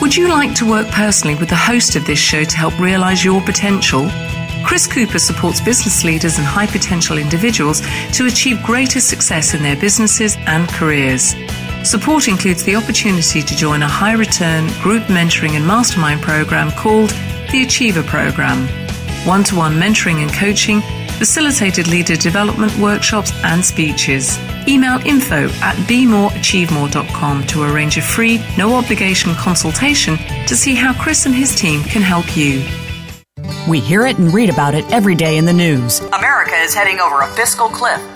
Would 0.00 0.16
you 0.16 0.28
like 0.28 0.54
to 0.56 0.68
work 0.68 0.86
personally 0.88 1.34
with 1.34 1.48
the 1.48 1.56
host 1.56 1.96
of 1.96 2.06
this 2.06 2.18
show 2.18 2.44
to 2.44 2.56
help 2.56 2.78
realize 2.78 3.24
your 3.24 3.40
potential? 3.42 4.08
Chris 4.64 4.86
Cooper 4.86 5.18
supports 5.18 5.60
business 5.60 6.04
leaders 6.04 6.38
and 6.38 6.46
high 6.46 6.66
potential 6.66 7.18
individuals 7.18 7.80
to 8.12 8.26
achieve 8.26 8.62
greater 8.62 9.00
success 9.00 9.54
in 9.54 9.62
their 9.62 9.76
businesses 9.76 10.36
and 10.46 10.68
careers. 10.68 11.34
Support 11.82 12.28
includes 12.28 12.62
the 12.62 12.76
opportunity 12.76 13.42
to 13.42 13.56
join 13.56 13.82
a 13.82 13.88
high 13.88 14.12
return 14.12 14.68
group 14.82 15.02
mentoring 15.04 15.56
and 15.56 15.66
mastermind 15.66 16.22
program 16.22 16.70
called 16.72 17.10
the 17.50 17.62
Achiever 17.64 18.04
Program. 18.04 18.68
One 19.26 19.42
to 19.44 19.56
one 19.56 19.74
mentoring 19.74 20.22
and 20.22 20.32
coaching, 20.32 20.80
facilitated 21.12 21.88
leader 21.88 22.16
development 22.16 22.76
workshops 22.78 23.32
and 23.44 23.64
speeches. 23.64 24.38
Email 24.68 24.98
info 25.06 25.48
at 25.60 25.76
bemoreachievemore.com 25.88 27.46
to 27.46 27.62
arrange 27.62 27.96
a 27.96 28.02
free, 28.02 28.40
no 28.56 28.74
obligation 28.74 29.34
consultation 29.34 30.16
to 30.46 30.56
see 30.56 30.74
how 30.74 30.92
Chris 30.94 31.26
and 31.26 31.34
his 31.34 31.54
team 31.54 31.82
can 31.84 32.02
help 32.02 32.36
you. 32.36 32.64
We 33.68 33.80
hear 33.80 34.06
it 34.06 34.18
and 34.18 34.32
read 34.32 34.50
about 34.50 34.74
it 34.74 34.90
every 34.92 35.14
day 35.14 35.38
in 35.38 35.44
the 35.44 35.52
news. 35.52 36.00
America 36.00 36.54
is 36.56 36.74
heading 36.74 37.00
over 37.00 37.20
a 37.20 37.28
fiscal 37.28 37.68
cliff. 37.68 38.00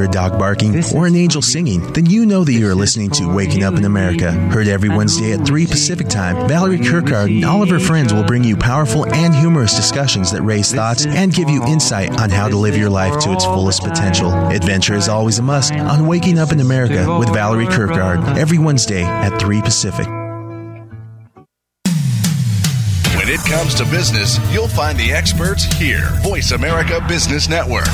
If 0.00 0.04
you 0.04 0.08
hear 0.08 0.08
a 0.08 0.30
dog 0.30 0.38
barking 0.38 0.82
or 0.94 1.06
an 1.06 1.14
angel 1.14 1.42
singing, 1.42 1.82
then 1.92 2.06
you 2.06 2.24
know 2.24 2.42
that 2.42 2.52
you 2.52 2.66
are 2.70 2.74
listening 2.74 3.10
to 3.10 3.26
Waking 3.34 3.64
Up 3.64 3.74
in 3.74 3.84
America. 3.84 4.32
Heard 4.32 4.66
every 4.66 4.88
Wednesday 4.88 5.32
at 5.32 5.46
3 5.46 5.66
Pacific 5.66 6.08
Time, 6.08 6.48
Valerie 6.48 6.78
Kirkard 6.78 7.26
and 7.28 7.44
all 7.44 7.62
of 7.62 7.68
her 7.68 7.78
friends 7.78 8.14
will 8.14 8.24
bring 8.24 8.42
you 8.42 8.56
powerful 8.56 9.04
and 9.12 9.34
humorous 9.34 9.76
discussions 9.76 10.32
that 10.32 10.40
raise 10.40 10.72
thoughts 10.72 11.04
and 11.04 11.34
give 11.34 11.50
you 11.50 11.62
insight 11.66 12.18
on 12.18 12.30
how 12.30 12.48
to 12.48 12.56
live 12.56 12.78
your 12.78 12.88
life 12.88 13.20
to 13.24 13.32
its 13.32 13.44
fullest 13.44 13.82
potential. 13.82 14.32
Adventure 14.48 14.94
is 14.94 15.08
always 15.08 15.38
a 15.38 15.42
must 15.42 15.74
on 15.74 16.06
Waking 16.06 16.38
Up 16.38 16.50
in 16.50 16.60
America 16.60 17.18
with 17.18 17.28
Valerie 17.28 17.66
Kirkard 17.66 18.38
every 18.38 18.58
Wednesday 18.58 19.02
at 19.02 19.38
3 19.38 19.60
Pacific. 19.60 20.06
When 23.16 23.28
it 23.28 23.40
comes 23.40 23.74
to 23.74 23.84
business, 23.84 24.38
you'll 24.50 24.66
find 24.66 24.98
the 24.98 25.12
experts 25.12 25.64
here. 25.64 26.08
Voice 26.22 26.52
America 26.52 27.04
Business 27.06 27.50
Network. 27.50 27.84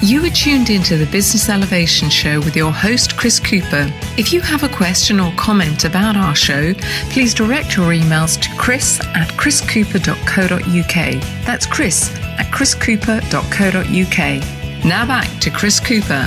You 0.00 0.24
are 0.24 0.30
tuned 0.30 0.70
into 0.70 0.96
the 0.96 1.06
Business 1.06 1.48
Elevation 1.48 2.08
Show 2.08 2.38
with 2.38 2.54
your 2.54 2.70
host, 2.70 3.16
Chris 3.16 3.40
Cooper. 3.40 3.92
If 4.16 4.32
you 4.32 4.40
have 4.40 4.62
a 4.62 4.68
question 4.68 5.18
or 5.18 5.32
comment 5.32 5.84
about 5.84 6.16
our 6.16 6.36
show, 6.36 6.72
please 7.10 7.34
direct 7.34 7.76
your 7.76 7.88
emails 7.88 8.40
to 8.40 8.48
chris 8.56 9.00
at 9.00 9.26
chriscooper.co.uk. 9.30 11.44
That's 11.44 11.66
chris 11.66 12.14
at 12.14 12.46
chriscooper.co.uk. 12.52 14.84
Now 14.84 15.04
back 15.04 15.40
to 15.40 15.50
Chris 15.50 15.80
Cooper. 15.80 16.22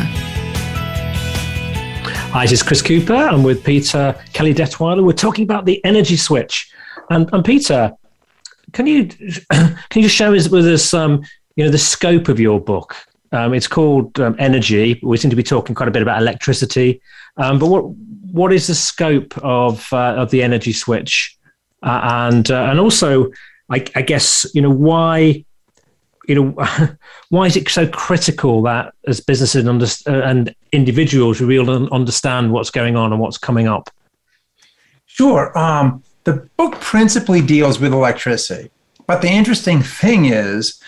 Hi, 2.34 2.44
this 2.44 2.52
is 2.52 2.64
Chris 2.64 2.82
Cooper. 2.82 3.14
I'm 3.14 3.42
with 3.42 3.64
Peter 3.64 4.22
Kelly 4.34 4.54
Detwiler. 4.54 5.02
We're 5.02 5.14
talking 5.14 5.44
about 5.44 5.64
the 5.64 5.82
energy 5.86 6.18
switch. 6.18 6.70
And, 7.10 7.30
and 7.32 7.46
Peter, 7.46 7.94
can 8.74 8.86
you 8.86 9.06
can 9.50 9.78
you 9.96 10.02
just 10.02 10.16
share 10.16 10.30
with 10.30 10.54
us 10.54 10.94
um, 10.94 11.24
you 11.56 11.64
know 11.64 11.72
the 11.72 11.78
scope 11.78 12.28
of 12.28 12.38
your 12.38 12.60
book? 12.60 12.98
Um, 13.32 13.54
it's 13.54 13.68
called 13.68 14.20
um, 14.20 14.36
Energy. 14.40 15.00
We 15.04 15.18
seem 15.18 15.30
to 15.30 15.38
be 15.38 15.44
talking 15.44 15.74
quite 15.74 15.88
a 15.88 15.92
bit 15.92 16.02
about 16.02 16.22
electricity, 16.22 17.02
um, 17.38 17.60
but 17.60 17.68
what 17.68 17.86
what 18.32 18.54
is 18.54 18.68
the 18.68 18.76
scope 18.76 19.38
of 19.40 19.92
uh, 19.94 20.16
of 20.16 20.32
the 20.32 20.44
energy 20.44 20.74
switch, 20.74 21.38
uh, 21.84 22.02
and 22.04 22.52
uh, 22.52 22.64
and 22.64 22.80
also, 22.80 23.32
I, 23.70 23.86
I, 23.96 24.02
guess 24.02 24.46
you 24.54 24.62
know 24.62 24.70
why, 24.70 25.46
you 26.28 26.36
know, 26.36 26.98
why 27.30 27.46
is 27.46 27.56
it 27.56 27.70
so 27.70 27.88
critical 27.88 28.62
that 28.64 28.94
as 29.08 29.22
businesses 29.22 29.66
and, 29.66 29.82
uh, 29.82 30.28
and 30.28 30.54
individuals 30.74 31.40
we 31.40 31.48
really 31.48 31.88
understand 31.92 32.52
what's 32.52 32.70
going 32.70 32.98
on 32.98 33.14
and 33.14 33.22
what's 33.22 33.38
coming 33.38 33.68
up? 33.68 33.90
Sure. 35.06 35.58
Um, 35.58 36.04
the 36.24 36.48
book 36.58 36.80
principally 36.82 37.42
deals 37.42 37.80
with 37.80 37.94
electricity, 37.94 38.72
but 39.08 39.22
the 39.22 39.30
interesting 39.30 39.82
thing 39.82 40.26
is 40.26 40.82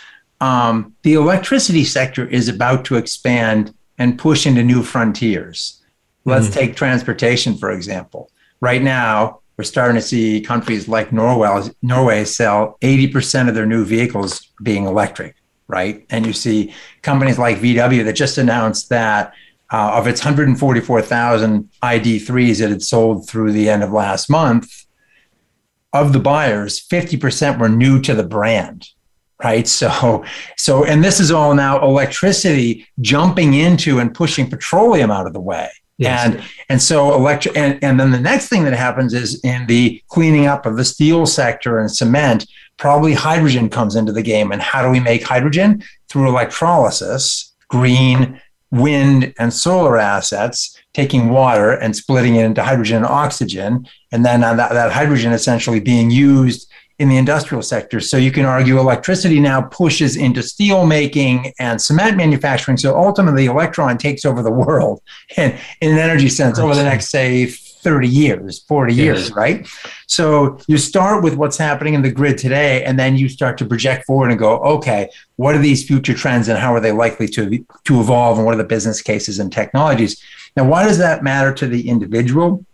um, 0.44 0.94
the 1.04 1.14
electricity 1.14 1.86
sector 1.86 2.28
is 2.28 2.50
about 2.50 2.84
to 2.84 2.98
expand 2.98 3.74
and 3.98 4.20
push 4.20 4.46
into 4.46 4.62
new 4.62 4.84
frontiers. 4.84 5.82
Let's 6.26 6.48
mm-hmm. 6.48 6.60
take 6.60 6.76
transportation, 6.76 7.56
for 7.56 7.72
example. 7.72 8.30
Right 8.60 8.82
now, 8.82 9.40
we're 9.56 9.64
starting 9.64 9.96
to 9.96 10.02
see 10.02 10.42
countries 10.42 10.90
like 10.90 11.14
Norway, 11.14 11.70
Norway 11.82 12.26
sell 12.26 12.78
80% 12.82 13.48
of 13.48 13.56
their 13.56 13.66
new 13.66 13.86
vehicles 13.86 14.52
being 14.62 14.86
electric, 14.86 15.38
right? 15.68 16.06
And 16.10 16.26
you 16.26 16.34
see 16.34 16.74
companies 17.04 17.40
like 17.40 17.60
VW 17.60 18.04
that 18.04 18.14
just 18.14 18.38
announced 18.38 18.90
that 18.90 19.34
uh, 19.72 19.92
of 19.94 20.08
its 20.08 20.20
144,000 20.20 21.70
ID3s 21.82 22.60
that 22.60 22.70
had 22.70 22.84
sold 22.84 23.30
through 23.30 23.54
the 23.54 23.70
end 23.70 23.82
of 23.82 23.94
last 23.94 24.30
month, 24.30 24.88
of 25.94 26.12
the 26.12 26.20
buyers, 26.20 26.86
50% 26.86 27.60
were 27.60 27.70
new 27.70 28.02
to 28.02 28.14
the 28.14 28.24
brand 28.24 28.90
right? 29.42 29.68
So 29.74 30.26
so 30.58 30.84
and 30.84 31.04
this 31.04 31.20
is 31.20 31.32
all 31.32 31.54
now 31.56 31.82
electricity 31.84 32.88
jumping 33.02 33.54
into 33.54 34.00
and 34.00 34.14
pushing 34.14 34.50
petroleum 34.50 35.12
out 35.12 35.28
of 35.28 35.34
the 35.34 35.42
way. 35.42 35.70
Yes. 35.98 36.26
and 36.26 36.44
and 36.70 36.82
so 36.82 37.14
electric 37.14 37.56
and, 37.56 37.82
and 37.84 38.00
then 38.00 38.12
the 38.12 38.20
next 38.20 38.50
thing 38.50 38.64
that 38.64 38.74
happens 38.74 39.14
is 39.14 39.40
in 39.44 39.68
the 39.68 40.02
cleaning 40.08 40.48
up 40.48 40.66
of 40.66 40.76
the 40.76 40.84
steel 40.84 41.26
sector 41.26 41.80
and 41.80 41.90
cement 41.92 42.48
probably 42.78 43.14
hydrogen 43.14 43.70
comes 43.70 43.96
into 43.96 44.12
the 44.12 44.22
game. 44.24 44.52
And 44.52 44.62
how 44.62 44.82
do 44.82 44.90
we 44.90 45.00
make 45.00 45.24
hydrogen? 45.24 45.84
Through 46.10 46.30
electrolysis 46.30 47.54
green 47.70 48.40
wind 48.72 49.34
and 49.38 49.54
solar 49.54 49.98
assets 49.98 50.78
taking 50.94 51.30
water 51.30 51.72
and 51.72 51.96
splitting 51.96 52.36
it 52.36 52.46
into 52.46 52.64
hydrogen 52.64 52.98
and 52.98 53.06
oxygen. 53.06 53.88
And 54.12 54.26
then 54.26 54.44
uh, 54.44 54.56
that, 54.56 54.74
that 54.74 54.92
hydrogen 54.92 55.32
essentially 55.32 55.80
being 55.80 56.12
used 56.12 56.70
in 57.00 57.10
the 57.10 57.18
industrial 57.18 57.62
sector. 57.62 58.00
So 58.00 58.18
you 58.18 58.32
can 58.32 58.46
argue 58.46 58.80
electricity 58.80 59.40
now 59.40 59.62
pushes 59.62 60.16
into 60.16 60.44
steel 60.44 60.86
making 60.86 61.52
and 61.60 61.82
cement 61.82 62.18
manufacturing. 62.18 62.78
So 62.78 62.98
ultimately, 62.98 63.46
electron 63.46 63.98
takes 63.98 64.26
over 64.26 64.44
the 64.44 64.52
world 64.52 65.02
in, 65.38 65.58
in 65.82 65.92
an 65.92 65.98
energy 65.98 66.30
sense 66.30 66.60
over 66.60 66.76
the 66.76 66.84
next, 66.84 67.10
say, 67.10 67.48
30 67.84 68.08
years, 68.08 68.64
40 68.64 68.94
yes. 68.94 69.04
years, 69.04 69.32
right? 69.34 69.68
So 70.08 70.58
you 70.68 70.78
start 70.78 71.22
with 71.22 71.36
what's 71.36 71.58
happening 71.58 71.96
in 71.96 72.02
the 72.02 72.12
grid 72.12 72.38
today, 72.38 72.84
and 72.84 72.98
then 72.98 73.18
you 73.18 73.28
start 73.28 73.58
to 73.58 73.66
project 73.66 74.06
forward 74.06 74.30
and 74.30 74.40
go, 74.40 74.60
okay, 74.60 75.10
what 75.36 75.54
are 75.54 75.60
these 75.60 75.86
future 75.86 76.14
trends 76.14 76.48
and 76.48 76.58
how 76.58 76.74
are 76.74 76.80
they 76.80 76.94
likely 76.94 77.28
to, 77.30 77.66
to 77.84 78.00
evolve? 78.00 78.38
And 78.38 78.46
what 78.46 78.54
are 78.54 78.58
the 78.58 78.64
business 78.64 79.02
cases 79.02 79.38
and 79.40 79.52
technologies? 79.52 80.24
Now, 80.56 80.66
why 80.66 80.86
does 80.86 80.98
that 81.00 81.24
matter 81.24 81.54
to 81.56 81.68
the 81.68 81.90
individual? 81.90 82.66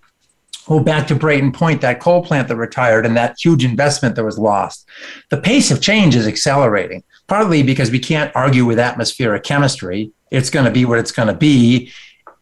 Well, 0.70 0.84
back 0.84 1.08
to 1.08 1.16
Brayton 1.16 1.52
Point, 1.52 1.82
that 1.82 2.00
coal 2.00 2.24
plant 2.24 2.48
that 2.48 2.56
retired 2.56 3.04
and 3.04 3.18
that 3.18 3.38
huge 3.44 3.66
investment 3.66 4.16
that 4.16 4.24
was 4.24 4.38
lost. 4.38 4.88
The 5.30 5.42
pace 5.42 5.72
of 5.72 5.82
change 5.82 6.16
is 6.16 6.28
accelerating, 6.28 7.04
partly 7.26 7.64
because 7.64 7.90
we 7.90 7.98
can't 7.98 8.32
argue 8.36 8.66
with 8.66 8.78
atmospheric 8.78 9.44
chemistry. 9.44 10.12
It's 10.30 10.52
going 10.52 10.66
to 10.66 10.72
be 10.72 10.86
what 10.86 11.00
it's 11.00 11.12
going 11.12 11.28
to 11.28 11.34
be. 11.34 11.92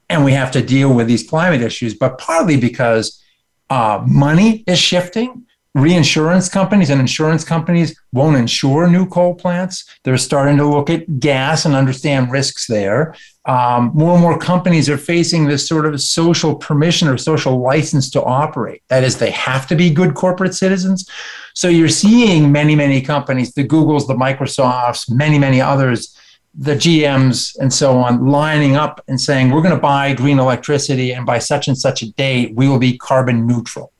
And 0.09 0.25
we 0.25 0.33
have 0.33 0.51
to 0.51 0.61
deal 0.61 0.93
with 0.93 1.07
these 1.07 1.27
climate 1.27 1.61
issues, 1.61 1.93
but 1.93 2.17
partly 2.17 2.57
because 2.57 3.23
uh, 3.69 4.03
money 4.05 4.65
is 4.67 4.77
shifting 4.77 5.46
reinsurance 5.77 6.49
companies 6.49 6.89
and 6.89 6.99
insurance 6.99 7.43
companies 7.43 7.99
won't 8.11 8.35
insure 8.35 8.87
new 8.87 9.05
coal 9.07 9.35
plants. 9.35 9.85
They're 10.03 10.17
starting 10.17 10.57
to 10.57 10.65
look 10.65 10.89
at 10.89 11.19
gas 11.19 11.65
and 11.65 11.75
understand 11.75 12.31
risks 12.31 12.65
there. 12.67 13.15
Um, 13.45 13.91
more 13.93 14.13
and 14.13 14.21
more 14.21 14.37
companies 14.37 14.89
are 14.89 14.97
facing 14.97 15.45
this 15.45 15.67
sort 15.67 15.85
of 15.85 16.01
social 16.01 16.55
permission 16.55 17.07
or 17.07 17.17
social 17.17 17.61
license 17.61 18.09
to 18.11 18.23
operate. 18.23 18.81
That 18.89 19.03
is, 19.03 19.17
they 19.17 19.31
have 19.31 19.67
to 19.67 19.75
be 19.75 19.89
good 19.89 20.15
corporate 20.15 20.55
citizens. 20.55 21.09
So 21.53 21.67
you're 21.67 21.89
seeing 21.89 22.51
many, 22.51 22.75
many 22.75 23.01
companies, 23.01 23.53
the 23.53 23.67
Googles, 23.67 24.07
the 24.07 24.15
Microsofts, 24.15 25.09
many, 25.09 25.37
many 25.39 25.61
others, 25.61 26.17
the 26.59 26.73
GMs, 26.73 27.55
and 27.59 27.71
so 27.71 27.99
on, 27.99 28.27
lining 28.27 28.75
up 28.75 29.03
and 29.07 29.21
saying, 29.21 29.51
we're 29.51 29.61
going 29.61 29.75
to 29.75 29.79
buy 29.79 30.13
green 30.13 30.39
electricity, 30.39 31.11
and 31.11 31.23
by 31.25 31.37
such 31.37 31.67
and 31.67 31.77
such 31.77 32.01
a 32.01 32.11
date, 32.13 32.55
we 32.55 32.67
will 32.67 32.79
be 32.79 32.97
carbon 32.97 33.45
neutral. 33.45 33.93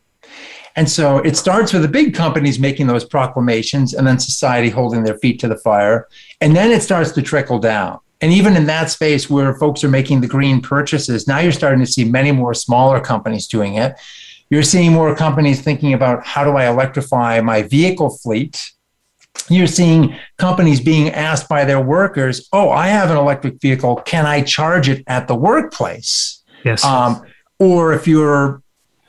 And 0.78 0.88
so 0.90 1.18
it 1.18 1.36
starts 1.36 1.74
with 1.74 1.82
the 1.82 1.88
big 1.88 2.14
companies 2.14 2.60
making 2.60 2.86
those 2.86 3.04
proclamations 3.04 3.96
and 3.96 4.06
then 4.06 4.20
society 4.20 4.70
holding 4.70 5.04
their 5.04 5.18
feet 5.18 5.40
to 5.40 5.48
the 5.48 5.58
fire. 5.58 6.08
And 6.40 6.56
then 6.56 6.72
it 6.72 6.84
starts 6.84 7.12
to 7.14 7.22
trickle 7.24 7.58
down. 7.58 8.00
And 8.22 8.32
even 8.32 8.56
in 8.56 8.68
that 8.68 8.92
space 8.92 9.28
where 9.28 9.56
folks 9.56 9.84
are 9.84 9.90
making 9.90 10.22
the 10.22 10.28
green 10.28 10.62
purchases, 10.62 11.28
now 11.28 11.40
you're 11.40 11.52
starting 11.52 11.80
to 11.80 11.92
see 11.92 12.06
many 12.06 12.32
more 12.32 12.54
smaller 12.54 13.00
companies 13.02 13.48
doing 13.48 13.76
it. 13.76 13.96
You're 14.52 14.64
seeing 14.64 14.94
more 14.94 15.16
companies 15.16 15.62
thinking 15.62 15.94
about 15.94 16.24
how 16.26 16.44
do 16.44 16.52
I 16.52 16.68
electrify 16.68 17.42
my 17.42 17.64
vehicle 17.64 18.12
fleet? 18.12 18.72
You're 19.50 19.68
seeing 19.68 20.16
companies 20.38 20.80
being 20.80 21.10
asked 21.10 21.50
by 21.50 21.66
their 21.66 21.82
workers, 21.82 22.48
oh, 22.54 22.70
I 22.70 22.88
have 22.88 23.10
an 23.10 23.18
electric 23.18 23.60
vehicle. 23.62 23.98
Can 23.98 24.28
I 24.28 24.42
charge 24.42 24.90
it 24.90 25.04
at 25.08 25.28
the 25.28 25.36
workplace? 25.36 26.44
Yes. 26.64 26.84
Um, 26.84 27.24
or 27.60 27.94
if 27.94 28.08
you're 28.08 28.62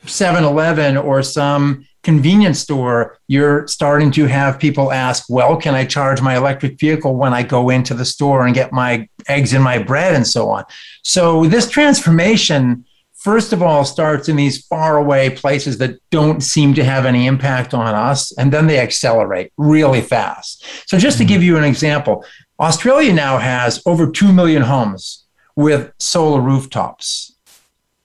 7 0.05 0.43
Eleven 0.43 0.97
or 0.97 1.21
some 1.21 1.85
convenience 2.03 2.59
store, 2.59 3.17
you're 3.27 3.67
starting 3.67 4.11
to 4.11 4.25
have 4.25 4.59
people 4.59 4.91
ask, 4.91 5.25
well, 5.29 5.57
can 5.57 5.75
I 5.75 5.85
charge 5.85 6.21
my 6.21 6.37
electric 6.37 6.79
vehicle 6.79 7.15
when 7.15 7.33
I 7.33 7.43
go 7.43 7.69
into 7.69 7.93
the 7.93 8.05
store 8.05 8.45
and 8.45 8.55
get 8.55 8.71
my 8.71 9.07
eggs 9.27 9.53
and 9.53 9.63
my 9.63 9.79
bread 9.79 10.15
and 10.15 10.25
so 10.25 10.49
on? 10.49 10.63
So 11.03 11.45
this 11.45 11.69
transformation, 11.69 12.85
first 13.15 13.51
of 13.51 13.61
all, 13.61 13.83
starts 13.83 14.29
in 14.29 14.37
these 14.37 14.65
faraway 14.65 15.29
places 15.29 15.77
that 15.79 15.99
don't 16.09 16.41
seem 16.41 16.73
to 16.75 16.83
have 16.83 17.05
any 17.05 17.27
impact 17.27 17.73
on 17.73 17.93
us, 17.93 18.31
and 18.37 18.51
then 18.51 18.67
they 18.67 18.79
accelerate 18.79 19.51
really 19.57 20.01
fast. 20.01 20.65
So 20.89 20.97
just 20.97 21.17
to 21.17 21.25
give 21.25 21.43
you 21.43 21.57
an 21.57 21.65
example, 21.65 22.23
Australia 22.59 23.13
now 23.13 23.37
has 23.37 23.81
over 23.85 24.09
2 24.09 24.31
million 24.31 24.61
homes 24.61 25.25
with 25.55 25.91
solar 25.99 26.39
rooftops 26.39 27.28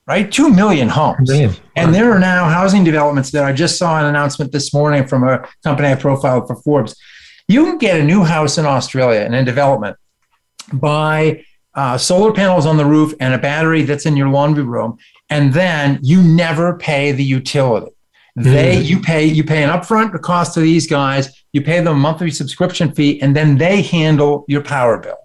right? 0.06 0.30
Two 0.30 0.50
million 0.50 0.88
homes. 0.88 1.30
And 1.76 1.94
there 1.94 2.12
are 2.12 2.18
now 2.18 2.48
housing 2.48 2.84
developments 2.84 3.30
that 3.32 3.44
I 3.44 3.52
just 3.52 3.78
saw 3.78 3.98
an 3.98 4.06
announcement 4.06 4.52
this 4.52 4.72
morning 4.74 5.06
from 5.06 5.24
a 5.24 5.48
company 5.62 5.88
I 5.88 5.94
profiled 5.94 6.46
for 6.46 6.56
Forbes. 6.56 6.94
You 7.48 7.64
can 7.64 7.78
get 7.78 8.00
a 8.00 8.04
new 8.04 8.24
house 8.24 8.58
in 8.58 8.66
Australia 8.66 9.20
and 9.20 9.34
in 9.34 9.44
development 9.44 9.96
by 10.72 11.44
uh, 11.74 11.98
solar 11.98 12.32
panels 12.32 12.66
on 12.66 12.76
the 12.76 12.84
roof 12.84 13.14
and 13.20 13.34
a 13.34 13.38
battery 13.38 13.82
that's 13.82 14.06
in 14.06 14.16
your 14.16 14.28
laundry 14.28 14.62
room, 14.62 14.96
and 15.28 15.52
then 15.52 15.98
you 16.02 16.22
never 16.22 16.78
pay 16.78 17.12
the 17.12 17.24
utility. 17.24 17.90
They 18.36 18.76
mm. 18.76 18.84
you 18.84 19.00
pay 19.00 19.24
you 19.26 19.44
pay 19.44 19.62
an 19.62 19.70
upfront 19.70 20.20
cost 20.22 20.54
to 20.54 20.60
these 20.60 20.86
guys, 20.86 21.44
you 21.52 21.62
pay 21.62 21.78
them 21.78 21.88
a 21.88 21.94
monthly 21.94 22.30
subscription 22.30 22.92
fee, 22.92 23.20
and 23.20 23.34
then 23.34 23.58
they 23.58 23.82
handle 23.82 24.44
your 24.48 24.62
power 24.62 24.98
bill. 24.98 25.16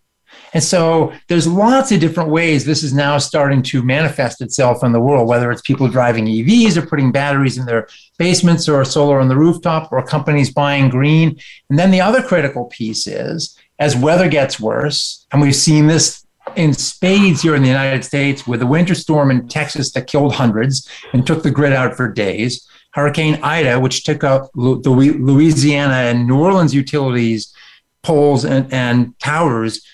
And 0.54 0.64
so 0.64 1.14
there's 1.28 1.48
lots 1.48 1.92
of 1.92 2.00
different 2.00 2.30
ways 2.30 2.66
this 2.66 2.84
is 2.84 2.94
now 2.94 3.18
starting 3.18 3.62
to 3.64 3.84
manifest 3.84 4.42
itself 4.42 4.84
in 4.84 4.92
the 4.92 5.00
world, 5.00 5.28
whether 5.28 5.52
it's 5.52 5.62
people 5.62 5.88
driving 5.88 6.26
EVs 6.26 6.78
or 6.78 6.86
putting 6.86 7.12
batteries 7.12 7.58
in 7.58 7.66
their 7.66 7.88
basements 8.18 8.68
or 8.68 8.84
solar 8.84 9.20
on 9.20 9.28
the 9.28 9.38
rooftop 9.38 9.92
or 9.92 10.04
companies 10.04 10.52
buying 10.52 10.90
green. 10.90 11.40
And 11.70 11.78
then 11.78 11.92
the 11.92 12.02
other 12.02 12.24
critical 12.24 12.66
piece 12.66 13.06
is 13.06 13.58
as 13.80 13.96
weather 13.96 14.28
gets 14.28 14.60
worse, 14.60 15.26
and 15.32 15.42
we've 15.42 15.56
seen 15.56 15.88
this 15.88 16.26
in 16.56 16.74
spades 16.74 17.42
here 17.42 17.56
in 17.56 17.62
the 17.62 17.68
United 17.68 18.04
States 18.04 18.48
with 18.48 18.62
a 18.62 18.68
winter 18.68 18.96
storm 18.96 19.32
in 19.32 19.48
Texas 19.48 19.92
that 19.92 20.08
killed 20.08 20.34
hundreds 20.34 20.90
and 21.14 21.26
took 21.26 21.44
the 21.44 21.52
grid 21.52 21.74
out 21.74 21.96
for 21.96 22.12
days. 22.12 22.68
Hurricane 22.94 23.40
Ida, 23.44 23.80
which 23.80 24.04
took 24.04 24.24
out 24.24 24.50
the 24.54 24.90
Louisiana 24.90 25.94
and 25.94 26.28
New 26.28 26.40
Orleans 26.40 26.74
utilities, 26.74 27.54
poles 28.02 28.46
and, 28.46 28.72
and 28.74 29.18
towers 29.20 29.86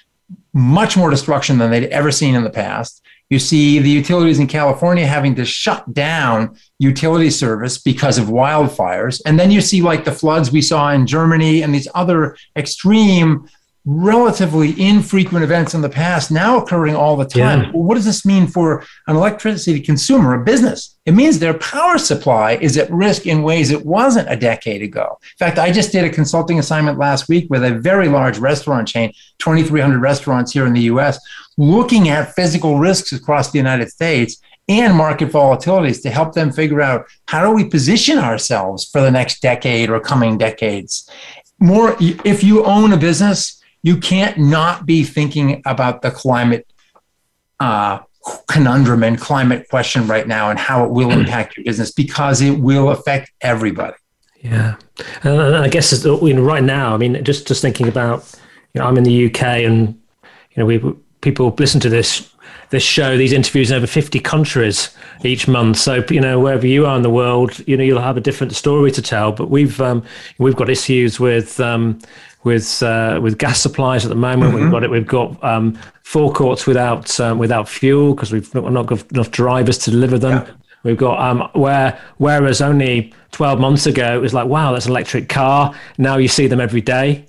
much 0.55 0.95
more 0.95 1.11
destruction 1.11 1.57
than 1.57 1.69
they'd 1.69 1.89
ever 1.89 2.11
seen 2.11 2.33
in 2.33 2.43
the 2.43 2.49
past. 2.49 3.05
You 3.29 3.39
see 3.39 3.79
the 3.79 3.89
utilities 3.89 4.39
in 4.39 4.47
California 4.47 5.05
having 5.05 5.35
to 5.35 5.45
shut 5.45 5.93
down 5.93 6.55
utility 6.79 7.29
service 7.29 7.77
because 7.77 8.17
of 8.17 8.27
wildfires. 8.27 9.21
And 9.25 9.39
then 9.39 9.51
you 9.51 9.61
see 9.61 9.81
like 9.81 10.05
the 10.05 10.11
floods 10.11 10.51
we 10.51 10.61
saw 10.61 10.91
in 10.91 11.05
Germany 11.05 11.61
and 11.61 11.73
these 11.73 11.87
other 11.93 12.37
extreme 12.55 13.49
relatively 13.85 14.79
infrequent 14.81 15.43
events 15.43 15.75
in 15.75 15.81
the 15.81 15.89
past 15.89 16.31
now 16.31 16.57
occurring 16.57 16.95
all 16.95 17.15
the 17.15 17.25
time. 17.25 17.61
Yeah. 17.61 17.71
Well, 17.71 17.83
what 17.83 17.95
does 17.95 18.05
this 18.05 18.25
mean 18.25 18.47
for 18.47 18.83
an 19.07 19.15
electricity 19.15 19.79
consumer, 19.79 20.33
a 20.33 20.43
business? 20.43 20.97
It 21.05 21.13
means 21.13 21.37
their 21.37 21.53
power 21.53 21.99
supply 21.99 22.53
is 22.53 22.77
at 22.77 22.89
risk 22.91 23.27
in 23.27 23.43
ways 23.43 23.69
it 23.69 23.85
wasn't 23.85 24.31
a 24.31 24.35
decade 24.35 24.81
ago. 24.81 25.19
In 25.21 25.37
fact, 25.37 25.59
I 25.59 25.71
just 25.71 25.91
did 25.91 26.03
a 26.03 26.09
consulting 26.09 26.57
assignment 26.57 26.97
last 26.97 27.29
week 27.29 27.47
with 27.51 27.63
a 27.63 27.75
very 27.75 28.09
large 28.09 28.39
restaurant 28.39 28.87
chain, 28.87 29.13
2,300 29.37 29.99
restaurants 29.99 30.51
here 30.51 30.65
in 30.65 30.73
the 30.73 30.81
US, 30.81 31.19
looking 31.57 32.09
at 32.09 32.33
physical 32.33 32.79
risks 32.79 33.11
across 33.11 33.51
the 33.51 33.59
United 33.59 33.89
States 33.89 34.41
and 34.67 34.95
market 34.95 35.29
volatilities 35.29 36.01
to 36.01 36.09
help 36.09 36.33
them 36.33 36.51
figure 36.51 36.81
out 36.81 37.05
how 37.27 37.47
do 37.47 37.53
we 37.53 37.63
position 37.63 38.17
ourselves 38.17 38.89
for 38.89 38.99
the 38.99 39.11
next 39.11 39.43
decade 39.43 39.91
or 39.91 39.99
coming 39.99 40.39
decades. 40.39 41.07
More, 41.59 41.95
if 41.99 42.43
you 42.43 42.65
own 42.65 42.91
a 42.91 42.97
business, 42.97 43.61
you 43.85 43.95
can't 43.95 44.35
not 44.39 44.87
be 44.87 45.03
thinking 45.03 45.61
about 45.63 46.01
the 46.01 46.09
climate 46.09 46.65
uh, 47.59 47.99
conundrum 48.47 49.03
and 49.03 49.19
climate 49.19 49.69
question 49.69 50.07
right 50.07 50.27
now 50.27 50.49
and 50.49 50.57
how 50.57 50.83
it 50.83 50.89
will 50.89 51.11
impact 51.19 51.55
your 51.55 51.63
business 51.63 51.91
because 51.91 52.41
it 52.41 52.59
will 52.59 52.89
affect 52.89 53.31
everybody. 53.41 53.95
Yeah, 54.41 54.77
and 55.21 55.55
I 55.55 55.69
guess 55.69 56.03
you 56.03 56.33
know, 56.33 56.41
right 56.41 56.63
now, 56.63 56.95
I 56.95 56.97
mean, 56.97 57.23
just 57.23 57.47
just 57.47 57.61
thinking 57.61 57.87
about, 57.87 58.33
you 58.73 58.81
know, 58.81 58.87
I'm 58.87 58.97
in 58.97 59.03
the 59.03 59.27
UK 59.27 59.43
and 59.43 59.89
you 60.51 60.57
know 60.57 60.65
we 60.65 60.81
people 61.21 61.53
listen 61.57 61.79
to 61.81 61.89
this 61.89 62.31
this 62.71 62.83
show, 62.83 63.15
these 63.17 63.33
interviews 63.33 63.69
in 63.69 63.77
over 63.77 63.87
50 63.87 64.19
countries 64.19 64.89
each 65.23 65.47
month. 65.47 65.77
So, 65.77 66.03
you 66.09 66.19
know, 66.19 66.39
wherever 66.39 66.65
you 66.65 66.85
are 66.87 66.95
in 66.95 67.03
the 67.03 67.09
world, 67.09 67.61
you 67.67 67.77
know, 67.77 67.83
you'll 67.83 68.01
have 68.01 68.17
a 68.17 68.21
different 68.21 68.53
story 68.53 68.91
to 68.91 69.01
tell. 69.01 69.31
But 69.31 69.49
we've 69.49 69.79
um, 69.79 70.03
we've 70.39 70.55
got 70.55 70.69
issues 70.69 71.19
with 71.19 71.59
um, 71.59 71.99
with 72.45 72.81
uh, 72.81 73.19
with 73.21 73.37
gas 73.37 73.59
supplies 73.59 74.05
at 74.05 74.09
the 74.09 74.15
moment. 74.15 74.53
Mm-hmm. 74.53 74.63
We've 74.63 74.71
got 74.71 74.83
it. 74.83 74.89
We've 74.89 75.05
got 75.05 75.43
um, 75.43 75.77
forecourts 76.03 76.65
without 76.65 77.19
um, 77.19 77.37
without 77.37 77.67
fuel 77.67 78.13
because 78.13 78.31
we've 78.31 78.53
not 78.53 78.85
got 78.85 79.11
enough 79.11 79.31
drivers 79.31 79.77
to 79.79 79.91
deliver 79.91 80.17
them. 80.17 80.45
Yeah. 80.45 80.53
We've 80.83 80.97
got 80.97 81.19
um, 81.19 81.49
where 81.53 81.99
whereas 82.17 82.61
only 82.61 83.11
12 83.31 83.59
months 83.59 83.87
ago 83.87 84.15
it 84.15 84.21
was 84.21 84.33
like 84.33 84.47
wow 84.47 84.71
that's 84.71 84.85
an 84.85 84.91
electric 84.91 85.27
car. 85.27 85.73
Now 85.97 86.17
you 86.17 86.29
see 86.29 86.47
them 86.47 86.61
every 86.61 86.81
day. 86.81 87.25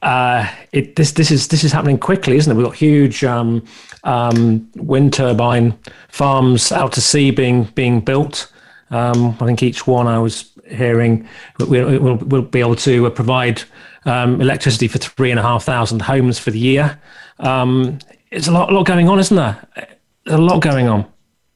Uh, 0.00 0.48
it, 0.72 0.96
this 0.96 1.12
this 1.12 1.30
is 1.30 1.48
this 1.48 1.64
is 1.64 1.72
happening 1.72 1.98
quickly, 1.98 2.36
isn't 2.36 2.50
it? 2.50 2.54
We've 2.54 2.66
got 2.66 2.76
huge 2.76 3.24
um, 3.24 3.64
um, 4.04 4.70
wind 4.76 5.12
turbine 5.12 5.76
farms 6.08 6.70
out 6.70 6.92
to 6.92 7.00
sea 7.00 7.32
being 7.32 7.64
being 7.74 8.00
built. 8.00 8.52
Um, 8.90 9.36
I 9.40 9.46
think 9.46 9.62
each 9.64 9.88
one 9.88 10.06
I 10.06 10.18
was 10.18 10.50
hearing 10.68 11.28
we'll, 11.58 11.98
we'll, 12.00 12.16
we'll 12.16 12.42
be 12.42 12.60
able 12.60 12.76
to 12.76 13.10
provide 13.10 13.62
um, 14.04 14.40
electricity 14.40 14.88
for 14.88 14.98
three 14.98 15.30
and 15.30 15.40
a 15.40 15.42
half 15.42 15.64
thousand 15.64 16.02
homes 16.02 16.38
for 16.38 16.50
the 16.50 16.58
year. 16.58 17.00
Um, 17.38 17.98
it's 18.30 18.48
a 18.48 18.52
lot, 18.52 18.70
a 18.70 18.74
lot 18.74 18.86
going 18.86 19.08
on, 19.08 19.18
isn't 19.18 19.36
there? 19.36 19.66
There's 20.24 20.38
a 20.38 20.42
lot 20.42 20.60
going 20.60 20.88
on. 20.88 21.06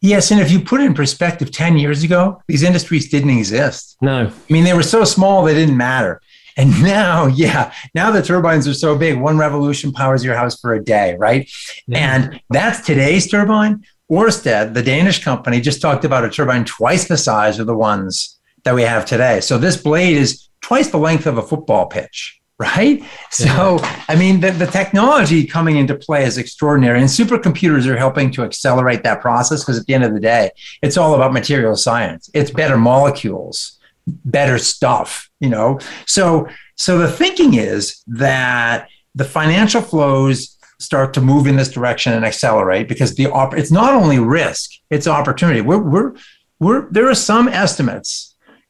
Yes, 0.01 0.31
and 0.31 0.41
if 0.41 0.51
you 0.51 0.61
put 0.61 0.81
it 0.81 0.85
in 0.85 0.95
perspective, 0.95 1.51
ten 1.51 1.77
years 1.77 2.05
ago, 2.05 2.41
these 2.47 2.63
industries 2.63 3.09
didn't 3.09 3.31
exist. 3.31 3.97
No, 4.01 4.27
I 4.27 4.53
mean 4.53 4.65
they 4.65 4.75
were 4.75 4.83
so 4.83 5.05
small 5.05 5.45
they 5.45 5.55
didn't 5.55 5.77
matter. 5.77 6.21
And 6.57 6.83
now, 6.83 7.27
yeah, 7.27 7.73
now 7.95 8.11
the 8.11 8.23
turbines 8.23 8.69
are 8.69 8.75
so 8.75 8.97
big, 8.97 9.19
one 9.19 9.39
revolution 9.39 9.93
powers 9.93 10.25
your 10.25 10.37
house 10.37 10.61
for 10.61 10.75
a 10.75 10.85
day, 10.85 11.17
right? 11.19 11.51
Yeah. 11.87 11.99
And 11.99 12.41
that's 12.51 12.85
today's 12.85 13.31
turbine. 13.31 13.85
Orsted, 14.11 14.75
the 14.75 14.83
Danish 14.83 15.23
company, 15.23 15.61
just 15.61 15.83
talked 15.83 16.05
about 16.05 16.25
a 16.25 16.31
turbine 16.31 16.65
twice 16.65 17.09
the 17.09 17.19
size 17.19 17.59
of 17.59 17.67
the 17.67 17.77
ones 17.77 18.39
that 18.65 18.75
we 18.75 18.83
have 18.83 19.05
today. 19.05 19.41
So 19.41 19.59
this 19.59 19.77
blade 19.77 20.17
is 20.17 20.49
twice 20.61 20.91
the 20.91 20.99
length 20.99 21.27
of 21.27 21.39
a 21.39 21.43
football 21.43 21.87
pitch 21.87 22.38
right? 22.59 23.03
So, 23.31 23.45
yeah. 23.47 24.05
I 24.09 24.17
mean, 24.17 24.41
the, 24.41 24.51
the 24.51 24.67
technology 24.67 25.47
coming 25.47 25.77
into 25.77 25.95
play 25.95 26.25
is 26.25 26.39
extraordinary, 26.39 26.99
and 26.99 27.09
supercomputers 27.09 27.87
are 27.87 27.97
helping 27.97 28.31
to 28.33 28.43
accelerate 28.43 29.05
that 29.05 29.21
process 29.21 29.63
because 29.63 29.79
at 29.79 29.87
the 29.87 29.95
end 29.95 30.05
of 30.05 30.13
the 30.13 30.21
day, 30.21 30.51
it's 30.83 30.97
all 30.97 31.15
about 31.15 31.33
material 31.33 31.77
science. 31.77 32.29
It's 32.35 32.51
better 32.51 32.77
molecules, 32.77 33.79
better 34.07 34.59
stuff, 34.59 35.31
you 35.41 35.49
know. 35.49 35.79
So, 36.07 36.49
so 36.75 36.99
the 36.99 37.11
thinking 37.11 37.55
is 37.55 38.03
that 38.09 38.89
the 39.15 39.25
financial 39.25 39.83
flows 39.83 40.57
start 40.81 41.13
to 41.15 41.21
move 41.21 41.47
in 41.47 41.57
this 41.57 41.71
direction 41.71 42.13
and 42.13 42.25
accelerate 42.25 42.89
because 42.89 43.15
the 43.17 43.27
op- 43.27 43.55
it's 43.55 43.73
not 43.73 43.95
only 43.95 44.19
risk, 44.19 44.71
it's 44.91 45.07
opportunity. 45.07 45.61
We're, 45.61 45.79
we're, 45.79 46.15
we're, 46.61 46.91
there 46.91 47.09
are 47.09 47.15
some 47.15 47.49
estimates 47.49 48.28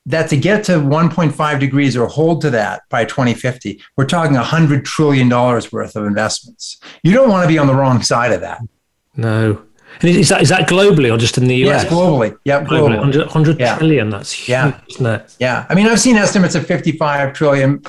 that 0.09 0.31
to 0.31 0.37
get 0.37 0.65
to 0.65 0.73
1.5 0.73 1.61
degrees 1.61 1.97
or 1.97 2.09
hold 2.09 2.41
to 2.41 2.51
that 2.51 2.83
by 2.89 3.05
2050, 3.05 3.81
we're 3.97 4.07
talking 4.07 4.37
$100 4.37 4.85
trillion 4.85 5.29
worth 5.29 5.97
of 5.97 6.07
investments. 6.07 6.81
You 7.03 7.13
don't 7.13 7.29
want 7.29 7.45
to 7.45 7.49
be 7.49 7.59
on 7.59 7.67
the 7.67 7.75
wrong 7.75 8.03
side 8.03 8.33
of 8.33 8.41
that. 8.41 8.61
No. 9.17 9.63
And 10.01 10.11
is 10.11 10.31
that, 10.31 10.43
is 10.43 10.49
that 10.49 10.69
globally 10.69 11.13
or 11.13 11.19
just 11.19 11.37
in 11.37 11.47
the 11.47 11.57
US? 11.67 11.85
Yes, 11.85 11.93
globally. 11.93 12.39
Yeah, 12.45 12.65
globally. 12.65 12.97
100, 12.97 13.21
100 13.27 13.61
yeah. 13.61 13.77
trillion, 13.77 14.11
That's 14.11 14.33
huge, 14.33 14.49
yeah. 14.49 14.81
isn't 14.89 15.07
it? 15.07 15.37
Yeah. 15.39 15.67
I 15.69 15.75
mean, 15.75 15.87
I've 15.87 16.01
seen 16.01 16.17
estimates 16.17 16.55
of 16.55 16.67
55 16.67 17.35
trillion 17.35 17.83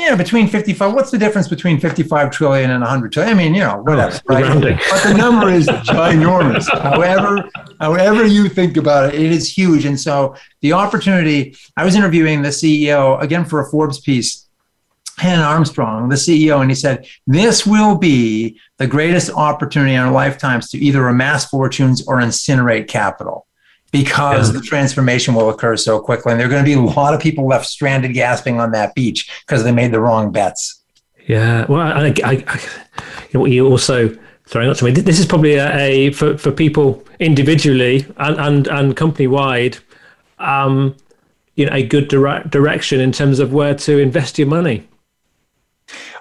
you 0.00 0.10
know, 0.10 0.16
between 0.16 0.48
55, 0.48 0.94
what's 0.94 1.10
the 1.10 1.18
difference 1.18 1.48
between 1.48 1.78
55 1.78 2.30
trillion 2.30 2.70
and 2.70 2.80
100 2.80 3.12
trillion? 3.12 3.36
I 3.36 3.36
mean, 3.36 3.54
you 3.54 3.60
know, 3.60 3.82
whatever, 3.82 4.18
right? 4.26 4.44
But 4.90 5.02
the 5.02 5.14
number 5.16 5.48
is 5.50 5.66
ginormous. 5.66 6.68
however, 6.82 7.48
however 7.80 8.26
you 8.26 8.48
think 8.48 8.76
about 8.76 9.14
it, 9.14 9.20
it 9.20 9.30
is 9.30 9.56
huge. 9.56 9.84
And 9.84 9.98
so 9.98 10.34
the 10.62 10.72
opportunity, 10.72 11.54
I 11.76 11.84
was 11.84 11.94
interviewing 11.94 12.42
the 12.42 12.48
CEO 12.48 13.20
again 13.20 13.44
for 13.44 13.60
a 13.60 13.70
Forbes 13.70 14.00
piece, 14.00 14.48
Hannon 15.18 15.44
Armstrong, 15.44 16.08
the 16.08 16.16
CEO, 16.16 16.62
and 16.62 16.70
he 16.70 16.74
said, 16.74 17.06
This 17.26 17.66
will 17.66 17.98
be 17.98 18.58
the 18.78 18.86
greatest 18.86 19.30
opportunity 19.30 19.94
in 19.94 20.00
our 20.00 20.12
lifetimes 20.12 20.70
to 20.70 20.78
either 20.78 21.06
amass 21.08 21.44
fortunes 21.44 22.06
or 22.08 22.16
incinerate 22.16 22.88
capital 22.88 23.46
because 23.90 24.52
yeah. 24.52 24.60
the 24.60 24.66
transformation 24.66 25.34
will 25.34 25.50
occur 25.50 25.76
so 25.76 26.00
quickly. 26.00 26.32
And 26.32 26.40
there 26.40 26.46
are 26.46 26.50
going 26.50 26.64
to 26.64 26.68
be 26.68 26.74
a 26.74 26.80
lot 26.80 27.14
of 27.14 27.20
people 27.20 27.46
left 27.46 27.66
stranded 27.66 28.14
gasping 28.14 28.60
on 28.60 28.72
that 28.72 28.94
beach 28.94 29.30
because 29.46 29.64
they 29.64 29.72
made 29.72 29.92
the 29.92 30.00
wrong 30.00 30.32
bets. 30.32 30.82
Yeah. 31.26 31.66
Well, 31.68 31.80
I, 31.80 32.14
I, 32.24 32.44
I 32.46 32.60
you, 33.32 33.66
also 33.66 34.16
throwing 34.46 34.68
up 34.68 34.76
to 34.78 34.84
me. 34.84 34.90
This 34.90 35.18
is 35.18 35.26
probably 35.26 35.54
a, 35.54 35.76
a 35.76 36.12
for, 36.12 36.36
for 36.36 36.50
people 36.50 37.04
individually 37.18 38.06
and, 38.16 38.40
and, 38.40 38.66
and 38.66 38.96
company 38.96 39.26
wide, 39.26 39.78
um, 40.38 40.96
you 41.54 41.66
know, 41.66 41.72
a 41.72 41.84
good 41.84 42.08
direct 42.08 42.50
direction 42.50 43.00
in 43.00 43.12
terms 43.12 43.38
of 43.38 43.52
where 43.52 43.74
to 43.74 43.98
invest 43.98 44.38
your 44.38 44.48
money. 44.48 44.86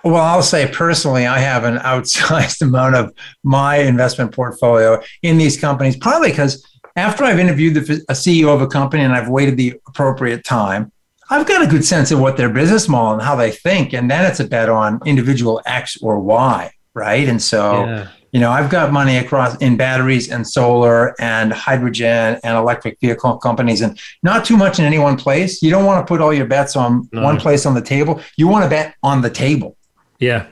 Well, 0.03 0.15
I'll 0.15 0.43
say 0.43 0.69
personally, 0.71 1.27
I 1.27 1.39
have 1.39 1.63
an 1.63 1.77
outsized 1.77 2.62
amount 2.67 2.95
of 2.95 3.13
my 3.43 3.77
investment 3.77 4.34
portfolio 4.34 5.01
in 5.21 5.38
these 5.38 5.60
companies, 5.60 5.97
probably 5.97 6.29
because 6.29 6.65
after 6.95 7.23
I've 7.23 7.39
interviewed 7.39 7.75
the, 7.75 8.06
a 8.10 8.13
CEO 8.13 8.54
of 8.54 8.62
a 8.62 8.67
company 8.67 9.04
and 9.04 9.13
I've 9.13 9.30
waited 9.30 9.58
the 9.58 9.80
appropriate 9.88 10.43
time, 10.43 10.91
I've 11.30 11.47
got 11.47 11.62
a 11.62 11.67
good 11.67 11.86
sense 11.86 12.12
of 12.12 12.19
what 12.19 12.38
their 12.38 12.49
business 12.49 12.89
model 12.89 13.13
and 13.13 13.21
how 13.21 13.36
they 13.36 13.52
think. 13.52 13.93
And 13.93 14.10
then 14.10 14.25
it's 14.30 14.39
a 14.39 14.45
bet 14.45 14.67
on 14.67 14.99
individual 15.06 15.62
X 15.65 15.97
or 16.02 16.19
Y, 16.19 16.71
right? 16.95 17.28
And 17.28 17.39
so, 17.39 17.86
yeah. 17.86 18.08
you 18.32 18.39
know, 18.39 18.49
I've 18.49 18.71
got 18.71 18.91
money 18.91 19.17
across 19.17 19.56
in 19.58 19.78
batteries 19.78 20.32
and 20.32 20.47
solar 20.47 21.13
and 21.21 21.54
hydrogen 21.54 22.39
and 22.43 22.58
electric 22.58 22.99
vehicle 22.99 23.38
companies 23.38 23.82
and 23.82 23.99
not 24.23 24.43
too 24.43 24.58
much 24.58 24.80
in 24.80 24.86
any 24.86 24.97
one 24.97 25.17
place. 25.17 25.62
You 25.62 25.69
don't 25.69 25.86
want 25.86 26.06
to 26.06 26.10
put 26.10 26.19
all 26.19 26.34
your 26.34 26.47
bets 26.47 26.75
on 26.75 27.08
no. 27.12 27.21
one 27.21 27.38
place 27.38 27.67
on 27.67 27.75
the 27.75 27.82
table. 27.82 28.21
You 28.36 28.47
want 28.47 28.63
to 28.63 28.69
bet 28.69 28.95
on 29.04 29.21
the 29.21 29.30
table. 29.30 29.78
Yeah. 30.17 30.47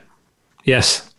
Yes. 0.64 1.16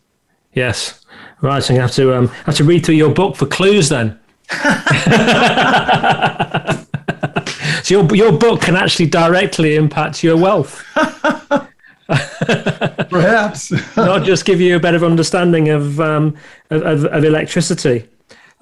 Yes. 0.52 1.04
Right. 1.40 1.62
So 1.64 1.74
you 1.74 1.80
have 1.80 1.92
to 1.92 2.14
um, 2.14 2.28
have 2.28 2.56
to 2.56 2.64
read 2.64 2.86
through 2.86 2.96
your 2.96 3.12
book 3.12 3.34
for 3.34 3.46
clues 3.46 3.88
then. 3.88 4.18
so 7.82 7.94
your 7.94 8.16
your 8.16 8.32
book 8.32 8.62
can 8.62 8.76
actually 8.76 9.06
directly 9.06 9.76
impact 9.76 10.24
your 10.24 10.36
wealth. 10.36 10.84
Perhaps 12.08 13.70
not 13.96 14.24
just 14.24 14.46
give 14.46 14.60
you 14.60 14.76
a 14.76 14.80
better 14.80 15.04
understanding 15.04 15.68
of 15.68 16.00
um, 16.00 16.36
of, 16.70 17.04
of, 17.04 17.24
electricity. 17.24 18.08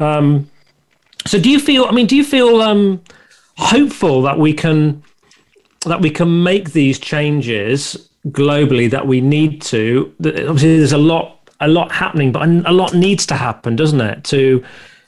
Um, 0.01 0.51
so, 1.27 1.39
do 1.39 1.49
you 1.49 1.61
feel? 1.61 1.85
I 1.85 1.93
mean, 1.93 2.09
do 2.09 2.17
you 2.17 2.25
feel 2.25 2.61
um, 2.61 3.01
hopeful 3.57 4.23
that 4.23 4.39
we 4.39 4.53
can 4.53 5.03
that 5.85 6.01
we 6.01 6.11
can 6.11 6.43
make 6.43 6.73
these 6.73 6.99
changes 6.99 8.09
globally 8.29 8.91
that 8.91 9.07
we 9.07 9.21
need 9.21 9.63
to? 9.63 10.13
Obviously, 10.19 10.79
there's 10.79 10.93
a 10.93 10.99
lot 10.99 11.49
a 11.61 11.69
lot 11.69 11.93
happening, 11.93 12.33
but 12.33 12.49
a 12.49 12.73
lot 12.73 12.95
needs 12.95 13.27
to 13.27 13.35
happen, 13.35 13.77
doesn't 13.77 14.01
it? 14.01 14.25
To 14.25 14.65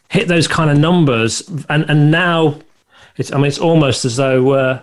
hit 0.08 0.28
those 0.28 0.48
kind 0.48 0.70
of 0.70 0.78
numbers, 0.78 1.42
and 1.68 1.88
and 1.88 2.10
now 2.10 2.58
it's 3.16 3.32
I 3.32 3.36
mean 3.36 3.46
it's 3.46 3.58
almost 3.58 4.04
as 4.04 4.16
though 4.16 4.42
we're 4.42 4.82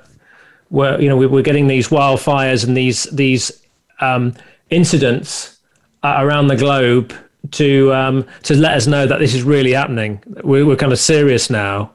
we're 0.70 1.00
you 1.00 1.10
know 1.10 1.18
we're 1.18 1.42
getting 1.42 1.68
these 1.68 1.90
wildfires 1.90 2.66
and 2.66 2.76
these 2.76 3.04
these 3.06 3.52
um, 4.00 4.34
incidents 4.70 5.60
around 6.04 6.48
the 6.48 6.56
globe 6.56 7.14
to 7.52 7.94
um, 7.94 8.26
to 8.44 8.56
let 8.56 8.74
us 8.74 8.88
know 8.88 9.06
that 9.08 9.20
this 9.20 9.34
is 9.34 9.44
really 9.44 9.72
happening. 9.72 10.22
We're, 10.44 10.66
we're 10.66 10.76
kind 10.76 10.92
of 10.92 11.00
serious 11.00 11.50
now. 11.50 11.92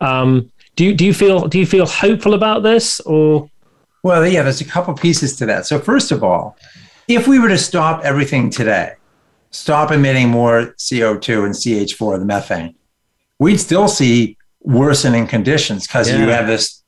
Um, 0.00 0.50
do 0.76 0.84
you 0.84 0.94
do 0.94 1.04
you 1.04 1.14
feel 1.14 1.48
do 1.48 1.58
you 1.58 1.66
feel 1.66 1.86
hopeful 1.86 2.34
about 2.34 2.62
this 2.62 3.00
or? 3.00 3.48
Well, 4.02 4.26
yeah, 4.26 4.42
there's 4.42 4.60
a 4.60 4.64
couple 4.64 4.94
pieces 4.94 5.36
to 5.36 5.46
that. 5.46 5.64
So 5.64 5.78
first 5.78 6.10
of 6.10 6.24
all, 6.24 6.56
if 7.06 7.28
we 7.28 7.38
were 7.38 7.48
to 7.48 7.58
stop 7.58 8.02
everything 8.04 8.50
today, 8.50 8.94
stop 9.52 9.90
emitting 9.90 10.28
more 10.28 10.74
CO2 10.78 11.44
and 11.44 11.54
CH4, 11.54 12.18
the 12.18 12.24
methane, 12.24 12.74
we'd 13.38 13.58
still 13.58 13.88
see 13.88 14.36
worsening 14.60 15.26
conditions 15.26 15.86
because 15.86 16.10
yeah. 16.10 16.18
you 16.18 16.28
have 16.28 16.46
this, 16.46 16.82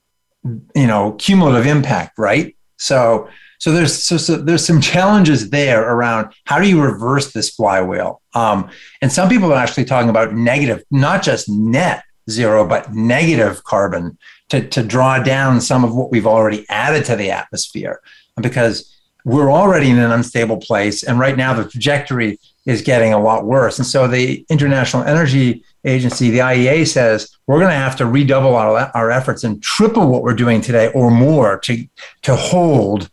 you 0.75 0.87
know, 0.87 1.13
cumulative 1.13 1.67
impact, 1.67 2.19
right? 2.19 2.57
So 2.77 3.29
so 3.61 3.73
there's 3.73 4.05
so, 4.05 4.17
so, 4.19 4.37
there's 4.37 4.67
some 4.67 4.81
challenges 4.81 5.49
there 5.49 5.83
around 5.89 6.35
how 6.45 6.59
do 6.59 6.69
you 6.69 6.83
reverse 6.83 7.33
this 7.33 7.51
flywheel 7.51 8.21
um, 8.35 8.69
and 9.01 9.11
some 9.11 9.29
people 9.29 9.51
are 9.53 9.57
actually 9.57 9.85
talking 9.87 10.11
about 10.11 10.35
negative 10.35 10.83
not 10.91 11.23
just 11.23 11.49
net 11.49 12.03
zero, 12.31 12.67
but 12.67 12.93
negative 12.93 13.65
carbon 13.65 14.19
to, 14.49 14.67
to 14.69 14.83
draw 14.83 15.19
down 15.19 15.61
some 15.61 15.85
of 15.85 15.95
what 15.95 16.11
we've 16.11 16.27
already 16.27 16.67
added 16.69 17.05
to 17.07 17.17
the 17.17 17.31
atmosphere. 17.31 18.01
Because 18.41 18.93
we're 19.25 19.51
already 19.51 19.91
in 19.91 19.99
an 19.99 20.11
unstable 20.11 20.59
place. 20.59 21.03
And 21.03 21.19
right 21.19 21.37
now, 21.37 21.55
the 21.55 21.69
trajectory 21.69 22.39
is 22.67 22.83
getting 22.83 23.13
a 23.13 23.21
lot 23.21 23.45
worse. 23.45 23.79
And 23.79 23.87
so 23.87 24.09
the 24.09 24.45
International 24.49 25.05
Energy 25.05 25.65
Agency, 25.85 26.31
the 26.31 26.39
IEA, 26.39 26.87
says 26.87 27.37
we're 27.47 27.59
going 27.59 27.71
to 27.71 27.77
have 27.77 27.97
to 27.97 28.07
redouble 28.07 28.57
our, 28.57 28.91
our 28.95 29.11
efforts 29.11 29.45
and 29.45 29.63
triple 29.63 30.09
what 30.09 30.23
we're 30.23 30.35
doing 30.35 30.61
today 30.61 30.91
or 30.93 31.11
more 31.11 31.59
to, 31.61 31.87
to 32.23 32.35
hold 32.35 33.11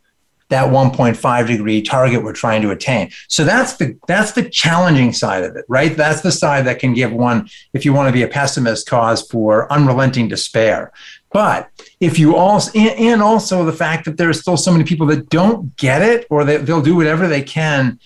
that 0.52 0.70
1.5 0.70 1.48
degree 1.48 1.82
target 1.82 2.24
we're 2.24 2.34
trying 2.34 2.62
to 2.62 2.72
attain. 2.72 3.10
So 3.28 3.44
that's 3.44 3.78
the 3.78 3.98
that's 4.06 4.34
the 4.34 4.48
challenging 4.50 5.14
side 5.14 5.44
of 5.44 5.56
it, 5.56 5.66
right? 5.68 5.96
That's 5.96 6.22
the 6.22 6.32
side 6.32 6.66
that 6.68 6.80
can 6.80 6.94
give 6.94 7.12
one, 7.12 7.50
if 7.74 7.86
you 7.86 7.94
want 7.94 8.10
to 8.10 8.14
be 8.14 8.22
a 8.22 8.28
pessimist, 8.28 8.88
cause 8.88 9.22
for 9.28 9.72
unrelenting 9.72 10.28
despair. 10.28 10.92
But 11.32 11.70
if 12.02 12.20
you 12.20 12.36
also 12.36 12.78
and 12.78 13.22
also 13.22 13.64
the 13.64 13.74
fact 13.74 14.04
that 14.06 14.18
there 14.18 14.30
are 14.30 14.34
still 14.34 14.58
so 14.58 14.72
many 14.74 14.84
people 14.84 15.08
that 15.08 15.30
don't 15.30 15.76
get 15.78 16.02
it, 16.02 16.28
or 16.30 16.44
that 16.44 16.66
they'll 16.66 16.82
do 16.82 16.96
whatever 16.96 17.28
they 17.28 17.42
can 17.42 17.98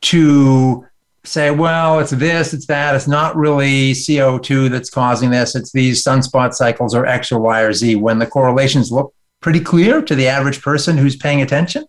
to 0.00 0.86
say, 1.28 1.50
well, 1.50 1.98
it's 2.00 2.10
this, 2.10 2.52
it's 2.52 2.66
that, 2.66 2.94
it's 2.94 3.08
not 3.08 3.36
really 3.36 3.92
CO2 3.92 4.70
that's 4.70 4.90
causing 4.90 5.30
this, 5.30 5.54
it's 5.54 5.72
these 5.72 6.02
sunspot 6.02 6.54
cycles 6.54 6.94
or 6.94 7.06
X 7.06 7.30
or 7.30 7.40
Y 7.40 7.60
or 7.60 7.72
Z, 7.72 7.96
when 7.96 8.18
the 8.18 8.26
correlations 8.26 8.90
look 8.90 9.14
pretty 9.40 9.60
clear 9.60 10.02
to 10.02 10.14
the 10.14 10.26
average 10.26 10.60
person 10.62 10.96
who's 10.96 11.16
paying 11.16 11.42
attention. 11.42 11.84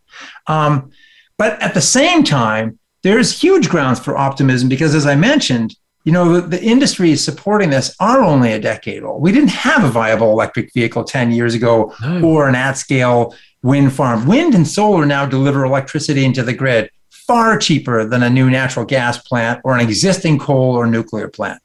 Um, 0.47 0.91
but 1.37 1.61
at 1.61 1.73
the 1.73 1.81
same 1.81 2.23
time, 2.23 2.79
there's 3.01 3.41
huge 3.41 3.69
grounds 3.69 3.99
for 3.99 4.17
optimism 4.17 4.69
because, 4.69 4.93
as 4.93 5.05
I 5.05 5.15
mentioned, 5.15 5.75
you 6.03 6.11
know, 6.11 6.41
the, 6.41 6.61
industries 6.61 7.23
supporting 7.23 7.69
this 7.69 7.95
are 7.99 8.21
only 8.21 8.53
a 8.53 8.59
decade 8.59 9.03
old. 9.03 9.21
We 9.21 9.31
didn't 9.31 9.49
have 9.49 9.83
a 9.83 9.89
viable 9.89 10.31
electric 10.31 10.73
vehicle 10.73 11.03
10 11.03 11.31
years 11.31 11.53
ago 11.53 11.93
no. 12.01 12.23
or 12.23 12.47
an 12.47 12.55
at 12.55 12.73
scale 12.73 13.35
wind 13.61 13.93
farm. 13.93 14.25
Wind 14.25 14.55
and 14.55 14.67
solar 14.67 15.05
now 15.05 15.25
deliver 15.25 15.65
electricity 15.65 16.25
into 16.25 16.43
the 16.43 16.53
grid 16.53 16.89
far 17.29 17.59
cheaper 17.59 18.05
than 18.05 18.23
a 18.23 18.29
new 18.29 18.49
natural 18.49 18.83
gas 18.83 19.19
plant 19.19 19.61
or 19.63 19.75
an 19.75 19.81
existing 19.81 20.39
coal 20.39 20.75
or 20.75 20.87
nuclear 20.87 21.27
plant. 21.27 21.61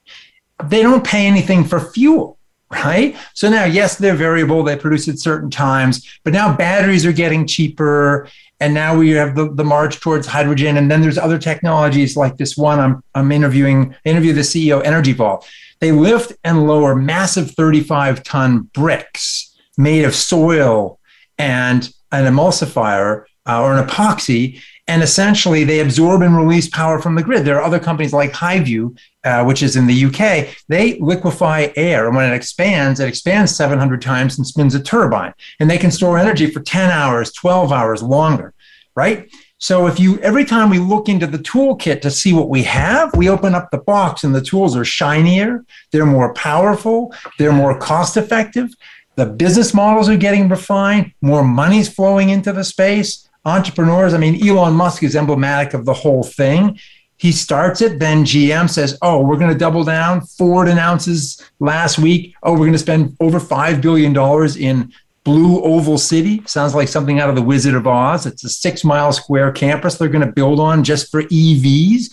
They 0.62 0.82
don't 0.82 1.02
pay 1.02 1.26
anything 1.26 1.64
for 1.64 1.80
fuel 1.80 2.38
right? 2.70 3.16
So 3.34 3.48
now, 3.48 3.64
yes, 3.64 3.96
they're 3.96 4.16
variable, 4.16 4.62
they 4.62 4.76
produce 4.76 5.06
at 5.08 5.18
certain 5.18 5.50
times, 5.50 6.18
but 6.24 6.32
now 6.32 6.56
batteries 6.56 7.06
are 7.06 7.12
getting 7.12 7.46
cheaper. 7.46 8.28
And 8.58 8.74
now 8.74 8.96
we 8.96 9.10
have 9.10 9.36
the, 9.36 9.52
the 9.52 9.62
march 9.62 10.00
towards 10.00 10.26
hydrogen. 10.26 10.76
And 10.76 10.90
then 10.90 11.00
there's 11.00 11.18
other 11.18 11.38
technologies 11.38 12.16
like 12.16 12.36
this 12.36 12.56
one 12.56 12.80
I'm, 12.80 13.02
I'm 13.14 13.30
interviewing, 13.30 13.94
interview 14.04 14.32
the 14.32 14.40
CEO, 14.40 14.84
Energy 14.84 15.12
Vault. 15.12 15.48
They 15.80 15.92
lift 15.92 16.32
and 16.42 16.66
lower 16.66 16.96
massive 16.96 17.52
35 17.52 18.24
ton 18.24 18.70
bricks 18.72 19.56
made 19.78 20.04
of 20.04 20.14
soil 20.14 20.98
and 21.38 21.88
an 22.10 22.24
emulsifier 22.24 23.24
uh, 23.46 23.62
or 23.62 23.76
an 23.76 23.86
epoxy 23.86 24.60
and 24.86 25.02
essentially 25.02 25.64
they 25.64 25.80
absorb 25.80 26.22
and 26.22 26.36
release 26.36 26.68
power 26.68 27.00
from 27.00 27.14
the 27.14 27.22
grid. 27.22 27.44
There 27.44 27.56
are 27.56 27.64
other 27.64 27.78
companies 27.78 28.12
like 28.12 28.32
Highview, 28.32 28.96
uh, 29.24 29.44
which 29.44 29.62
is 29.62 29.76
in 29.76 29.86
the 29.86 30.04
UK. 30.04 30.54
They 30.68 30.98
liquefy 31.00 31.72
air, 31.76 32.06
and 32.06 32.14
when 32.14 32.30
it 32.30 32.36
expands, 32.36 33.00
it 33.00 33.08
expands 33.08 33.56
700 33.56 34.02
times 34.02 34.36
and 34.36 34.46
spins 34.46 34.74
a 34.74 34.82
turbine, 34.82 35.32
and 35.58 35.70
they 35.70 35.78
can 35.78 35.90
store 35.90 36.18
energy 36.18 36.46
for 36.50 36.60
10 36.60 36.90
hours, 36.90 37.32
12 37.32 37.72
hours 37.72 38.02
longer, 38.02 38.52
right? 38.94 39.30
So 39.58 39.86
if 39.86 39.98
you 39.98 40.18
every 40.18 40.44
time 40.44 40.68
we 40.68 40.78
look 40.78 41.08
into 41.08 41.26
the 41.26 41.38
toolkit 41.38 42.02
to 42.02 42.10
see 42.10 42.34
what 42.34 42.50
we 42.50 42.64
have, 42.64 43.16
we 43.16 43.30
open 43.30 43.54
up 43.54 43.70
the 43.70 43.78
box 43.78 44.22
and 44.22 44.34
the 44.34 44.42
tools 44.42 44.76
are 44.76 44.84
shinier, 44.84 45.64
they're 45.90 46.04
more 46.04 46.34
powerful, 46.34 47.14
they're 47.38 47.52
more 47.52 47.78
cost 47.78 48.18
effective. 48.18 48.68
The 49.16 49.24
business 49.24 49.72
models 49.72 50.08
are 50.08 50.18
getting 50.18 50.50
refined, 50.50 51.14
more 51.22 51.44
money's 51.44 51.88
flowing 51.88 52.28
into 52.28 52.52
the 52.52 52.64
space 52.64 53.23
entrepreneurs, 53.44 54.14
I 54.14 54.18
mean, 54.18 54.46
Elon 54.46 54.74
Musk 54.74 55.02
is 55.02 55.16
emblematic 55.16 55.74
of 55.74 55.84
the 55.84 55.92
whole 55.92 56.22
thing. 56.22 56.78
He 57.16 57.30
starts 57.32 57.80
it, 57.80 58.00
then 58.00 58.24
GM 58.24 58.68
says, 58.68 58.98
Oh, 59.00 59.20
we're 59.20 59.38
going 59.38 59.52
to 59.52 59.58
double 59.58 59.84
down. 59.84 60.20
Ford 60.22 60.68
announces 60.68 61.40
last 61.60 61.98
week, 61.98 62.34
Oh, 62.42 62.52
we're 62.52 62.58
going 62.58 62.72
to 62.72 62.78
spend 62.78 63.16
over 63.20 63.38
$5 63.38 63.80
billion 63.80 64.14
in 64.58 64.92
Blue 65.24 65.62
Oval 65.62 65.96
City. 65.96 66.42
Sounds 66.44 66.74
like 66.74 66.88
something 66.88 67.18
out 67.18 67.30
of 67.30 67.34
The 67.34 67.42
Wizard 67.42 67.74
of 67.74 67.86
Oz. 67.86 68.26
It's 68.26 68.44
a 68.44 68.48
six 68.48 68.84
mile 68.84 69.12
square 69.12 69.50
campus 69.52 69.96
they're 69.96 70.08
going 70.08 70.26
to 70.26 70.32
build 70.32 70.60
on 70.60 70.84
just 70.84 71.10
for 71.10 71.22
EVs. 71.22 72.12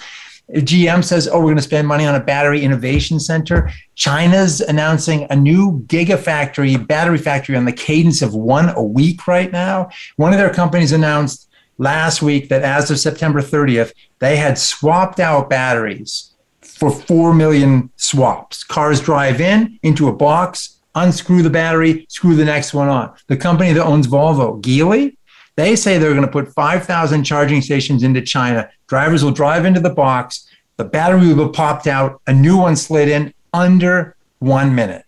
GM 0.54 1.04
says, 1.04 1.28
oh, 1.28 1.40
we're 1.40 1.46
going 1.46 1.56
to 1.58 1.62
spend 1.62 1.88
money 1.88 2.06
on 2.06 2.16
a 2.16 2.20
battery 2.20 2.64
innovation 2.64 3.20
center. 3.20 3.72
China's 3.96 4.62
announcing 4.62 5.26
a 5.30 5.36
new 5.36 5.82
gigafactory, 5.88 6.86
battery 6.86 7.18
factory 7.18 7.56
on 7.56 7.66
the 7.66 7.72
cadence 7.72 8.22
of 8.22 8.34
one 8.34 8.70
a 8.70 8.84
week 8.84 9.28
right 9.28 9.52
now. 9.52 9.90
One 10.18 10.34
of 10.34 10.40
their 10.40 10.54
companies 10.54 10.92
announced 10.92 11.50
last 11.78 12.22
week 12.22 12.50
that 12.50 12.64
as 12.64 12.92
of 12.92 13.00
September 13.00 13.42
30th, 13.42 13.94
they 14.20 14.38
had 14.38 14.58
swapped 14.58 15.20
out 15.20 15.50
batteries 15.50 16.32
for 16.62 16.92
4 16.92 17.34
million 17.34 17.90
swaps. 17.96 18.64
Cars 18.64 19.00
drive 19.00 19.40
in 19.40 19.80
into 19.84 20.08
a 20.08 20.14
box, 20.14 20.80
unscrew 20.96 21.44
the 21.44 21.50
battery, 21.50 22.06
screw 22.10 22.36
the 22.36 22.46
next 22.46 22.74
one 22.74 22.90
on. 22.90 23.14
The 23.28 23.38
company 23.38 23.72
that 23.74 23.86
owns 23.86 24.08
Volvo, 24.08 24.62
Geely, 24.62 25.16
they 25.62 25.76
say 25.76 25.98
they're 25.98 26.12
going 26.14 26.26
to 26.26 26.32
put 26.32 26.48
5,000 26.48 27.24
charging 27.24 27.62
stations 27.62 28.02
into 28.02 28.22
China. 28.22 28.70
Drivers 28.88 29.24
will 29.24 29.32
drive 29.32 29.64
into 29.64 29.80
the 29.80 29.92
box, 29.92 30.48
the 30.78 30.84
battery 30.84 31.34
will 31.34 31.48
be 31.48 31.52
popped 31.54 31.86
out, 31.86 32.20
a 32.26 32.34
new 32.34 32.58
one 32.58 32.76
slid 32.76 33.08
in 33.08 33.34
under 33.54 34.16
one 34.40 34.74
minute. 34.74 35.06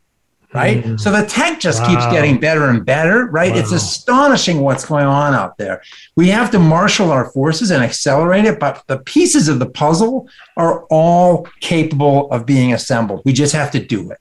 Right. 0.53 0.83
Mm. 0.83 0.99
So 0.99 1.11
the 1.11 1.25
tech 1.25 1.59
just 1.59 1.81
wow. 1.81 1.87
keeps 1.87 2.05
getting 2.13 2.39
better 2.39 2.69
and 2.69 2.85
better. 2.85 3.25
Right. 3.25 3.51
Wow. 3.51 3.57
It's 3.57 3.71
astonishing 3.71 4.59
what's 4.59 4.85
going 4.85 5.05
on 5.05 5.33
out 5.33 5.57
there. 5.57 5.81
We 6.15 6.27
have 6.27 6.51
to 6.51 6.59
marshal 6.59 7.09
our 7.09 7.31
forces 7.31 7.71
and 7.71 7.83
accelerate 7.83 8.45
it, 8.45 8.59
but 8.59 8.83
the 8.85 8.99
pieces 8.99 9.47
of 9.47 9.57
the 9.57 9.65
puzzle 9.65 10.29
are 10.55 10.83
all 10.91 11.47
capable 11.59 12.29
of 12.29 12.45
being 12.45 12.71
assembled. 12.71 13.23
We 13.25 13.33
just 13.33 13.55
have 13.55 13.71
to 13.71 13.83
do 13.83 14.11
it. 14.11 14.19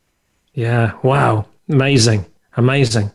Yeah. 0.54 0.92
Wow. 1.02 1.44
Amazing. 1.68 2.24
Amazing. 2.56 3.10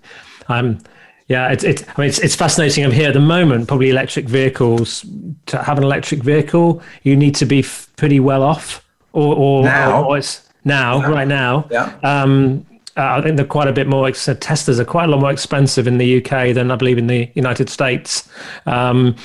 I'm 0.47 0.79
yeah, 1.27 1.51
it's, 1.51 1.63
it's 1.63 1.83
I 1.83 2.01
mean 2.01 2.09
it's, 2.09 2.19
it's 2.19 2.35
fascinating. 2.35 2.85
I'm 2.85 2.91
here 2.91 3.09
at 3.09 3.13
the 3.13 3.19
moment. 3.19 3.67
Probably 3.67 3.89
electric 3.89 4.25
vehicles. 4.25 5.05
To 5.47 5.61
have 5.61 5.77
an 5.77 5.83
electric 5.83 6.23
vehicle, 6.23 6.81
you 7.03 7.15
need 7.15 7.35
to 7.35 7.45
be 7.45 7.59
f- 7.59 7.89
pretty 7.97 8.19
well 8.19 8.43
off, 8.43 8.85
or 9.13 9.35
or 9.35 9.63
now, 9.63 10.05
or 10.05 10.17
it's 10.17 10.47
now 10.63 10.99
yeah. 10.99 11.09
right 11.09 11.27
now. 11.27 11.67
Yeah. 11.69 11.97
Um, 12.03 12.65
uh, 12.95 13.17
I 13.17 13.21
think 13.21 13.37
they're 13.37 13.45
quite 13.45 13.67
a 13.67 13.73
bit 13.73 13.87
more. 13.87 14.07
Ex- 14.07 14.25
Teslas 14.25 14.79
are 14.79 14.85
quite 14.85 15.05
a 15.05 15.07
lot 15.07 15.19
more 15.19 15.31
expensive 15.31 15.85
in 15.87 15.97
the 15.99 16.17
UK 16.17 16.55
than 16.55 16.71
I 16.71 16.75
believe 16.75 16.97
in 16.97 17.07
the 17.07 17.29
United 17.35 17.69
States. 17.69 18.27
Um, 18.65 19.15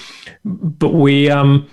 but 0.45 0.91
we, 0.91 1.31
um, 1.31 1.69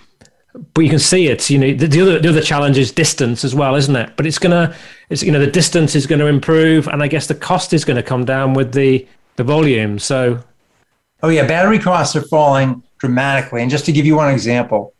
but 0.73 0.81
you 0.81 0.89
can 0.89 0.99
see 0.99 1.27
it. 1.27 1.49
You 1.49 1.57
know, 1.57 1.73
the, 1.73 1.87
the, 1.87 2.01
other 2.01 2.19
the 2.19 2.29
other 2.29 2.41
challenge 2.41 2.77
is 2.77 2.91
distance 2.91 3.43
as 3.43 3.53
well, 3.53 3.75
isn't 3.75 3.95
it? 3.95 4.13
But 4.15 4.25
it's 4.25 4.39
gonna, 4.39 4.73
it's 5.09 5.23
you 5.23 5.31
know, 5.31 5.39
the 5.39 5.51
distance 5.51 5.95
is 5.95 6.07
going 6.07 6.19
to 6.19 6.27
improve, 6.27 6.87
and 6.87 7.03
I 7.03 7.07
guess 7.07 7.27
the 7.27 7.35
cost 7.35 7.73
is 7.73 7.83
going 7.83 7.97
to 7.97 8.03
come 8.03 8.23
down 8.23 8.53
with 8.53 8.73
the 8.73 9.05
the 9.39 9.43
volume. 9.45 9.97
So, 9.97 10.43
oh 11.23 11.29
yeah, 11.29 11.47
battery 11.47 11.79
costs 11.79 12.13
are 12.15 12.21
falling 12.21 12.83
dramatically. 12.99 13.61
And 13.61 13.71
just 13.71 13.85
to 13.85 13.93
give 13.93 14.05
you 14.05 14.17
one 14.17 14.31
example, 14.31 14.93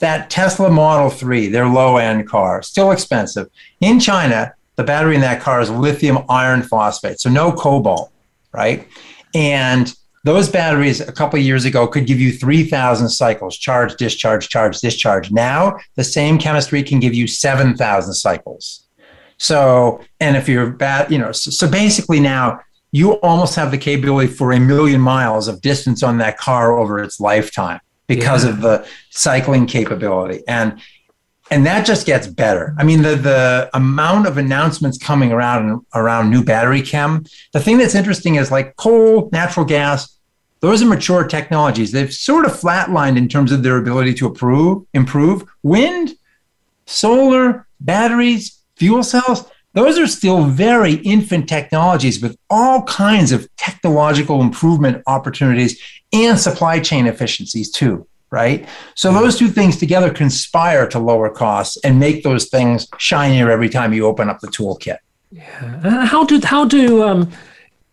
that 0.00 0.28
Tesla 0.30 0.68
Model 0.68 1.08
3, 1.08 1.46
their 1.46 1.68
low 1.68 1.96
end 1.96 2.28
car, 2.28 2.60
still 2.62 2.90
expensive. 2.90 3.48
In 3.80 4.00
China, 4.00 4.52
the 4.74 4.82
battery 4.82 5.14
in 5.14 5.20
that 5.20 5.40
car 5.40 5.60
is 5.60 5.70
lithium 5.70 6.18
iron 6.28 6.62
phosphate, 6.62 7.20
so 7.20 7.30
no 7.30 7.52
cobalt, 7.52 8.10
right? 8.52 8.88
And 9.32 9.94
those 10.24 10.48
batteries 10.48 11.00
a 11.00 11.12
couple 11.12 11.38
years 11.38 11.64
ago 11.64 11.86
could 11.86 12.06
give 12.06 12.18
you 12.18 12.32
3,000 12.32 13.08
cycles, 13.08 13.56
charge, 13.56 13.94
discharge, 13.94 14.48
charge, 14.48 14.80
discharge. 14.80 15.30
Now, 15.30 15.78
the 15.94 16.02
same 16.02 16.38
chemistry 16.38 16.82
can 16.82 16.98
give 16.98 17.14
you 17.14 17.28
7,000 17.28 18.14
cycles. 18.14 18.88
So, 19.38 20.00
and 20.18 20.36
if 20.36 20.48
you're 20.48 20.70
bad, 20.70 21.12
you 21.12 21.18
know, 21.18 21.30
so, 21.30 21.52
so 21.52 21.70
basically 21.70 22.18
now 22.18 22.58
you 22.94 23.14
almost 23.14 23.56
have 23.56 23.72
the 23.72 23.76
capability 23.76 24.28
for 24.28 24.52
a 24.52 24.60
million 24.60 25.00
miles 25.00 25.48
of 25.48 25.60
distance 25.60 26.04
on 26.04 26.18
that 26.18 26.38
car 26.38 26.78
over 26.78 27.02
its 27.02 27.18
lifetime 27.18 27.80
because 28.06 28.44
yeah. 28.44 28.50
of 28.50 28.60
the 28.60 28.86
cycling 29.10 29.66
capability. 29.66 30.44
And 30.46 30.80
and 31.50 31.66
that 31.66 31.84
just 31.84 32.06
gets 32.06 32.28
better. 32.28 32.72
I 32.78 32.84
mean, 32.84 33.02
the 33.02 33.16
the 33.16 33.68
amount 33.74 34.28
of 34.28 34.38
announcements 34.38 34.96
coming 34.96 35.32
around 35.32 35.84
around 35.92 36.30
new 36.30 36.44
battery 36.44 36.82
chem. 36.82 37.24
The 37.52 37.58
thing 37.58 37.78
that's 37.78 37.96
interesting 37.96 38.36
is 38.36 38.52
like 38.52 38.76
coal, 38.76 39.28
natural 39.32 39.66
gas. 39.66 40.16
Those 40.60 40.80
are 40.80 40.86
mature 40.86 41.26
technologies. 41.26 41.90
They've 41.90 42.14
sort 42.14 42.46
of 42.46 42.52
flatlined 42.52 43.16
in 43.16 43.28
terms 43.28 43.50
of 43.50 43.64
their 43.64 43.76
ability 43.76 44.14
to 44.14 44.28
improve. 44.28 44.86
Improve 44.94 45.42
wind, 45.64 46.12
solar, 46.86 47.66
batteries, 47.80 48.62
fuel 48.76 49.02
cells. 49.02 49.46
Those 49.74 49.98
are 49.98 50.06
still 50.06 50.44
very 50.44 50.94
infant 50.94 51.48
technologies 51.48 52.22
with 52.22 52.36
all 52.48 52.82
kinds 52.84 53.32
of 53.32 53.48
technological 53.56 54.40
improvement 54.40 55.02
opportunities 55.06 55.80
and 56.12 56.38
supply 56.38 56.80
chain 56.80 57.06
efficiencies 57.06 57.70
too 57.70 58.06
right? 58.30 58.68
So 58.96 59.12
those 59.12 59.38
two 59.38 59.46
things 59.46 59.76
together 59.76 60.12
conspire 60.12 60.88
to 60.88 60.98
lower 60.98 61.30
costs 61.30 61.78
and 61.84 62.00
make 62.00 62.24
those 62.24 62.48
things 62.48 62.88
shinier 62.98 63.48
every 63.48 63.68
time 63.68 63.92
you 63.92 64.06
open 64.06 64.28
up 64.28 64.40
the 64.40 64.48
toolkit. 64.48 64.98
Yeah. 65.30 65.80
Uh, 65.84 66.04
how 66.04 66.24
do 66.24 66.40
how 66.42 66.64
do 66.64 67.04
um, 67.04 67.30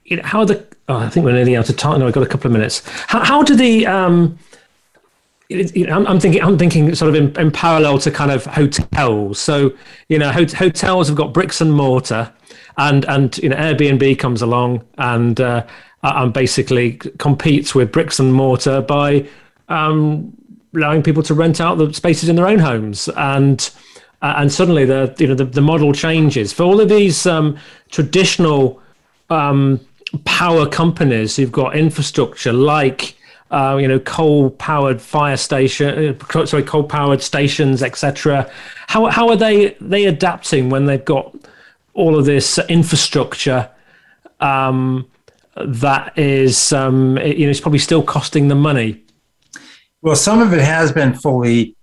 you 0.04 0.18
know, 0.18 0.24
how 0.24 0.44
the 0.44 0.66
oh, 0.90 0.98
I 0.98 1.10
think 1.10 1.26
we're 1.26 1.34
nearly 1.34 1.56
out 1.56 1.70
of 1.70 1.78
time. 1.78 2.00
No, 2.00 2.08
I've 2.08 2.14
got 2.14 2.24
a 2.24 2.28
couple 2.28 2.48
of 2.48 2.54
minutes. 2.54 2.82
How, 3.08 3.24
how 3.24 3.44
do 3.44 3.56
the 3.56 3.86
um, 3.86 4.38
I'm, 5.54 6.20
thinking 6.20 6.42
I'm 6.42 6.58
thinking 6.58 6.94
sort 6.96 7.10
of 7.10 7.16
in, 7.16 7.40
in, 7.40 7.52
parallel 7.52 7.98
to 8.00 8.12
kind 8.12 8.32
of 8.32 8.46
hotels. 8.46 9.40
So 9.40 9.72
you 10.08 10.20
know, 10.20 10.32
hot- 10.32 10.54
hotels 10.54 11.08
have 11.08 11.18
got 11.18 11.34
bricks 11.34 11.62
and 11.62 11.74
mortar, 11.74 12.32
and 12.78 13.06
and 13.06 13.38
you 13.40 13.50
know, 13.50 13.56
Airbnb 13.56 14.18
comes 14.20 14.42
along 14.42 14.84
and 14.98 15.40
uh, 15.40 15.66
and 16.04 16.34
basically 16.34 16.94
competes 16.94 17.76
with 17.76 17.92
bricks 17.92 18.20
and 18.20 18.34
mortar 18.34 18.82
by 18.82 19.28
um, 19.70 20.36
allowing 20.76 21.04
people 21.04 21.24
to 21.24 21.34
rent 21.34 21.60
out 21.60 21.78
the 21.78 21.94
spaces 21.94 22.30
in 22.30 22.36
their 22.36 22.48
own 22.48 22.60
homes 22.60 23.10
and 23.18 23.72
uh, 24.22 24.36
and 24.38 24.52
suddenly 24.52 24.86
the 24.86 25.14
you 25.18 25.28
know 25.28 25.36
the, 25.36 25.46
the 25.46 25.62
model 25.62 25.94
changes 25.94 26.54
for 26.54 26.64
all 26.64 26.80
of 26.80 26.90
these 26.90 27.26
um, 27.26 27.58
traditional 27.90 28.82
um, 29.30 29.80
power 30.26 30.68
companies 30.68 31.36
who've 31.36 31.52
got 31.52 31.76
infrastructure 31.76 32.54
like 32.54 33.16
uh, 33.52 33.78
you 33.80 33.88
know 33.88 34.00
coal 34.00 34.50
powered 34.52 35.02
fire 35.02 35.38
station 35.38 36.16
uh, 36.20 36.46
sorry 36.46 36.64
coal 36.64 36.84
powered 36.84 37.22
stations 37.22 37.84
etc 37.84 38.50
how 38.88 39.06
how 39.08 39.30
are 39.30 39.36
they 39.36 39.76
they 39.80 40.06
adapting 40.06 40.70
when 40.70 40.86
they've 40.86 41.06
got 41.06 41.36
all 41.94 42.18
of 42.18 42.26
this 42.26 42.58
infrastructure 42.70 43.70
um, 44.40 45.08
that 45.56 46.18
is 46.18 46.74
um, 46.74 47.18
you 47.18 47.46
know 47.46 47.52
it's 47.52 47.60
probably 47.60 47.80
still 47.80 48.02
costing 48.02 48.48
them 48.48 48.60
money 48.60 49.04
well, 50.02 50.16
some 50.16 50.42
of 50.42 50.54
it 50.54 50.62
has 50.62 50.92
been 50.92 51.14
fully 51.14 51.76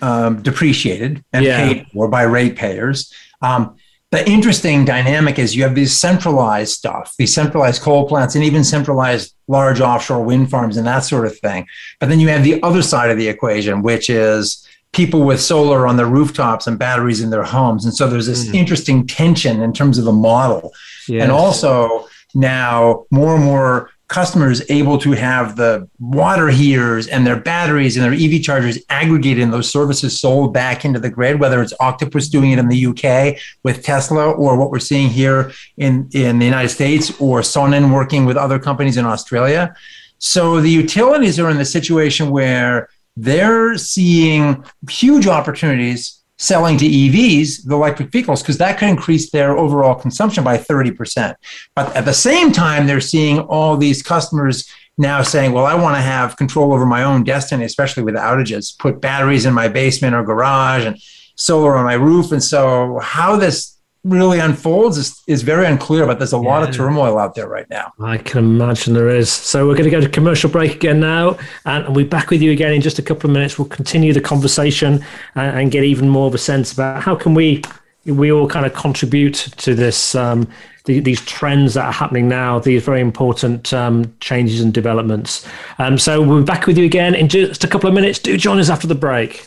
um, 0.00 0.42
depreciated 0.42 1.22
and 1.32 1.44
yeah. 1.44 1.58
paid 1.58 1.86
for 1.92 2.08
by 2.08 2.22
ratepayers. 2.22 3.12
Um, 3.42 3.76
the 4.12 4.28
interesting 4.28 4.84
dynamic 4.84 5.38
is 5.38 5.56
you 5.56 5.62
have 5.62 5.74
these 5.74 5.98
centralized 5.98 6.74
stuff, 6.74 7.14
these 7.18 7.34
centralized 7.34 7.80
coal 7.80 8.06
plants, 8.06 8.34
and 8.34 8.44
even 8.44 8.62
centralized 8.62 9.34
large 9.48 9.80
offshore 9.80 10.22
wind 10.22 10.50
farms 10.50 10.76
and 10.76 10.86
that 10.86 11.00
sort 11.00 11.26
of 11.26 11.36
thing. 11.38 11.66
But 11.98 12.10
then 12.10 12.20
you 12.20 12.28
have 12.28 12.44
the 12.44 12.62
other 12.62 12.82
side 12.82 13.10
of 13.10 13.16
the 13.16 13.28
equation, 13.28 13.80
which 13.80 14.10
is 14.10 14.68
people 14.92 15.22
with 15.22 15.40
solar 15.40 15.86
on 15.86 15.96
their 15.96 16.06
rooftops 16.06 16.66
and 16.66 16.78
batteries 16.78 17.22
in 17.22 17.30
their 17.30 17.42
homes. 17.42 17.86
And 17.86 17.94
so 17.94 18.06
there's 18.06 18.26
this 18.26 18.46
mm. 18.48 18.54
interesting 18.54 19.06
tension 19.06 19.62
in 19.62 19.72
terms 19.72 19.96
of 19.96 20.04
the 20.04 20.12
model. 20.12 20.72
Yes. 21.08 21.22
And 21.22 21.32
also 21.32 22.06
now 22.34 23.06
more 23.10 23.34
and 23.34 23.44
more 23.44 23.91
customers 24.12 24.62
able 24.70 24.98
to 24.98 25.12
have 25.12 25.56
the 25.56 25.88
water 25.98 26.48
heaters 26.48 27.08
and 27.08 27.26
their 27.26 27.40
batteries 27.40 27.96
and 27.96 28.04
their 28.04 28.12
EV 28.12 28.42
chargers 28.42 28.78
aggregated 28.90 29.42
and 29.42 29.50
those 29.50 29.70
services 29.70 30.20
sold 30.20 30.52
back 30.52 30.84
into 30.84 31.00
the 31.00 31.08
grid, 31.08 31.40
whether 31.40 31.62
it's 31.62 31.72
Octopus 31.80 32.28
doing 32.28 32.52
it 32.52 32.58
in 32.58 32.68
the 32.68 32.86
UK 32.86 33.38
with 33.62 33.82
Tesla 33.82 34.30
or 34.30 34.58
what 34.58 34.70
we're 34.70 34.78
seeing 34.78 35.08
here 35.08 35.50
in, 35.78 36.10
in 36.12 36.38
the 36.38 36.44
United 36.44 36.68
States 36.68 37.10
or 37.22 37.40
Sonnen 37.40 37.90
working 37.90 38.26
with 38.26 38.36
other 38.36 38.58
companies 38.58 38.98
in 38.98 39.06
Australia. 39.06 39.74
So 40.18 40.60
the 40.60 40.70
utilities 40.70 41.40
are 41.40 41.48
in 41.48 41.56
the 41.56 41.64
situation 41.64 42.28
where 42.28 42.90
they're 43.16 43.78
seeing 43.78 44.62
huge 44.90 45.26
opportunities 45.26 46.21
selling 46.42 46.76
to 46.76 46.84
EVs, 46.84 47.64
the 47.68 47.74
electric 47.76 48.10
vehicles, 48.10 48.42
because 48.42 48.58
that 48.58 48.76
could 48.76 48.88
increase 48.88 49.30
their 49.30 49.56
overall 49.56 49.94
consumption 49.94 50.42
by 50.42 50.58
30%. 50.58 51.36
But 51.76 51.94
at 51.94 52.04
the 52.04 52.12
same 52.12 52.50
time, 52.50 52.86
they're 52.86 53.00
seeing 53.00 53.38
all 53.38 53.76
these 53.76 54.02
customers 54.02 54.68
now 54.98 55.22
saying, 55.22 55.52
well, 55.52 55.66
I 55.66 55.76
want 55.76 55.96
to 55.96 56.02
have 56.02 56.36
control 56.36 56.72
over 56.72 56.84
my 56.84 57.04
own 57.04 57.22
destiny, 57.22 57.64
especially 57.64 58.02
with 58.02 58.16
outages, 58.16 58.76
put 58.76 59.00
batteries 59.00 59.46
in 59.46 59.54
my 59.54 59.68
basement 59.68 60.16
or 60.16 60.24
garage 60.24 60.84
and 60.84 60.98
solar 61.36 61.76
on 61.76 61.84
my 61.84 61.94
roof. 61.94 62.32
And 62.32 62.42
so, 62.42 62.98
how 63.00 63.36
this 63.36 63.71
really 64.04 64.40
unfolds 64.40 64.98
is, 64.98 65.22
is 65.26 65.42
very 65.42 65.66
unclear, 65.66 66.06
but 66.06 66.18
there's 66.18 66.32
a 66.32 66.36
yeah. 66.36 66.42
lot 66.42 66.68
of 66.68 66.74
turmoil 66.74 67.18
out 67.18 67.34
there 67.34 67.48
right 67.48 67.68
now. 67.70 67.92
I 68.00 68.18
can 68.18 68.38
imagine 68.38 68.94
there 68.94 69.08
is. 69.08 69.30
So 69.30 69.66
we're 69.66 69.74
going 69.74 69.84
to 69.84 69.90
go 69.90 70.00
to 70.00 70.08
commercial 70.08 70.50
break 70.50 70.74
again 70.74 71.00
now, 71.00 71.38
and 71.64 71.84
we'll 71.86 72.04
be 72.04 72.08
back 72.08 72.30
with 72.30 72.42
you 72.42 72.50
again 72.50 72.72
in 72.72 72.80
just 72.80 72.98
a 72.98 73.02
couple 73.02 73.30
of 73.30 73.34
minutes. 73.34 73.58
We'll 73.58 73.68
continue 73.68 74.12
the 74.12 74.20
conversation 74.20 75.04
and, 75.34 75.58
and 75.58 75.70
get 75.70 75.84
even 75.84 76.08
more 76.08 76.26
of 76.26 76.34
a 76.34 76.38
sense 76.38 76.72
about 76.72 77.02
how 77.02 77.14
can 77.14 77.34
we 77.34 77.62
we 78.04 78.32
all 78.32 78.48
kind 78.48 78.66
of 78.66 78.74
contribute 78.74 79.34
to 79.34 79.76
this 79.76 80.16
um, 80.16 80.48
the, 80.86 80.98
these 80.98 81.20
trends 81.20 81.74
that 81.74 81.84
are 81.84 81.92
happening 81.92 82.28
now, 82.28 82.58
these 82.58 82.82
very 82.82 83.00
important 83.00 83.72
um, 83.72 84.12
changes 84.18 84.60
and 84.60 84.74
developments. 84.74 85.46
Um, 85.78 85.98
so 85.98 86.20
we'll 86.20 86.40
be 86.40 86.44
back 86.44 86.66
with 86.66 86.76
you 86.76 86.84
again 86.84 87.14
in 87.14 87.28
just 87.28 87.62
a 87.62 87.68
couple 87.68 87.88
of 87.88 87.94
minutes. 87.94 88.18
Do 88.18 88.36
join 88.36 88.58
us 88.58 88.68
after 88.68 88.88
the 88.88 88.96
break. 88.96 89.46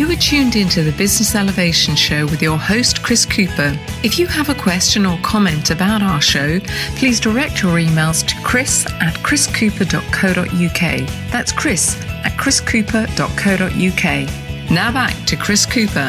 You 0.00 0.10
are 0.10 0.16
tuned 0.16 0.56
into 0.56 0.82
the 0.82 0.92
Business 0.92 1.34
Elevation 1.34 1.94
Show 1.94 2.24
with 2.24 2.40
your 2.40 2.56
host, 2.56 3.02
Chris 3.02 3.26
Cooper. 3.26 3.78
If 4.02 4.18
you 4.18 4.26
have 4.28 4.48
a 4.48 4.54
question 4.54 5.04
or 5.04 5.18
comment 5.18 5.70
about 5.70 6.02
our 6.02 6.22
show, 6.22 6.58
please 6.96 7.20
direct 7.20 7.62
your 7.62 7.72
emails 7.72 8.26
to 8.26 8.34
chris 8.42 8.86
at 8.92 9.12
chriscooper.co.uk. 9.16 11.06
That's 11.30 11.52
chris 11.52 12.00
at 12.24 12.32
chriscooper.co.uk. 12.38 14.70
Now 14.70 14.90
back 14.90 15.26
to 15.26 15.36
Chris 15.36 15.66
Cooper. 15.66 16.08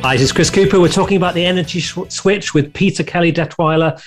Hi, 0.00 0.14
this 0.14 0.22
is 0.22 0.32
Chris 0.32 0.48
Cooper. 0.48 0.80
We're 0.80 0.88
talking 0.88 1.18
about 1.18 1.34
the 1.34 1.44
energy 1.44 1.80
switch 1.80 2.54
with 2.54 2.72
Peter 2.72 3.04
Kelly 3.04 3.34
Detwiler. 3.34 4.02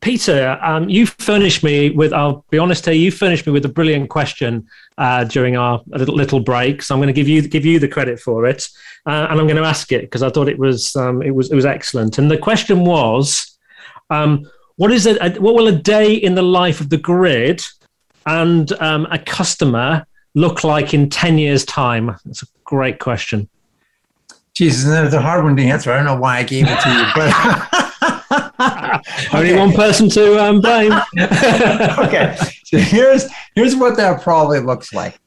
Peter, 0.00 0.58
um, 0.62 0.88
you 0.88 1.06
furnished 1.06 1.64
me 1.64 1.90
with, 1.90 2.12
I'll 2.12 2.44
be 2.50 2.58
honest 2.58 2.84
here, 2.84 2.94
you 2.94 3.10
furnished 3.10 3.46
me 3.46 3.52
with 3.52 3.64
a 3.64 3.68
brilliant 3.68 4.10
question 4.10 4.66
uh, 4.96 5.24
during 5.24 5.56
our 5.56 5.80
little, 5.86 6.14
little 6.14 6.40
break. 6.40 6.82
So 6.82 6.94
I'm 6.94 7.00
going 7.00 7.08
to 7.08 7.12
give 7.12 7.28
you 7.28 7.42
give 7.48 7.64
you 7.64 7.78
the 7.80 7.88
credit 7.88 8.20
for 8.20 8.46
it. 8.46 8.68
Uh, 9.06 9.26
and 9.28 9.40
I'm 9.40 9.46
going 9.46 9.56
to 9.56 9.64
ask 9.64 9.90
it 9.90 10.02
because 10.02 10.22
I 10.22 10.30
thought 10.30 10.48
it 10.48 10.58
was, 10.58 10.94
um, 10.94 11.20
it 11.22 11.34
was, 11.34 11.50
it 11.50 11.56
was 11.56 11.66
excellent. 11.66 12.18
And 12.18 12.30
the 12.30 12.38
question 12.38 12.84
was 12.84 13.58
um, 14.10 14.48
what 14.76 14.92
is 14.92 15.06
it? 15.06 15.40
What 15.40 15.54
will 15.54 15.68
a 15.68 15.72
day 15.72 16.14
in 16.14 16.34
the 16.34 16.42
life 16.42 16.80
of 16.80 16.88
the 16.88 16.96
grid 16.96 17.62
and 18.26 18.72
um, 18.80 19.06
a 19.10 19.18
customer 19.18 20.06
look 20.34 20.64
like 20.64 20.94
in 20.94 21.10
10 21.10 21.38
years' 21.38 21.64
time? 21.64 22.16
That's 22.24 22.42
a 22.42 22.46
great 22.64 22.98
question. 22.98 23.48
Jesus, 24.54 24.84
that's 24.84 25.14
a 25.14 25.20
hard 25.20 25.44
one 25.44 25.56
to 25.56 25.62
answer. 25.62 25.92
I 25.92 25.96
don't 25.96 26.06
know 26.06 26.16
why 26.16 26.38
I 26.38 26.42
gave 26.42 26.66
it 26.68 26.78
to 26.80 26.90
you, 26.90 27.04
but 27.14 27.68
only 29.32 29.54
one 29.54 29.72
person 29.72 30.08
to 30.10 30.42
um, 30.42 30.60
blame. 30.60 30.92
okay, 31.18 32.36
so 32.64 32.78
here's 32.78 33.26
here's 33.54 33.76
what 33.76 33.96
that 33.96 34.22
probably 34.22 34.60
looks 34.60 34.92
like. 34.92 35.18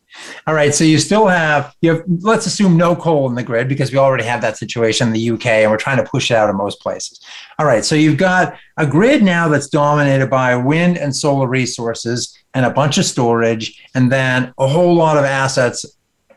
All 0.48 0.54
right, 0.54 0.74
so 0.74 0.84
you 0.84 0.98
still 0.98 1.28
have 1.28 1.76
you 1.82 1.96
have 1.96 2.04
let's 2.22 2.46
assume 2.46 2.78
no 2.78 2.96
coal 2.96 3.28
in 3.28 3.36
the 3.36 3.44
grid 3.44 3.68
because 3.68 3.92
we 3.92 3.98
already 3.98 4.24
have 4.24 4.42
that 4.42 4.58
situation 4.58 5.08
in 5.08 5.14
the 5.14 5.30
UK 5.32 5.46
and 5.46 5.72
we're 5.72 5.78
trying 5.78 5.98
to 5.98 6.10
push 6.10 6.32
it 6.32 6.36
out 6.36 6.50
in 6.50 6.56
most 6.56 6.80
places. 6.80 7.20
All 7.60 7.66
right, 7.66 7.84
so 7.84 7.96
you've 7.96 8.18
got 8.18 8.58
a 8.78 8.88
grid 8.88 9.24
now 9.24 9.48
that's 9.48 9.68
dominated 9.68 10.30
by 10.30 10.56
wind 10.56 10.98
and 10.98 11.16
solar 11.16 11.48
resources 11.48 12.38
and 12.54 12.66
a 12.66 12.70
bunch 12.70 12.98
of 12.98 13.06
storage 13.06 13.84
and 13.94 14.12
then 14.12 14.54
a 14.58 14.68
whole 14.68 14.96
lot 14.96 15.18
of 15.18 15.26
assets 15.26 15.86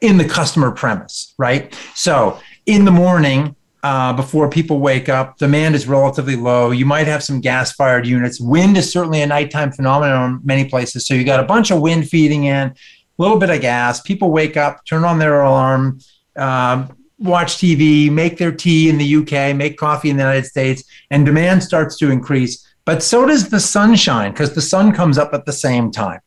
in 0.00 0.16
the 0.16 0.28
customer 0.28 0.70
premise, 0.70 1.34
right? 1.38 1.74
So 1.94 2.40
in 2.66 2.84
the 2.84 2.90
morning, 2.90 3.56
uh, 3.82 4.12
before 4.12 4.48
people 4.48 4.80
wake 4.80 5.08
up. 5.08 5.38
Demand 5.38 5.74
is 5.74 5.86
relatively 5.86 6.36
low. 6.36 6.70
You 6.70 6.86
might 6.86 7.06
have 7.06 7.22
some 7.22 7.40
gas 7.40 7.72
fired 7.72 8.06
units. 8.06 8.40
Wind 8.40 8.76
is 8.76 8.90
certainly 8.90 9.22
a 9.22 9.26
nighttime 9.26 9.72
phenomenon 9.72 10.30
in 10.30 10.40
many 10.44 10.64
places. 10.68 11.06
So 11.06 11.14
you 11.14 11.24
got 11.24 11.40
a 11.40 11.44
bunch 11.44 11.70
of 11.70 11.80
wind 11.80 12.08
feeding 12.08 12.44
in 12.44 12.68
a 12.68 12.74
little 13.18 13.38
bit 13.38 13.50
of 13.50 13.60
gas. 13.60 14.00
People 14.00 14.30
wake 14.30 14.56
up, 14.56 14.84
turn 14.84 15.04
on 15.04 15.18
their 15.18 15.42
alarm, 15.42 16.00
um, 16.36 16.96
watch 17.18 17.56
TV, 17.56 18.10
make 18.10 18.38
their 18.38 18.52
tea 18.52 18.88
in 18.88 18.98
the 18.98 19.16
UK, 19.16 19.54
make 19.56 19.76
coffee 19.76 20.10
in 20.10 20.16
the 20.16 20.22
United 20.22 20.46
States, 20.46 20.84
and 21.10 21.24
demand 21.26 21.62
starts 21.62 21.96
to 21.98 22.10
increase. 22.10 22.66
But 22.84 23.02
so 23.02 23.26
does 23.26 23.50
the 23.50 23.60
sunshine 23.60 24.32
because 24.32 24.54
the 24.54 24.62
sun 24.62 24.92
comes 24.92 25.18
up 25.18 25.34
at 25.34 25.44
the 25.44 25.52
same 25.52 25.90
time. 25.90 26.20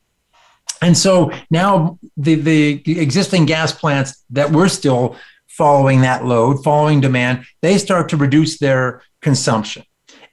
And 0.82 0.98
so 0.98 1.32
now 1.50 2.00
the, 2.18 2.36
the 2.36 3.00
existing 3.00 3.46
gas 3.46 3.72
plants 3.72 4.24
that 4.32 4.52
were 4.52 4.68
still 4.68 5.16
following 5.58 6.02
that 6.02 6.26
load, 6.26 6.64
following 6.64 7.02
demand, 7.02 7.46
they 7.62 7.78
start 7.78 8.10
to 8.10 8.18
reduce 8.18 8.58
their 8.60 9.02
consumption. 9.22 9.84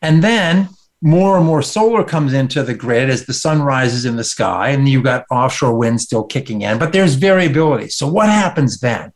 And 0.00 0.22
then 0.22 0.68
more 1.02 1.36
and 1.36 1.46
more 1.46 1.62
solar 1.62 2.02
comes 2.04 2.32
into 2.32 2.62
the 2.62 2.74
grid 2.74 3.10
as 3.10 3.26
the 3.26 3.34
sun 3.34 3.62
rises 3.62 4.04
in 4.04 4.16
the 4.16 4.24
sky 4.24 4.70
and 4.70 4.88
you've 4.88 5.04
got 5.04 5.26
offshore 5.30 5.76
wind 5.76 6.00
still 6.00 6.24
kicking 6.24 6.62
in, 6.62 6.78
but 6.78 6.92
there's 6.92 7.14
variability. 7.14 7.88
So, 7.88 8.06
what 8.06 8.28
happens 8.28 8.80
then? 8.80 9.12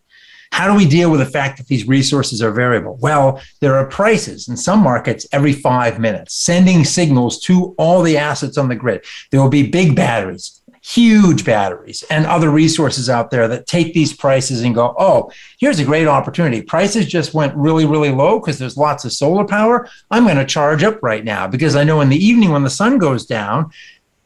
How 0.53 0.71
do 0.71 0.77
we 0.77 0.87
deal 0.87 1.11
with 1.11 1.21
the 1.21 1.27
fact 1.27 1.57
that 1.57 1.67
these 1.67 1.89
resources 1.89 2.43
are 2.43 2.53
variable? 2.53 2.99
Well, 3.01 3.41
there 3.61 3.75
are 3.75 3.87
prices 3.87 4.49
in 4.49 4.57
some 4.57 4.81
markets 4.81 5.27
every 5.33 5.55
five 5.55 5.99
minutes, 5.99 6.35
sending 6.35 6.85
signals 6.85 7.41
to 7.45 7.75
all 7.79 8.03
the 8.03 8.19
assets 8.19 8.59
on 8.59 8.69
the 8.69 8.77
grid. 8.77 9.03
There 9.31 9.41
will 9.41 9.49
be 9.49 9.71
big 9.71 9.97
batteries, 9.97 10.62
huge 10.85 11.45
batteries 11.45 12.03
and 12.11 12.27
other 12.27 12.51
resources 12.51 13.09
out 13.09 13.31
there 13.31 13.47
that 13.47 13.67
take 13.67 13.95
these 13.95 14.13
prices 14.13 14.63
and 14.63 14.75
go, 14.75 14.95
oh, 14.99 15.31
here's 15.59 15.79
a 15.79 15.85
great 15.85 16.09
opportunity. 16.09 16.61
Prices 16.61 17.07
just 17.07 17.35
went 17.35 17.55
really, 17.55 17.87
really 17.87 18.11
low 18.11 18.41
because 18.41 18.59
there's 18.59 18.77
lots 18.77 19.05
of 19.05 19.13
solar 19.13 19.45
power. 19.45 19.89
I'm 20.11 20.25
going 20.25 20.37
to 20.37 20.45
charge 20.45 20.83
up 20.83 21.01
right 21.03 21.25
now 21.25 21.47
because 21.47 21.77
I 21.77 21.85
know 21.85 22.01
in 22.01 22.09
the 22.09 22.25
evening 22.25 22.51
when 22.51 22.65
the 22.65 22.71
sun 22.71 22.99
goes 22.99 23.27
down, 23.27 23.71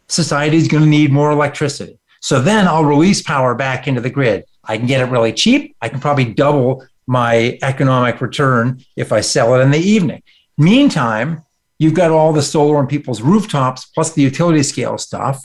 society 0.09 0.57
is 0.57 0.69
going 0.69 0.83
to 0.83 0.89
need 0.89 1.13
more 1.13 1.31
electricity. 1.31 1.99
So 2.21 2.41
then 2.41 2.67
I'll 2.67 2.85
release 2.85 3.21
power 3.21 3.55
back 3.55 3.87
into 3.87 4.01
the 4.01 4.11
grid. 4.11 4.45
I 4.65 4.79
can 4.79 4.87
get 4.87 5.07
it 5.07 5.13
really 5.13 5.33
cheap. 5.33 5.77
I 5.83 5.91
can 5.91 6.01
probably 6.01 6.25
double 6.25 6.87
my 7.07 7.59
economic 7.63 8.21
return 8.21 8.83
if 8.97 9.13
I 9.13 9.21
sell 9.21 9.55
it 9.55 9.63
in 9.63 9.71
the 9.71 9.79
evening. 9.79 10.23
Meantime, 10.57 11.43
you've 11.79 11.95
got 11.95 12.11
all 12.11 12.33
the 12.33 12.43
solar 12.43 12.79
on 12.79 12.87
people's 12.87 13.21
rooftops 13.21 13.85
plus 13.85 14.15
the 14.15 14.23
utility 14.23 14.63
scale 14.63 14.97
stuff. 14.97 15.45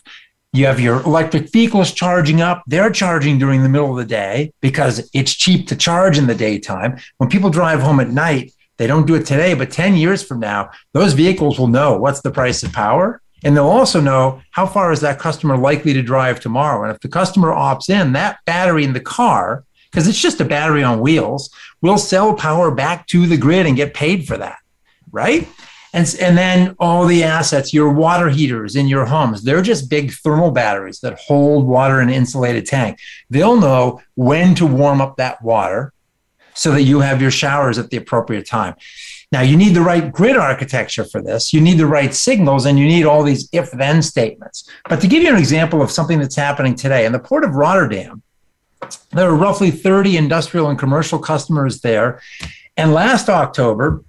You 0.54 0.66
have 0.66 0.82
your 0.82 1.02
electric 1.04 1.50
vehicles 1.50 1.94
charging 1.94 2.42
up. 2.42 2.64
They're 2.68 2.92
charging 2.92 3.40
during 3.40 3.64
the 3.64 3.70
middle 3.70 3.92
of 3.92 3.96
the 3.96 4.06
day 4.06 4.52
because 4.60 5.10
it's 5.14 5.34
cheap 5.34 5.66
to 5.70 5.78
charge 5.78 6.18
in 6.18 6.28
the 6.28 6.36
daytime. 6.36 6.98
When 7.18 7.30
people 7.30 7.50
drive 7.50 7.80
home 7.80 8.02
at 8.02 8.10
night, 8.10 8.52
they 8.78 8.86
don't 8.86 9.08
do 9.08 9.16
it 9.16 9.26
today, 9.26 9.54
but 9.54 9.72
10 9.72 9.96
years 9.96 10.22
from 10.22 10.42
now, 10.42 10.72
those 10.92 11.14
vehicles 11.14 11.58
will 11.58 11.68
know 11.68 11.98
what's 11.98 12.22
the 12.22 12.32
price 12.32 12.64
of 12.64 12.74
power. 12.74 13.22
And 13.46 13.56
they'll 13.56 13.66
also 13.66 14.02
know 14.02 14.42
how 14.52 14.68
far 14.68 14.92
is 14.92 15.00
that 15.02 15.20
customer 15.20 15.56
likely 15.56 15.94
to 15.94 16.02
drive 16.02 16.42
tomorrow. 16.42 16.84
And 16.84 16.94
if 16.94 17.00
the 17.00 17.08
customer 17.08 17.52
opts 17.52 17.90
in, 17.90 18.12
that 18.12 18.40
battery 18.46 18.84
in 18.84 18.92
the 18.92 19.00
car, 19.00 19.64
because 19.90 20.06
it's 20.06 20.22
just 20.22 20.42
a 20.42 20.46
battery 20.46 20.84
on 20.84 21.00
wheels, 21.00 21.50
will 21.82 21.98
sell 21.98 22.34
power 22.34 22.72
back 22.72 23.08
to 23.08 23.26
the 23.26 23.38
grid 23.38 23.68
and 23.68 23.78
get 23.78 23.94
paid 23.94 24.28
for 24.28 24.38
that. 24.38 24.58
Right. 25.14 25.48
And, 25.94 26.16
and 26.22 26.38
then 26.38 26.76
all 26.80 27.06
the 27.06 27.24
assets, 27.24 27.74
your 27.74 27.92
water 27.92 28.30
heaters 28.30 28.76
in 28.76 28.88
your 28.88 29.06
homes, 29.06 29.44
they're 29.44 29.62
just 29.62 29.90
big 29.90 30.12
thermal 30.12 30.52
batteries 30.52 31.00
that 31.02 31.20
hold 31.20 31.68
water 31.68 32.02
in 32.02 32.10
an 32.10 32.16
insulated 32.16 32.66
tank. 32.66 33.00
They'll 33.30 33.60
know 33.60 34.02
when 34.16 34.56
to 34.56 34.66
warm 34.66 35.02
up 35.02 35.18
that 35.18 35.42
water 35.42 35.94
so 36.54 36.72
that 36.72 36.84
you 36.84 37.00
have 37.00 37.22
your 37.22 37.32
showers 37.32 37.78
at 37.78 37.90
the 37.90 37.98
appropriate 37.98 38.46
time. 38.46 38.76
Now, 39.32 39.42
you 39.42 39.56
need 39.56 39.74
the 39.74 39.82
right 39.82 40.12
grid 40.12 40.36
architecture 40.36 41.06
for 41.06 41.22
this. 41.22 41.54
You 41.54 41.62
need 41.62 41.78
the 41.78 41.88
right 41.88 42.14
signals 42.14 42.66
and 42.66 42.78
you 42.78 42.86
need 42.86 43.06
all 43.06 43.24
these 43.24 43.48
if 43.54 43.72
then 43.72 44.02
statements. 44.02 44.70
But 44.90 45.00
to 45.02 45.08
give 45.08 45.24
you 45.24 45.30
an 45.30 45.38
example 45.38 45.82
of 45.82 45.90
something 45.90 46.20
that's 46.20 46.36
happening 46.36 46.76
today, 46.76 47.06
in 47.06 47.14
the 47.14 47.20
port 47.20 47.46
of 47.46 47.56
Rotterdam, 47.56 48.24
there 49.12 49.30
are 49.30 49.36
roughly 49.36 49.72
30 49.72 50.18
industrial 50.18 50.70
and 50.70 50.78
commercial 50.78 51.18
customers 51.18 51.80
there. 51.80 52.22
And 52.76 52.94
last 52.94 53.30
October, 53.30 54.04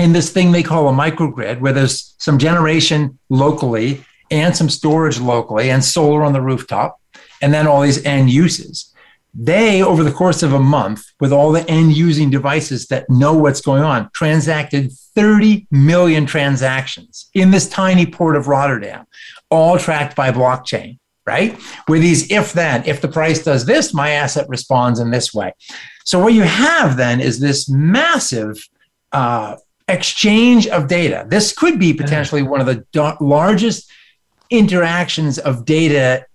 in 0.00 0.12
this 0.12 0.30
thing 0.30 0.52
they 0.52 0.62
call 0.62 0.88
a 0.88 0.92
microgrid, 0.92 1.60
where 1.60 1.72
there's 1.72 2.14
some 2.18 2.38
generation 2.38 3.18
locally 3.28 4.04
and 4.30 4.56
some 4.56 4.68
storage 4.68 5.18
locally 5.18 5.70
and 5.70 5.84
solar 5.84 6.22
on 6.22 6.32
the 6.32 6.40
rooftop, 6.40 7.00
and 7.42 7.52
then 7.52 7.66
all 7.66 7.82
these 7.82 8.04
end 8.04 8.30
uses. 8.30 8.94
They, 9.32 9.82
over 9.82 10.02
the 10.02 10.12
course 10.12 10.42
of 10.42 10.52
a 10.52 10.58
month, 10.58 11.04
with 11.20 11.32
all 11.32 11.52
the 11.52 11.68
end 11.70 11.96
using 11.96 12.30
devices 12.30 12.86
that 12.86 13.08
know 13.08 13.34
what's 13.34 13.60
going 13.60 13.82
on, 13.82 14.10
transacted 14.12 14.92
30 15.14 15.66
million 15.70 16.26
transactions 16.26 17.30
in 17.34 17.50
this 17.50 17.68
tiny 17.68 18.06
port 18.06 18.36
of 18.36 18.48
Rotterdam, 18.48 19.06
all 19.50 19.78
tracked 19.78 20.16
by 20.16 20.32
blockchain, 20.32 20.98
right? 21.26 21.56
With 21.88 22.02
these 22.02 22.30
if 22.30 22.52
then, 22.52 22.82
if 22.86 23.00
the 23.00 23.08
price 23.08 23.42
does 23.44 23.66
this, 23.66 23.94
my 23.94 24.10
asset 24.10 24.48
responds 24.48 24.98
in 24.98 25.10
this 25.10 25.32
way. 25.32 25.52
So, 26.04 26.18
what 26.18 26.32
you 26.32 26.42
have 26.42 26.96
then 26.96 27.20
is 27.20 27.38
this 27.38 27.68
massive 27.68 28.68
uh, 29.12 29.56
exchange 29.90 30.66
of 30.66 30.88
data. 30.88 31.26
This 31.28 31.52
could 31.52 31.78
be 31.78 31.92
potentially 31.92 32.42
one 32.42 32.60
of 32.60 32.66
the 32.66 32.84
do- 32.92 33.24
largest 33.24 33.90
interactions 34.50 35.38
of 35.38 35.64
data 35.64 36.26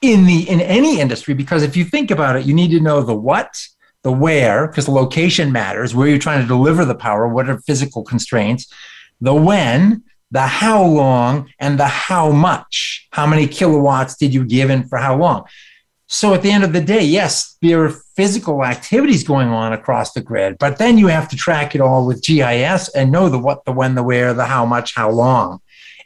in 0.00 0.26
the 0.26 0.48
in 0.48 0.60
any 0.60 1.00
industry 1.00 1.34
because 1.34 1.62
if 1.62 1.76
you 1.76 1.84
think 1.84 2.10
about 2.10 2.36
it, 2.36 2.46
you 2.46 2.54
need 2.54 2.70
to 2.70 2.80
know 2.80 3.02
the 3.02 3.14
what, 3.14 3.56
the 4.02 4.12
where, 4.12 4.68
because 4.68 4.86
the 4.86 4.92
location 4.92 5.50
matters, 5.50 5.94
where 5.94 6.08
you're 6.08 6.18
trying 6.18 6.40
to 6.40 6.46
deliver 6.46 6.84
the 6.84 6.94
power, 6.94 7.26
what 7.26 7.48
are 7.48 7.58
physical 7.60 8.04
constraints, 8.04 8.72
the 9.20 9.34
when, 9.34 10.04
the 10.30 10.46
how 10.46 10.84
long, 10.84 11.50
and 11.58 11.78
the 11.78 11.86
how 11.86 12.30
much. 12.30 13.08
How 13.10 13.26
many 13.26 13.46
kilowatts 13.48 14.16
did 14.16 14.32
you 14.32 14.44
give 14.44 14.70
in 14.70 14.86
for 14.86 14.98
how 14.98 15.16
long? 15.16 15.46
So 16.10 16.32
at 16.32 16.40
the 16.40 16.50
end 16.50 16.64
of 16.64 16.72
the 16.72 16.80
day, 16.80 17.04
yes, 17.04 17.58
there 17.60 17.84
are 17.84 17.90
physical 18.16 18.64
activities 18.64 19.22
going 19.22 19.48
on 19.48 19.74
across 19.74 20.12
the 20.12 20.22
grid, 20.22 20.56
but 20.58 20.78
then 20.78 20.96
you 20.96 21.08
have 21.08 21.28
to 21.28 21.36
track 21.36 21.74
it 21.74 21.82
all 21.82 22.06
with 22.06 22.24
GIS 22.24 22.88
and 22.88 23.12
know 23.12 23.28
the 23.28 23.38
what, 23.38 23.66
the 23.66 23.72
when, 23.72 23.94
the 23.94 24.02
where, 24.02 24.32
the 24.32 24.46
how 24.46 24.64
much, 24.64 24.94
how 24.94 25.10
long, 25.10 25.60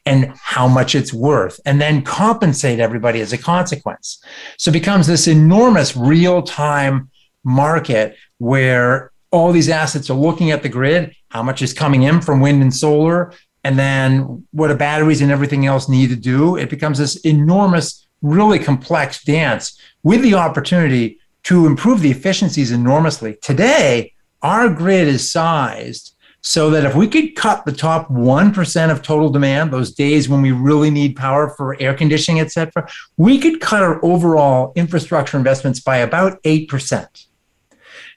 and 0.04 0.32
how 0.42 0.66
much 0.66 0.96
it's 0.96 1.12
worth, 1.12 1.60
and 1.64 1.80
then 1.80 2.02
compensate 2.02 2.80
everybody 2.80 3.20
as 3.20 3.32
a 3.32 3.38
consequence. 3.38 4.20
So 4.58 4.70
it 4.70 4.72
becomes 4.72 5.06
this 5.06 5.28
enormous 5.28 5.96
real 5.96 6.42
time 6.42 7.08
market 7.44 8.16
where 8.38 9.12
all 9.30 9.52
these 9.52 9.68
assets 9.68 10.10
are 10.10 10.18
looking 10.18 10.50
at 10.50 10.64
the 10.64 10.68
grid, 10.68 11.14
how 11.30 11.44
much 11.44 11.62
is 11.62 11.72
coming 11.72 12.02
in 12.02 12.20
from 12.20 12.40
wind 12.40 12.60
and 12.60 12.74
solar, 12.74 13.32
and 13.62 13.78
then 13.78 14.44
what 14.50 14.66
the 14.66 14.74
batteries 14.74 15.20
and 15.20 15.30
everything 15.30 15.64
else 15.64 15.88
need 15.88 16.10
to 16.10 16.16
do. 16.16 16.56
It 16.56 16.70
becomes 16.70 16.98
this 16.98 17.16
enormous, 17.20 18.04
really 18.20 18.58
complex 18.58 19.22
dance 19.22 19.78
with 20.02 20.22
the 20.22 20.34
opportunity 20.34 21.18
to 21.44 21.66
improve 21.66 22.00
the 22.00 22.10
efficiencies 22.10 22.70
enormously. 22.70 23.36
Today, 23.42 24.14
our 24.42 24.68
grid 24.68 25.08
is 25.08 25.30
sized 25.30 26.14
so 26.40 26.70
that 26.70 26.84
if 26.84 26.94
we 26.94 27.06
could 27.06 27.36
cut 27.36 27.64
the 27.64 27.72
top 27.72 28.08
1% 28.08 28.90
of 28.90 29.02
total 29.02 29.30
demand, 29.30 29.72
those 29.72 29.92
days 29.92 30.28
when 30.28 30.42
we 30.42 30.50
really 30.50 30.90
need 30.90 31.14
power 31.14 31.50
for 31.50 31.80
air 31.80 31.94
conditioning, 31.94 32.40
et 32.40 32.50
cetera, 32.50 32.88
we 33.16 33.38
could 33.38 33.60
cut 33.60 33.82
our 33.82 34.04
overall 34.04 34.72
infrastructure 34.74 35.36
investments 35.36 35.80
by 35.80 35.98
about 35.98 36.42
8%. 36.42 37.26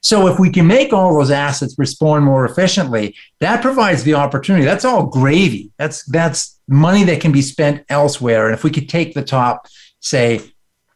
So 0.02 0.28
if 0.28 0.40
we 0.40 0.52
can 0.52 0.68
make 0.68 0.94
all 0.94 1.18
those 1.18 1.32
assets 1.32 1.76
respond 1.78 2.26
more 2.26 2.46
efficiently, 2.46 3.16
that 3.40 3.62
provides 3.62 4.04
the 4.04 4.16
opportunity. 4.16 4.64
That's 4.64 4.86
all 4.86 5.08
gravy. 5.08 5.72
That's 5.78 6.04
that's 6.06 6.60
money 6.68 7.04
that 7.06 7.22
can 7.22 7.32
be 7.32 7.42
spent 7.42 7.84
elsewhere. 7.90 8.46
And 8.46 8.54
if 8.54 8.64
we 8.64 8.70
could 8.70 8.88
take 8.88 9.16
the 9.16 9.24
top, 9.24 9.68
say, 10.02 10.42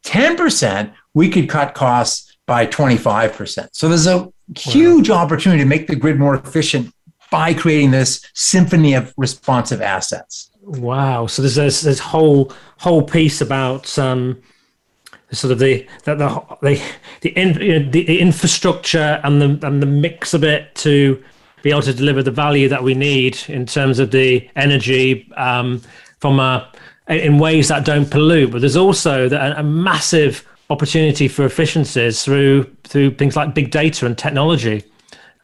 10%, 0.09 0.91
we 1.13 1.29
could 1.29 1.47
cut 1.47 1.75
costs 1.75 2.35
by 2.47 2.65
25%. 2.65 3.69
So 3.73 3.87
there's 3.87 4.07
a 4.07 4.31
huge 4.57 5.11
opportunity 5.11 5.61
to 5.61 5.69
make 5.69 5.85
the 5.85 5.95
grid 5.95 6.17
more 6.17 6.33
efficient 6.33 6.91
by 7.29 7.53
creating 7.53 7.91
this 7.91 8.25
symphony 8.33 8.95
of 8.95 9.13
responsive 9.17 9.83
assets. 9.83 10.49
Wow. 10.63 11.27
So 11.27 11.43
there's 11.43 11.55
this, 11.55 11.81
this 11.81 11.99
whole 11.99 12.51
whole 12.79 13.03
piece 13.03 13.41
about 13.41 13.99
um, 13.99 14.41
sort 15.31 15.51
of 15.51 15.59
the 15.59 15.87
the 16.05 16.15
the 16.15 16.81
the, 17.21 17.29
in, 17.29 17.61
you 17.61 17.79
know, 17.79 17.91
the, 17.91 18.03
the 18.05 18.19
infrastructure 18.19 19.21
and 19.23 19.39
the 19.39 19.67
and 19.67 19.79
the 19.79 19.85
mix 19.85 20.33
of 20.33 20.43
it 20.43 20.73
to 20.75 21.23
be 21.61 21.69
able 21.69 21.83
to 21.83 21.93
deliver 21.93 22.23
the 22.23 22.31
value 22.31 22.67
that 22.69 22.83
we 22.83 22.95
need 22.95 23.37
in 23.47 23.65
terms 23.65 23.99
of 23.99 24.09
the 24.09 24.49
energy 24.55 25.31
um, 25.37 25.81
from 26.19 26.39
a 26.39 26.71
in 27.09 27.37
ways 27.37 27.67
that 27.67 27.85
don't 27.85 28.09
pollute. 28.09 28.51
But 28.51 28.61
there's 28.61 28.77
also 28.77 29.29
a, 29.29 29.53
a 29.57 29.63
massive 29.63 30.45
opportunity 30.69 31.27
for 31.27 31.45
efficiencies 31.45 32.23
through 32.23 32.63
through 32.83 33.15
things 33.15 33.35
like 33.35 33.55
big 33.55 33.71
data 33.71 34.05
and 34.05 34.17
technology. 34.17 34.83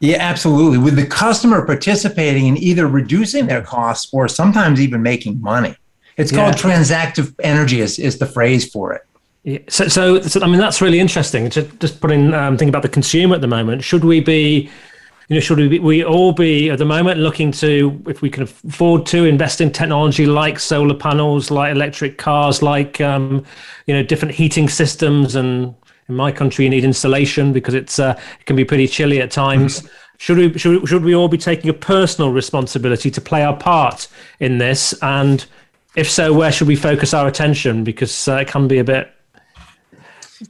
Yeah, 0.02 0.18
absolutely. 0.20 0.78
With 0.78 0.96
the 0.96 1.06
customer 1.06 1.66
participating 1.66 2.48
in 2.48 2.58
either 2.58 2.88
reducing 2.88 3.48
their 3.48 3.62
costs 3.62 4.14
or 4.14 4.28
sometimes 4.28 4.82
even 4.82 5.02
making 5.02 5.42
money. 5.42 5.76
It's 6.18 6.32
yeah. 6.32 6.52
called 6.52 6.56
transactive 6.56 7.34
energy 7.42 7.82
is, 7.82 7.98
is 7.98 8.20
the 8.20 8.26
phrase 8.26 8.70
for 8.70 8.94
it. 8.94 9.06
Yeah. 9.44 9.60
So, 9.70 9.88
so, 9.88 10.22
so, 10.22 10.42
I 10.42 10.48
mean, 10.48 10.60
that's 10.60 10.82
really 10.82 11.00
interesting. 11.00 11.50
Just, 11.50 11.80
just 11.80 12.02
putting 12.02 12.34
um, 12.34 12.58
thinking 12.58 12.70
about 12.70 12.82
the 12.82 12.90
consumer 12.90 13.36
at 13.36 13.42
the 13.42 13.48
moment. 13.48 13.84
Should 13.84 14.04
we 14.04 14.20
be 14.20 14.70
you 15.28 15.36
know, 15.36 15.40
should 15.40 15.58
we, 15.58 15.68
be, 15.68 15.80
we 15.80 16.04
all 16.04 16.32
be 16.32 16.70
at 16.70 16.78
the 16.78 16.86
moment 16.86 17.20
looking 17.20 17.52
to, 17.54 18.02
if 18.08 18.22
we 18.22 18.30
can 18.30 18.44
afford 18.44 19.06
to, 19.08 19.26
invest 19.26 19.60
in 19.60 19.72
technology 19.72 20.26
like 20.26 20.60
solar 20.60 20.94
panels, 20.94 21.50
like 21.50 21.72
electric 21.72 22.18
cars, 22.18 22.62
like 22.62 23.02
um, 23.02 23.44
you 23.88 23.94
know, 23.94 24.04
different 24.04 24.36
heating 24.36 24.70
systems, 24.70 25.36
and 25.36 25.74
in 26.08 26.16
my 26.16 26.32
country, 26.32 26.66
you 26.66 26.70
need 26.70 26.84
insulation 26.84 27.54
because 27.54 27.74
it's 27.74 27.98
uh, 27.98 28.20
it 28.40 28.46
can 28.46 28.56
be 28.56 28.66
pretty 28.66 28.88
chilly 28.88 29.20
at 29.22 29.32
times. 29.32 29.80
Mm-hmm. 29.80 29.88
Should 30.18 30.38
we, 30.38 30.58
should 30.58 30.82
we 30.82 30.88
should 30.88 31.04
we 31.04 31.16
all 31.16 31.28
be 31.28 31.38
taking 31.38 31.70
a 31.70 31.74
personal 31.74 32.32
responsibility 32.32 33.10
to 33.10 33.20
play 33.20 33.44
our 33.44 33.58
part 33.58 34.08
in 34.40 34.60
this? 34.60 34.94
And 35.02 35.44
if 35.96 36.10
so, 36.10 36.34
where 36.34 36.52
should 36.52 36.68
we 36.68 36.76
focus 36.76 37.14
our 37.14 37.28
attention? 37.28 37.84
Because 37.84 38.28
uh, 38.28 38.38
it 38.38 38.48
can 38.48 38.68
be 38.68 38.78
a 38.78 38.84
bit. 38.84 39.12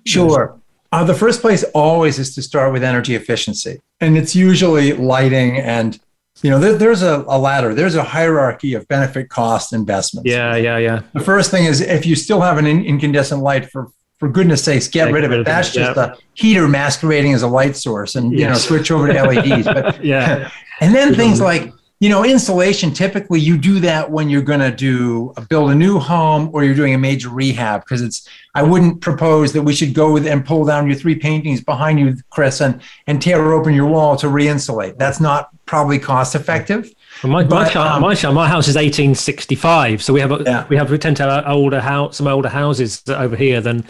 Sure. 0.05 0.59
Uh, 0.95 1.03
the 1.03 1.13
first 1.13 1.41
place 1.41 1.65
always 1.73 2.19
is 2.19 2.33
to 2.33 2.41
start 2.41 2.71
with 2.71 2.81
energy 2.81 3.15
efficiency, 3.15 3.81
and 3.99 4.17
it's 4.17 4.33
usually 4.33 4.93
lighting 4.93 5.57
and 5.57 5.99
you 6.41 6.49
know 6.49 6.57
there, 6.57 6.77
there's 6.77 7.01
a, 7.01 7.25
a, 7.27 7.37
ladder. 7.37 7.73
There's 7.73 7.95
a 7.95 8.03
hierarchy 8.03 8.75
of 8.75 8.87
benefit 8.87 9.27
cost 9.27 9.73
investments. 9.73 10.29
Yeah 10.29 10.55
yeah 10.55 10.77
yeah. 10.77 11.01
The 11.13 11.19
first 11.19 11.51
thing 11.51 11.65
is 11.65 11.81
if 11.81 12.05
you 12.05 12.15
still 12.15 12.39
have 12.39 12.57
an 12.57 12.65
in- 12.65 12.85
incandescent 12.85 13.41
light 13.41 13.69
for 13.69 13.91
for 14.19 14.29
goodness 14.29 14.63
sakes 14.63 14.87
get, 14.87 15.11
rid, 15.11 15.25
of 15.25 15.33
it. 15.33 15.45
that's 15.45 15.73
just 15.73 15.97
a 15.97 16.17
heater 16.33 16.69
masquerading 16.69 17.33
as 17.33 17.41
a 17.41 17.47
light 17.47 17.75
source 17.75 18.15
and 18.15 18.31
yes. 18.31 18.39
you 18.39 18.47
know 18.47 18.53
switch 18.53 18.89
over 18.89 19.07
to 19.11 19.23
leds 19.27 19.65
but 19.65 20.01
yeah. 20.01 20.49
and 20.79 20.95
then 20.95 21.13
things 21.13 21.41
like 21.41 21.73
you 21.99 22.09
know 22.09 22.25
insulation 22.25 22.93
typically 22.93 23.39
you 23.39 23.57
do 23.57 23.79
that 23.79 24.11
when 24.11 24.29
you're 24.29 24.41
going 24.41 24.59
to 24.59 24.71
do 24.71 25.33
build 25.49 25.71
a 25.71 25.75
new 25.75 25.97
home 25.97 26.49
or 26.53 26.63
you're 26.63 26.75
doing 26.75 26.93
a 26.93 26.97
major 26.97 27.29
rehab 27.29 27.81
because 27.81 28.01
it's 28.01 28.27
i 28.53 28.61
wouldn't 28.61 28.99
propose 29.01 29.53
that 29.53 29.61
we 29.61 29.73
should 29.73 29.93
go 29.93 30.11
with 30.11 30.27
and 30.27 30.45
pull 30.45 30.65
down 30.65 30.87
your 30.87 30.95
three 30.95 31.15
paintings 31.15 31.63
behind 31.63 31.99
you 31.99 32.15
chris 32.29 32.61
and 32.61 32.81
and 33.07 33.21
tear 33.21 33.53
open 33.53 33.73
your 33.73 33.87
wall 33.87 34.15
to 34.15 34.27
re-insulate 34.27 34.97
that's 34.97 35.19
not 35.19 35.49
probably 35.65 35.97
cost 35.97 36.35
effective 36.35 36.91
well, 37.23 37.31
my, 37.31 37.43
but, 37.43 37.73
my, 37.73 37.81
um, 37.81 38.01
my, 38.01 38.31
my, 38.31 38.47
house 38.47 38.67
is 38.67 38.75
1865 38.75 40.03
so 40.03 40.13
we 40.13 40.19
have 40.19 40.31
a, 40.31 40.43
yeah. 40.45 40.65
we 40.67 40.75
have 40.75 40.91
we 40.91 40.97
tend 40.97 41.15
to 41.17 41.23
have 41.23 41.45
older 41.47 41.79
house 41.79 42.17
some 42.17 42.27
older 42.27 42.49
houses 42.49 43.01
over 43.07 43.35
here 43.35 43.61
than 43.61 43.85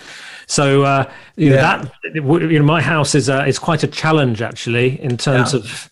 so 0.48 0.84
uh, 0.84 1.12
you 1.38 1.56
yeah. 1.56 1.56
know, 1.56 1.90
that 2.14 2.52
you 2.52 2.60
know 2.60 2.66
my 2.66 2.80
house 2.80 3.16
is 3.16 3.30
uh, 3.30 3.46
is 3.48 3.58
quite 3.58 3.82
a 3.82 3.88
challenge 3.88 4.44
actually 4.44 5.02
in 5.02 5.18
terms 5.18 5.54
yeah. 5.54 5.60
of 5.60 5.92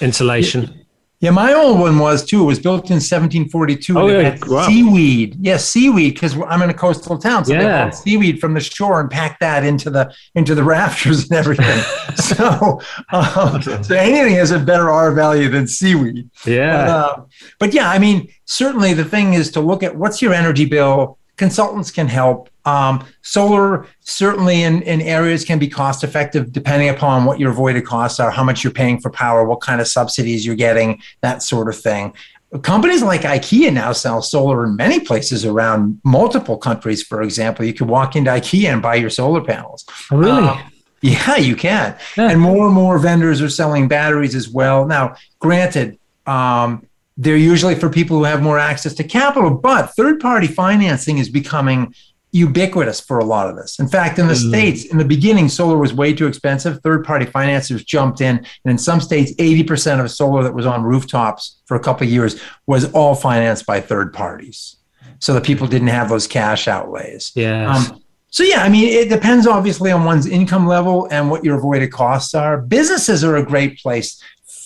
insulation 0.00 0.83
yeah, 1.24 1.30
my 1.30 1.54
old 1.54 1.80
one 1.80 1.98
was 1.98 2.22
too. 2.22 2.42
It 2.42 2.44
was 2.44 2.58
built 2.58 2.90
in 2.90 2.96
1742. 2.96 3.98
Oh, 3.98 4.08
yeah. 4.08 4.36
Wow. 4.46 4.66
Seaweed. 4.66 5.36
Yes, 5.40 5.42
yeah, 5.42 5.56
seaweed, 5.56 6.14
because 6.14 6.36
I'm 6.48 6.60
in 6.60 6.68
a 6.68 6.74
coastal 6.74 7.16
town. 7.16 7.46
So 7.46 7.54
yeah. 7.54 7.88
seaweed 7.88 8.42
from 8.42 8.52
the 8.52 8.60
shore 8.60 9.00
and 9.00 9.10
pack 9.10 9.40
that 9.40 9.64
into 9.64 9.88
the 9.88 10.14
into 10.34 10.54
the 10.54 10.62
rafters 10.74 11.22
and 11.22 11.32
everything. 11.32 11.82
so, 12.16 12.78
um, 13.10 13.62
so 13.62 13.94
anything 13.94 14.34
has 14.34 14.50
a 14.50 14.58
better 14.58 14.90
R 14.90 15.12
value 15.12 15.48
than 15.48 15.66
seaweed. 15.66 16.28
Yeah. 16.44 16.94
Uh, 16.94 17.24
but 17.58 17.72
yeah, 17.72 17.88
I 17.88 17.98
mean, 17.98 18.28
certainly 18.44 18.92
the 18.92 19.04
thing 19.06 19.32
is 19.32 19.50
to 19.52 19.60
look 19.60 19.82
at 19.82 19.96
what's 19.96 20.20
your 20.20 20.34
energy 20.34 20.66
bill. 20.66 21.16
Consultants 21.38 21.90
can 21.90 22.06
help. 22.06 22.50
Um, 22.66 23.04
solar 23.22 23.86
certainly 24.00 24.62
in, 24.62 24.82
in 24.82 25.00
areas 25.02 25.44
can 25.44 25.58
be 25.58 25.68
cost 25.68 26.02
effective 26.02 26.50
depending 26.50 26.88
upon 26.88 27.24
what 27.24 27.38
your 27.38 27.50
avoided 27.50 27.84
costs 27.84 28.20
are, 28.20 28.30
how 28.30 28.42
much 28.42 28.64
you're 28.64 28.72
paying 28.72 29.00
for 29.00 29.10
power, 29.10 29.44
what 29.44 29.60
kind 29.60 29.80
of 29.80 29.88
subsidies 29.88 30.46
you're 30.46 30.54
getting, 30.54 31.02
that 31.20 31.42
sort 31.42 31.68
of 31.68 31.78
thing. 31.78 32.14
Companies 32.62 33.02
like 33.02 33.22
IKEA 33.22 33.72
now 33.72 33.92
sell 33.92 34.22
solar 34.22 34.64
in 34.64 34.76
many 34.76 35.00
places 35.00 35.44
around 35.44 36.00
multiple 36.04 36.56
countries. 36.56 37.02
For 37.02 37.20
example, 37.20 37.64
you 37.64 37.74
could 37.74 37.88
walk 37.88 38.14
into 38.14 38.30
IKEA 38.30 38.72
and 38.72 38.80
buy 38.80 38.94
your 38.94 39.10
solar 39.10 39.42
panels. 39.42 39.84
Oh, 40.12 40.16
really? 40.16 40.48
Um, 40.48 40.72
yeah, 41.02 41.36
you 41.36 41.56
can. 41.56 41.98
Yeah. 42.16 42.30
And 42.30 42.40
more 42.40 42.64
and 42.64 42.74
more 42.74 42.98
vendors 42.98 43.42
are 43.42 43.50
selling 43.50 43.88
batteries 43.88 44.34
as 44.34 44.48
well. 44.48 44.86
Now, 44.86 45.16
granted, 45.38 45.98
um, 46.26 46.86
they're 47.16 47.36
usually 47.36 47.74
for 47.74 47.90
people 47.90 48.16
who 48.16 48.24
have 48.24 48.40
more 48.40 48.58
access 48.58 48.94
to 48.94 49.04
capital, 49.04 49.50
but 49.50 49.94
third 49.96 50.18
party 50.18 50.46
financing 50.46 51.18
is 51.18 51.28
becoming 51.28 51.94
ubiquitous 52.34 53.00
for 53.00 53.20
a 53.20 53.24
lot 53.24 53.48
of 53.48 53.56
this. 53.56 53.78
In 53.78 53.86
fact, 53.86 54.18
in 54.18 54.26
the 54.26 54.34
mm. 54.34 54.48
states, 54.48 54.86
in 54.86 54.98
the 54.98 55.04
beginning, 55.04 55.48
solar 55.48 55.78
was 55.78 55.94
way 55.94 56.12
too 56.12 56.26
expensive. 56.26 56.80
Third-party 56.82 57.26
financiers 57.26 57.84
jumped 57.84 58.20
in, 58.20 58.38
and 58.38 58.46
in 58.66 58.76
some 58.76 59.00
states, 59.00 59.32
80% 59.34 60.00
of 60.00 60.10
solar 60.10 60.42
that 60.42 60.52
was 60.52 60.66
on 60.66 60.82
rooftops 60.82 61.60
for 61.66 61.76
a 61.76 61.80
couple 61.80 62.06
of 62.06 62.12
years 62.12 62.40
was 62.66 62.90
all 62.92 63.14
financed 63.14 63.66
by 63.66 63.80
third 63.80 64.12
parties, 64.12 64.76
so 65.20 65.32
that 65.34 65.44
people 65.44 65.68
didn't 65.68 65.88
have 65.88 66.08
those 66.08 66.26
cash 66.26 66.66
outlays. 66.66 67.30
Yeah. 67.36 67.72
Um, 67.72 68.02
so 68.30 68.42
yeah, 68.42 68.64
I 68.64 68.68
mean, 68.68 68.88
it 68.88 69.08
depends 69.08 69.46
obviously 69.46 69.92
on 69.92 70.04
one's 70.04 70.26
income 70.26 70.66
level 70.66 71.06
and 71.12 71.30
what 71.30 71.44
your 71.44 71.56
avoided 71.56 71.92
costs 71.92 72.34
are. 72.34 72.58
Businesses 72.58 73.22
are 73.22 73.36
a 73.36 73.46
great 73.46 73.78
place 73.78 74.20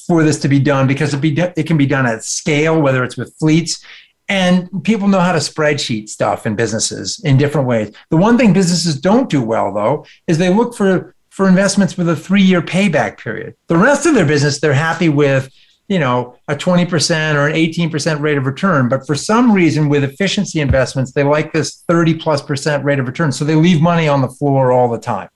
for 0.06 0.24
this 0.24 0.40
to 0.40 0.48
be 0.48 0.58
done 0.58 0.86
because 0.86 1.12
it, 1.12 1.20
be, 1.20 1.38
it 1.38 1.66
can 1.66 1.76
be 1.76 1.84
done 1.84 2.06
at 2.06 2.24
scale, 2.24 2.80
whether 2.80 3.04
it's 3.04 3.18
with 3.18 3.34
fleets 3.38 3.84
and 4.28 4.84
people 4.84 5.08
know 5.08 5.20
how 5.20 5.32
to 5.32 5.38
spreadsheet 5.38 6.08
stuff 6.08 6.44
in 6.46 6.54
businesses 6.54 7.20
in 7.24 7.38
different 7.38 7.66
ways. 7.66 7.94
The 8.10 8.16
one 8.16 8.36
thing 8.36 8.52
businesses 8.52 9.00
don't 9.00 9.30
do 9.30 9.42
well, 9.42 9.72
though, 9.72 10.04
is 10.26 10.36
they 10.36 10.52
look 10.52 10.74
for, 10.74 11.14
for 11.30 11.48
investments 11.48 11.96
with 11.96 12.08
a 12.08 12.16
three 12.16 12.42
year 12.42 12.60
payback 12.60 13.18
period. 13.18 13.54
The 13.68 13.78
rest 13.78 14.04
of 14.04 14.14
their 14.14 14.26
business, 14.26 14.60
they're 14.60 14.74
happy 14.74 15.08
with, 15.08 15.50
you 15.88 15.98
know, 15.98 16.36
a 16.46 16.54
20% 16.54 17.34
or 17.36 17.48
an 17.48 17.54
18% 17.54 18.20
rate 18.20 18.36
of 18.36 18.44
return. 18.44 18.90
But 18.90 19.06
for 19.06 19.14
some 19.14 19.52
reason, 19.52 19.88
with 19.88 20.04
efficiency 20.04 20.60
investments, 20.60 21.12
they 21.12 21.24
like 21.24 21.54
this 21.54 21.82
30 21.88 22.14
plus 22.18 22.42
percent 22.42 22.84
rate 22.84 22.98
of 22.98 23.06
return. 23.06 23.32
So 23.32 23.46
they 23.46 23.54
leave 23.54 23.80
money 23.80 24.08
on 24.08 24.20
the 24.20 24.28
floor 24.28 24.72
all 24.72 24.90
the 24.90 24.98
time. 24.98 25.30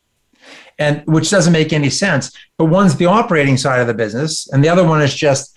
And 0.79 1.03
which 1.07 1.31
doesn't 1.31 1.53
make 1.53 1.73
any 1.73 1.89
sense. 1.89 2.37
But 2.59 2.67
one's 2.67 2.97
the 2.97 3.07
operating 3.07 3.57
side 3.57 3.81
of 3.81 3.87
the 3.87 3.95
business, 3.95 4.49
and 4.53 4.63
the 4.63 4.69
other 4.69 4.87
one 4.87 5.01
is 5.01 5.15
just 5.15 5.52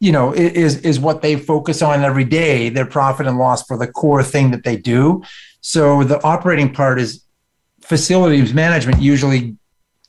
you 0.00 0.10
know 0.10 0.32
is 0.32 0.78
is 0.78 0.98
what 0.98 1.22
they 1.22 1.36
focus 1.36 1.82
on 1.82 2.02
every 2.02 2.24
day 2.24 2.70
their 2.70 2.86
profit 2.86 3.26
and 3.26 3.38
loss 3.38 3.64
for 3.66 3.76
the 3.76 3.86
core 3.86 4.22
thing 4.22 4.50
that 4.50 4.64
they 4.64 4.76
do. 4.76 5.22
So 5.60 6.02
the 6.02 6.20
operating 6.22 6.72
part 6.72 6.98
is 6.98 7.22
facilities 7.82 8.52
management 8.54 9.00
usually 9.00 9.56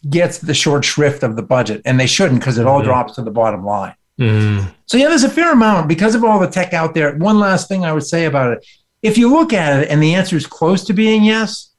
gets 0.09 0.39
the 0.39 0.53
short 0.53 0.83
shrift 0.83 1.23
of 1.23 1.35
the 1.35 1.43
budget 1.43 1.81
and 1.85 1.99
they 1.99 2.07
shouldn't 2.07 2.39
because 2.39 2.57
it 2.57 2.65
all 2.65 2.79
mm-hmm. 2.79 2.87
drops 2.87 3.15
to 3.15 3.21
the 3.21 3.31
bottom 3.31 3.63
line. 3.63 3.93
Mm. 4.19 4.71
so 4.85 4.97
yeah 4.97 5.07
there's 5.07 5.23
a 5.23 5.29
fair 5.29 5.51
amount. 5.51 5.87
Because 5.87 6.15
of 6.15 6.23
all 6.23 6.39
the 6.39 6.47
tech 6.47 6.73
out 6.73 6.93
there 6.93 7.15
one 7.17 7.39
last 7.39 7.67
thing 7.67 7.85
i 7.85 7.91
would 7.91 8.05
say 8.05 8.25
about 8.25 8.53
it. 8.53 8.65
If 9.01 9.17
you 9.17 9.29
look 9.29 9.51
at 9.51 9.83
it 9.83 9.89
and 9.89 10.01
the 10.01 10.15
answer 10.15 10.37
is 10.37 10.47
close 10.47 10.85
to 10.85 10.93
being 10.93 11.23
yes 11.23 11.69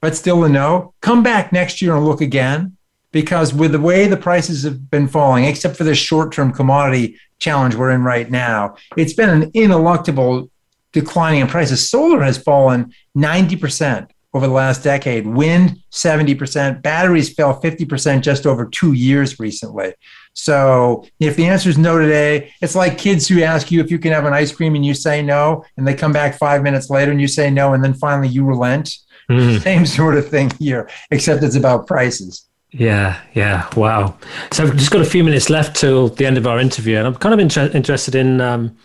but 0.00 0.16
still 0.16 0.44
a 0.44 0.48
no 0.48 0.94
come 1.02 1.22
back 1.22 1.52
next 1.52 1.82
year 1.82 1.94
and 1.94 2.06
look 2.06 2.22
again 2.22 2.76
because 3.12 3.52
with 3.52 3.72
the 3.72 3.80
way 3.80 4.06
the 4.06 4.16
prices 4.16 4.62
have 4.62 4.90
been 4.90 5.08
falling 5.08 5.44
except 5.44 5.76
for 5.76 5.84
this 5.84 5.98
short-term 5.98 6.52
commodity 6.52 7.18
challenge 7.38 7.74
we're 7.74 7.90
in 7.90 8.02
right 8.02 8.30
now, 8.30 8.76
it's 8.96 9.14
been 9.14 9.28
an 9.30 9.50
ineluctable 9.52 10.48
declining 10.92 11.40
in 11.40 11.46
prices. 11.46 11.88
Solar 11.88 12.22
has 12.22 12.38
fallen 12.38 12.92
90% 13.16 14.10
over 14.32 14.46
the 14.46 14.52
last 14.52 14.84
decade, 14.84 15.26
wind 15.26 15.80
70%, 15.90 16.82
batteries 16.82 17.32
fell 17.34 17.60
50% 17.60 18.22
just 18.22 18.46
over 18.46 18.66
two 18.66 18.92
years 18.92 19.40
recently. 19.40 19.92
So 20.34 21.04
if 21.18 21.34
the 21.34 21.46
answer 21.46 21.68
is 21.68 21.78
no 21.78 21.98
today, 21.98 22.52
it's 22.62 22.76
like 22.76 22.96
kids 22.96 23.26
who 23.26 23.42
ask 23.42 23.72
you 23.72 23.80
if 23.80 23.90
you 23.90 23.98
can 23.98 24.12
have 24.12 24.26
an 24.26 24.32
ice 24.32 24.52
cream 24.52 24.76
and 24.76 24.86
you 24.86 24.94
say 24.94 25.20
no, 25.20 25.64
and 25.76 25.86
they 25.86 25.94
come 25.94 26.12
back 26.12 26.38
five 26.38 26.62
minutes 26.62 26.90
later 26.90 27.10
and 27.10 27.20
you 27.20 27.26
say 27.26 27.50
no, 27.50 27.74
and 27.74 27.82
then 27.82 27.94
finally 27.94 28.28
you 28.28 28.44
relent. 28.44 28.94
Mm. 29.28 29.60
Same 29.62 29.86
sort 29.86 30.16
of 30.16 30.28
thing 30.28 30.50
here, 30.60 30.88
except 31.10 31.42
it's 31.42 31.56
about 31.56 31.88
prices. 31.88 32.48
Yeah, 32.72 33.20
yeah, 33.34 33.68
wow. 33.76 34.16
So 34.52 34.64
we've 34.64 34.76
just 34.76 34.92
got 34.92 35.00
a 35.00 35.04
few 35.04 35.24
minutes 35.24 35.50
left 35.50 35.76
till 35.76 36.08
the 36.08 36.24
end 36.24 36.38
of 36.38 36.46
our 36.46 36.60
interview, 36.60 36.98
and 36.98 37.06
I'm 37.06 37.16
kind 37.16 37.34
of 37.34 37.40
inter- 37.40 37.70
interested 37.74 38.14
in, 38.14 38.40
um, 38.40 38.76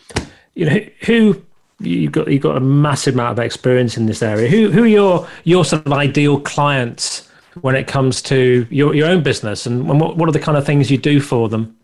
you 0.56 0.66
know, 0.66 0.80
who 1.06 1.42
you've 1.80 2.12
got 2.12 2.28
you've 2.28 2.42
got 2.42 2.58
a 2.58 2.62
massive 2.62 3.14
amount 3.14 3.38
of 3.38 3.46
experience 3.46 3.96
in 3.98 4.08
this 4.08 4.24
area. 4.24 4.50
Who 4.50 4.72
who 4.72 4.84
are 4.84 4.88
your 4.88 5.28
your 5.44 5.66
sort 5.66 5.86
of 5.86 5.94
ideal 5.94 6.40
clients 6.40 7.30
when 7.62 7.76
it 7.76 7.86
comes 7.86 8.22
to 8.24 8.66
your 8.72 8.96
your 8.96 9.08
own 9.08 9.22
business, 9.22 9.68
and 9.68 9.88
what 9.88 10.18
what 10.18 10.28
are 10.28 10.32
the 10.32 10.40
kind 10.40 10.58
of 10.58 10.66
things 10.66 10.90
you 10.90 10.98
do 10.98 11.20
for 11.20 11.48
them? 11.48 11.78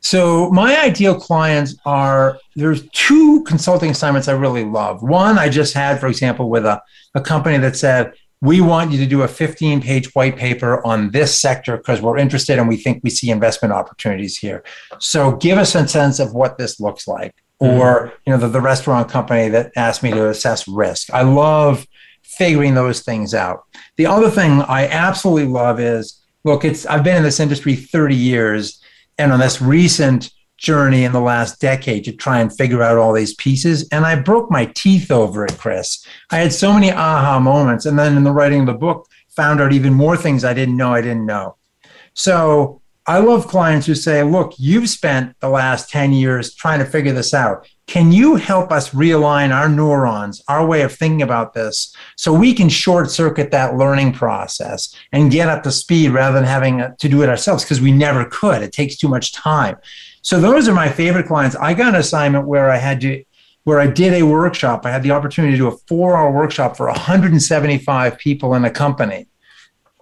So 0.00 0.50
my 0.50 0.80
ideal 0.80 1.14
clients 1.14 1.76
are 1.84 2.38
there's 2.56 2.88
two 2.88 3.44
consulting 3.44 3.90
assignments 3.90 4.28
I 4.28 4.32
really 4.32 4.64
love. 4.64 5.02
One 5.02 5.38
I 5.38 5.48
just 5.48 5.74
had, 5.74 6.00
for 6.00 6.08
example, 6.08 6.48
with 6.48 6.64
a, 6.64 6.82
a 7.14 7.20
company 7.20 7.58
that 7.58 7.76
said, 7.76 8.14
we 8.42 8.60
want 8.60 8.90
you 8.90 8.98
to 8.98 9.06
do 9.06 9.22
a 9.22 9.28
15 9.28 9.82
page 9.82 10.14
white 10.14 10.36
paper 10.36 10.84
on 10.86 11.10
this 11.10 11.38
sector 11.38 11.76
because 11.76 12.00
we're 12.00 12.16
interested 12.16 12.58
and 12.58 12.68
we 12.68 12.76
think 12.76 13.02
we 13.02 13.10
see 13.10 13.30
investment 13.30 13.72
opportunities 13.72 14.38
here. 14.38 14.64
So 14.98 15.36
give 15.36 15.58
us 15.58 15.74
a 15.74 15.86
sense 15.86 16.18
of 16.18 16.32
what 16.32 16.56
this 16.56 16.80
looks 16.80 17.06
like. 17.06 17.34
Mm-hmm. 17.62 17.78
Or, 17.78 18.12
you 18.26 18.32
know, 18.32 18.38
the, 18.38 18.48
the 18.48 18.60
restaurant 18.60 19.10
company 19.10 19.50
that 19.50 19.72
asked 19.76 20.02
me 20.02 20.10
to 20.12 20.30
assess 20.30 20.66
risk. 20.66 21.12
I 21.12 21.22
love 21.22 21.86
figuring 22.22 22.74
those 22.74 23.02
things 23.02 23.34
out. 23.34 23.64
The 23.96 24.06
other 24.06 24.30
thing 24.30 24.62
I 24.62 24.86
absolutely 24.86 25.46
love 25.46 25.78
is 25.78 26.20
look, 26.44 26.64
it's 26.64 26.86
I've 26.86 27.04
been 27.04 27.18
in 27.18 27.22
this 27.22 27.40
industry 27.40 27.76
30 27.76 28.14
years 28.14 28.82
and 29.18 29.32
on 29.32 29.40
this 29.40 29.60
recent 29.60 30.30
journey 30.60 31.04
in 31.04 31.12
the 31.12 31.20
last 31.20 31.60
decade 31.60 32.04
to 32.04 32.12
try 32.12 32.38
and 32.40 32.54
figure 32.54 32.82
out 32.82 32.98
all 32.98 33.12
these 33.12 33.34
pieces. 33.34 33.88
And 33.90 34.04
I 34.06 34.14
broke 34.14 34.50
my 34.50 34.66
teeth 34.66 35.10
over 35.10 35.44
it, 35.44 35.58
Chris. 35.58 36.06
I 36.30 36.36
had 36.36 36.52
so 36.52 36.72
many 36.72 36.92
aha 36.92 37.40
moments. 37.40 37.86
And 37.86 37.98
then 37.98 38.16
in 38.16 38.24
the 38.24 38.32
writing 38.32 38.60
of 38.60 38.66
the 38.66 38.74
book, 38.74 39.08
found 39.30 39.60
out 39.60 39.72
even 39.72 39.94
more 39.94 40.16
things 40.16 40.44
I 40.44 40.54
didn't 40.54 40.76
know 40.76 40.92
I 40.92 41.00
didn't 41.00 41.26
know. 41.26 41.56
So 42.14 42.82
I 43.06 43.18
love 43.18 43.48
clients 43.48 43.86
who 43.86 43.94
say, 43.94 44.22
look, 44.22 44.52
you've 44.58 44.88
spent 44.88 45.34
the 45.40 45.48
last 45.48 45.88
10 45.90 46.12
years 46.12 46.54
trying 46.54 46.78
to 46.80 46.84
figure 46.84 47.12
this 47.12 47.32
out. 47.32 47.66
Can 47.86 48.12
you 48.12 48.36
help 48.36 48.70
us 48.70 48.90
realign 48.90 49.52
our 49.52 49.68
neurons, 49.68 50.42
our 50.46 50.64
way 50.64 50.82
of 50.82 50.94
thinking 50.94 51.22
about 51.22 51.54
this, 51.54 51.96
so 52.16 52.32
we 52.32 52.54
can 52.54 52.68
short 52.68 53.10
circuit 53.10 53.50
that 53.50 53.76
learning 53.76 54.12
process 54.12 54.94
and 55.10 55.32
get 55.32 55.48
up 55.48 55.62
to 55.64 55.72
speed 55.72 56.10
rather 56.10 56.34
than 56.34 56.44
having 56.44 56.84
to 56.98 57.08
do 57.08 57.22
it 57.22 57.28
ourselves 57.28 57.64
because 57.64 57.80
we 57.80 57.90
never 57.90 58.26
could? 58.26 58.62
It 58.62 58.72
takes 58.72 58.96
too 58.96 59.08
much 59.08 59.32
time. 59.32 59.76
So 60.22 60.40
those 60.40 60.68
are 60.68 60.74
my 60.74 60.88
favorite 60.88 61.26
clients. 61.26 61.56
I 61.56 61.74
got 61.74 61.94
an 61.94 62.00
assignment 62.00 62.46
where 62.46 62.70
I 62.70 62.76
had 62.76 63.00
to 63.02 63.24
where 63.64 63.80
I 63.80 63.86
did 63.86 64.14
a 64.14 64.22
workshop. 64.22 64.86
I 64.86 64.90
had 64.90 65.02
the 65.02 65.10
opportunity 65.10 65.52
to 65.52 65.58
do 65.58 65.68
a 65.68 65.76
4-hour 65.76 66.32
workshop 66.32 66.76
for 66.76 66.86
175 66.86 68.18
people 68.18 68.54
in 68.54 68.64
a 68.64 68.70
company. 68.70 69.26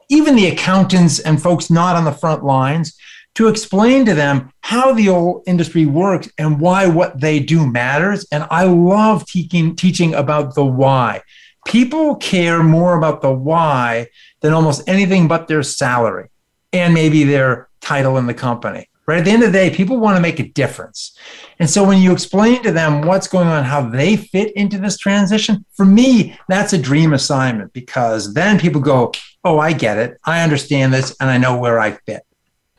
Even 0.08 0.36
the 0.36 0.46
accountants 0.46 1.18
and 1.18 1.42
folks 1.42 1.68
not 1.68 1.96
on 1.96 2.04
the 2.04 2.12
front 2.12 2.44
lines 2.44 2.96
to 3.34 3.48
explain 3.48 4.04
to 4.04 4.14
them 4.14 4.52
how 4.60 4.92
the 4.92 5.08
old 5.08 5.42
industry 5.46 5.86
works 5.86 6.28
and 6.38 6.60
why 6.60 6.86
what 6.86 7.20
they 7.20 7.40
do 7.40 7.66
matters. 7.66 8.26
And 8.32 8.46
I 8.50 8.64
love 8.64 9.26
teaching, 9.26 9.76
teaching 9.76 10.14
about 10.14 10.54
the 10.54 10.64
why. 10.64 11.22
People 11.66 12.16
care 12.16 12.62
more 12.62 12.96
about 12.96 13.22
the 13.22 13.32
why 13.32 14.06
than 14.40 14.54
almost 14.54 14.88
anything 14.88 15.28
but 15.28 15.48
their 15.48 15.62
salary 15.62 16.30
and 16.72 16.94
maybe 16.94 17.24
their 17.24 17.68
title 17.80 18.16
in 18.16 18.26
the 18.26 18.34
company. 18.34 18.88
Right 19.08 19.20
at 19.20 19.24
the 19.24 19.30
end 19.30 19.42
of 19.42 19.50
the 19.50 19.58
day, 19.58 19.74
people 19.74 19.96
want 19.96 20.16
to 20.16 20.20
make 20.20 20.38
a 20.38 20.48
difference. 20.50 21.16
And 21.58 21.68
so 21.68 21.82
when 21.82 22.02
you 22.02 22.12
explain 22.12 22.62
to 22.62 22.70
them 22.70 23.00
what's 23.00 23.26
going 23.26 23.48
on, 23.48 23.64
how 23.64 23.88
they 23.88 24.18
fit 24.18 24.52
into 24.54 24.76
this 24.76 24.98
transition, 24.98 25.64
for 25.72 25.86
me, 25.86 26.38
that's 26.50 26.74
a 26.74 26.78
dream 26.78 27.14
assignment 27.14 27.72
because 27.72 28.34
then 28.34 28.60
people 28.60 28.82
go, 28.82 29.12
Oh, 29.44 29.58
I 29.58 29.72
get 29.72 29.96
it. 29.96 30.18
I 30.26 30.42
understand 30.42 30.92
this 30.92 31.16
and 31.20 31.30
I 31.30 31.38
know 31.38 31.56
where 31.56 31.80
I 31.80 31.92
fit. 31.92 32.22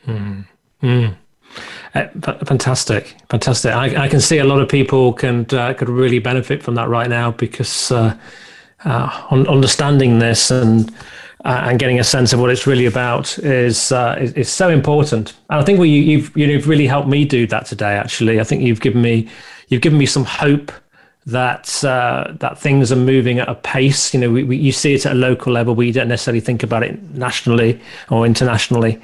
Mm. 0.05 0.45
Mm. 0.84 1.15
Fantastic, 2.45 3.15
fantastic. 3.30 3.73
I, 3.73 4.03
I, 4.03 4.07
can 4.07 4.19
see 4.19 4.38
a 4.38 4.43
lot 4.43 4.59
of 4.59 4.69
people 4.69 5.13
can 5.13 5.47
uh, 5.51 5.73
could 5.73 5.89
really 5.89 6.19
benefit 6.19 6.61
from 6.61 6.75
that 6.75 6.89
right 6.89 7.09
now 7.09 7.32
because 7.32 7.91
uh, 7.91 8.15
uh 8.86 9.25
understanding 9.32 10.19
this 10.19 10.51
and 10.51 10.93
uh, 11.46 11.62
and 11.66 11.80
getting 11.80 12.00
a 12.00 12.04
sense 12.04 12.34
of 12.34 12.40
what 12.40 12.50
it's 12.50 12.68
really 12.68 12.86
about 12.86 13.38
is 13.40 13.92
uh, 13.92 14.18
is, 14.20 14.34
is, 14.34 14.50
so 14.50 14.70
important. 14.70 15.34
And 15.50 15.62
I 15.62 15.64
think 15.64 15.80
you, 15.80 15.86
you've 15.86 16.36
you've 16.36 16.68
really 16.68 16.88
helped 16.88 17.08
me 17.08 17.24
do 17.24 17.48
that 17.48 17.66
today. 17.66 17.96
Actually, 17.96 18.40
I 18.42 18.44
think 18.44 18.62
you've 18.62 18.82
given 18.82 19.02
me 19.02 19.30
you've 19.70 19.82
given 19.82 19.98
me 19.98 20.06
some 20.06 20.26
hope 20.26 20.72
that 21.28 21.82
uh, 21.84 22.34
that 22.40 22.60
things 22.60 22.92
are 22.92 22.98
moving 22.98 23.40
at 23.40 23.48
a 23.48 23.56
pace. 23.56 24.14
You 24.14 24.20
know, 24.20 24.30
we, 24.30 24.44
we, 24.44 24.58
you 24.58 24.74
see 24.74 24.96
it 24.96 25.06
at 25.06 25.14
a 25.14 25.16
local 25.16 25.54
level, 25.54 25.76
but 25.76 25.84
you 25.84 25.94
don't 25.94 26.10
necessarily 26.10 26.42
think 26.42 26.62
about 26.62 26.84
it 26.84 27.02
nationally 27.12 27.80
or 28.10 28.26
internationally. 28.26 29.02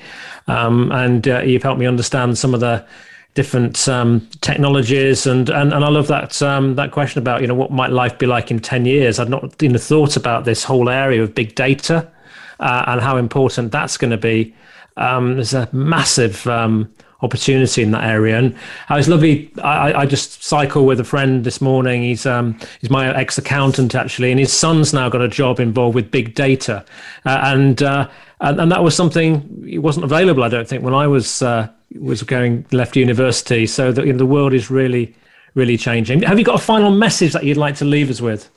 Um, 0.48 0.92
and 0.92 1.28
uh, 1.28 1.42
you've 1.42 1.64
helped 1.64 1.80
me 1.80 1.86
understand 1.86 2.38
some 2.38 2.54
of 2.54 2.60
the 2.60 2.86
different 3.34 3.88
um, 3.88 4.28
technologies, 4.42 5.26
and, 5.26 5.50
and 5.50 5.74
and 5.74 5.86
I 5.86 5.88
love 5.88 6.08
that 6.08 6.42
um, 6.42 6.76
that 6.76 6.92
question 6.92 7.20
about 7.20 7.40
you 7.40 7.48
know 7.48 7.56
what 7.56 7.72
might 7.72 7.92
life 7.92 8.18
be 8.18 8.26
like 8.26 8.52
in 8.52 8.60
ten 8.60 8.86
years. 8.86 9.20
I'd 9.20 9.30
not 9.30 9.64
even 9.64 9.78
thought 9.78 10.18
about 10.18 10.44
this 10.44 10.66
whole 10.66 10.90
area 10.90 11.24
of 11.24 11.34
big 11.34 11.56
data 11.56 12.12
uh, 12.60 12.86
and 12.88 13.02
how 13.02 13.18
important 13.18 13.72
that's 13.72 13.98
going 13.98 14.12
to 14.12 14.18
be. 14.18 14.54
Um, 14.98 15.36
there's 15.36 15.54
a 15.54 15.68
massive 15.74 16.48
um, 16.48 16.94
opportunity 17.22 17.84
in 17.84 17.92
that 17.92 18.04
area. 18.04 18.38
And 18.38 18.56
I 18.90 18.98
was 18.98 19.10
lovely. 19.10 19.52
I, 19.62 19.94
I 19.94 20.06
just 20.06 20.44
cycle 20.44 20.86
with 20.86 21.00
a 21.00 21.04
friend 21.04 21.44
this 21.44 21.60
morning. 21.60 22.04
He's 22.04 22.26
um, 22.26 22.58
he's 22.80 22.90
my 22.90 23.14
ex 23.16 23.38
accountant 23.38 23.96
actually, 23.96 24.32
and 24.32 24.40
his 24.40 24.54
son's 24.54 24.94
now 24.94 25.10
got 25.10 25.22
a 25.22 25.28
job 25.28 25.60
involved 25.60 25.96
with 25.96 26.12
big 26.12 26.36
data, 26.36 26.86
uh, 27.26 27.42
and, 27.44 27.82
uh, 27.84 28.10
and 28.42 28.62
and 28.62 28.72
that 28.72 28.84
was 28.84 28.96
something 28.96 29.66
it 29.68 29.80
wasn't 29.80 30.06
available. 30.06 30.44
I 30.44 30.50
don't 30.50 30.68
think 30.68 30.84
when 30.84 30.94
I 30.94 31.08
was 31.08 31.42
uh, 31.42 31.68
was 32.00 32.24
going 32.24 32.66
left 32.72 32.96
university. 32.96 33.68
So 33.68 33.92
the, 33.92 34.06
you 34.06 34.14
know, 34.14 34.20
the 34.20 34.26
world 34.26 34.54
is 34.54 34.70
really 34.70 35.14
really 35.56 35.78
changing. 35.78 36.22
Have 36.22 36.38
you 36.38 36.46
got 36.46 36.56
a 36.56 36.64
final 36.64 36.92
message 36.92 37.34
that 37.34 37.44
you'd 37.44 37.58
like 37.58 37.76
to 37.76 37.86
leave 37.86 38.10
us 38.10 38.22
with? 38.22 38.50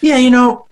Yeah, 0.00 0.18
you 0.18 0.30
know, 0.30 0.66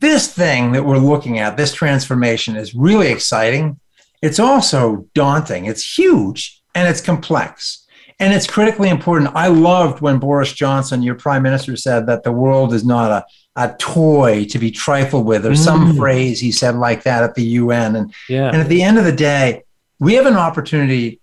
this 0.00 0.32
thing 0.32 0.72
that 0.72 0.84
we're 0.84 0.98
looking 0.98 1.38
at, 1.38 1.56
this 1.56 1.72
transformation, 1.72 2.56
is 2.56 2.74
really 2.74 3.08
exciting 3.08 3.78
it's 4.22 4.38
also 4.38 5.06
daunting. 5.14 5.66
It's 5.66 5.98
huge 5.98 6.62
and 6.74 6.88
it's 6.88 7.00
complex. 7.00 7.84
And 8.18 8.32
it's 8.32 8.46
critically 8.46 8.88
important. 8.88 9.30
I 9.34 9.48
loved 9.48 10.00
when 10.00 10.18
Boris 10.18 10.52
Johnson, 10.52 11.02
your 11.02 11.16
prime 11.16 11.42
minister, 11.42 11.76
said 11.76 12.06
that 12.06 12.22
the 12.22 12.32
world 12.32 12.72
is 12.72 12.84
not 12.84 13.10
a, 13.10 13.26
a 13.56 13.76
toy 13.76 14.46
to 14.46 14.58
be 14.58 14.70
trifled 14.70 15.26
with, 15.26 15.44
or 15.44 15.50
mm. 15.50 15.56
some 15.56 15.96
phrase 15.96 16.40
he 16.40 16.50
said 16.50 16.76
like 16.76 17.02
that 17.02 17.22
at 17.22 17.34
the 17.34 17.44
UN. 17.44 17.96
And, 17.96 18.14
yeah. 18.28 18.48
and 18.48 18.56
at 18.56 18.68
the 18.68 18.82
end 18.82 18.98
of 18.98 19.04
the 19.04 19.12
day, 19.12 19.62
we 19.98 20.14
have 20.14 20.26
an 20.26 20.34
opportunity 20.34 21.20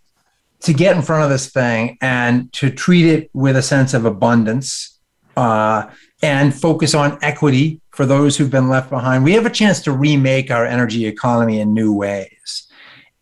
to 0.61 0.73
get 0.73 0.95
in 0.95 1.01
front 1.01 1.23
of 1.23 1.29
this 1.29 1.51
thing 1.51 1.97
and 1.99 2.53
to 2.53 2.69
treat 2.69 3.05
it 3.07 3.29
with 3.33 3.57
a 3.57 3.61
sense 3.61 3.93
of 3.93 4.05
abundance 4.05 4.99
uh, 5.35 5.89
and 6.21 6.53
focus 6.53 6.93
on 6.93 7.17
equity 7.21 7.81
for 7.93 8.05
those 8.05 8.37
who've 8.37 8.49
been 8.49 8.69
left 8.69 8.89
behind. 8.89 9.23
We 9.23 9.33
have 9.33 9.45
a 9.45 9.51
chance 9.51 9.81
to 9.83 9.91
remake 9.91 10.51
our 10.51 10.65
energy 10.65 11.05
economy 11.05 11.59
in 11.59 11.73
new 11.73 11.93
ways 11.93 12.67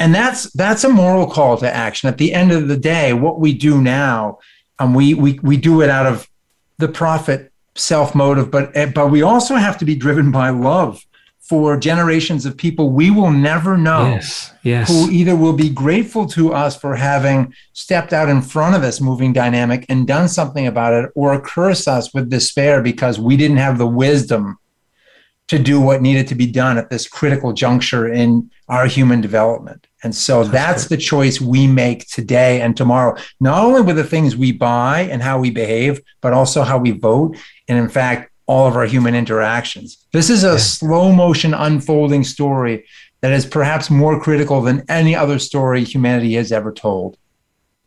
and 0.01 0.15
that's 0.15 0.51
that's 0.53 0.84
a 0.84 0.89
moral 0.89 1.28
call 1.28 1.57
to 1.57 1.72
action 1.74 2.09
at 2.09 2.17
the 2.17 2.34
end 2.34 2.51
of 2.51 2.67
the 2.67 2.78
day 2.78 3.13
what 3.13 3.39
we 3.39 3.53
do 3.53 3.80
now 3.80 4.39
um, 4.80 4.95
we, 4.95 5.13
we 5.13 5.39
we 5.43 5.55
do 5.55 5.82
it 5.82 5.89
out 5.89 6.07
of 6.07 6.28
the 6.80 6.88
profit 6.88 7.51
self 7.76 8.15
motive 8.15 8.49
but 8.49 8.76
eh, 8.76 8.88
but 8.88 9.11
we 9.11 9.22
also 9.22 9.55
have 9.55 9.78
to 9.78 9.86
be 9.86 9.95
driven 9.95 10.32
by 10.32 10.49
love 10.49 11.05
for 11.39 11.78
generations 11.78 12.45
of 12.45 12.57
people 12.57 12.89
we 12.89 13.11
will 13.11 13.30
never 13.30 13.78
know 13.78 14.05
yes, 14.05 14.53
yes. 14.63 14.89
who 14.89 15.11
either 15.11 15.36
will 15.36 15.53
be 15.53 15.69
grateful 15.69 16.26
to 16.26 16.51
us 16.51 16.76
for 16.76 16.95
having 16.95 17.53
stepped 17.74 18.11
out 18.11 18.28
in 18.30 18.41
front 18.41 18.76
of 18.76 18.82
this 18.82 18.99
moving 18.99 19.34
dynamic 19.34 19.86
and 19.88 20.07
done 20.07 20.28
something 20.28 20.65
about 20.65 20.93
it 20.93 21.11
or 21.13 21.39
curse 21.39 21.88
us 21.88 22.11
with 22.13 22.30
despair 22.30 22.82
because 22.82 23.19
we 23.19 23.38
didn't 23.38 23.57
have 23.57 23.78
the 23.78 23.88
wisdom 23.88 24.57
to 25.52 25.60
do 25.60 25.82
what 25.82 26.02
needed 26.02 26.30
to 26.30 26.34
be 26.34 26.47
done 26.47 26.78
at 26.78 26.89
this 26.89 27.10
critical 27.10 27.52
juncture 27.52 28.08
in 28.08 28.49
our 28.70 28.86
human 28.86 29.20
development. 29.20 29.86
And 30.02 30.16
so 30.16 30.45
that's, 30.45 30.54
that's 30.54 30.86
the 30.88 30.95
choice 30.95 31.41
we 31.41 31.68
make 31.68 32.08
today 32.08 32.62
and 32.62 32.76
tomorrow, 32.78 33.18
not 33.41 33.62
only 33.62 33.82
with 33.82 33.97
the 33.97 34.06
things 34.06 34.38
we 34.38 34.54
buy 34.54 35.02
and 35.02 35.22
how 35.22 35.41
we 35.41 35.49
behave, 35.49 35.99
but 36.22 36.32
also 36.32 36.64
how 36.64 36.78
we 36.78 36.91
vote. 36.91 37.36
And 37.68 37.78
in 37.78 37.89
fact, 37.89 38.32
all 38.45 38.66
of 38.66 38.78
our 38.78 38.86
human 38.86 39.14
interactions. 39.14 40.08
This 40.14 40.30
is 40.30 40.45
a 40.45 40.52
yeah. 40.52 40.58
slow 40.58 41.12
motion 41.12 41.54
unfolding 41.54 42.24
story 42.24 42.86
that 43.20 43.34
is 43.34 43.45
perhaps 43.45 43.89
more 43.89 44.18
critical 44.22 44.62
than 44.62 44.86
any 44.88 45.18
other 45.18 45.38
story 45.38 45.84
humanity 45.84 46.36
has 46.36 46.54
ever 46.54 46.72
told. 46.72 47.18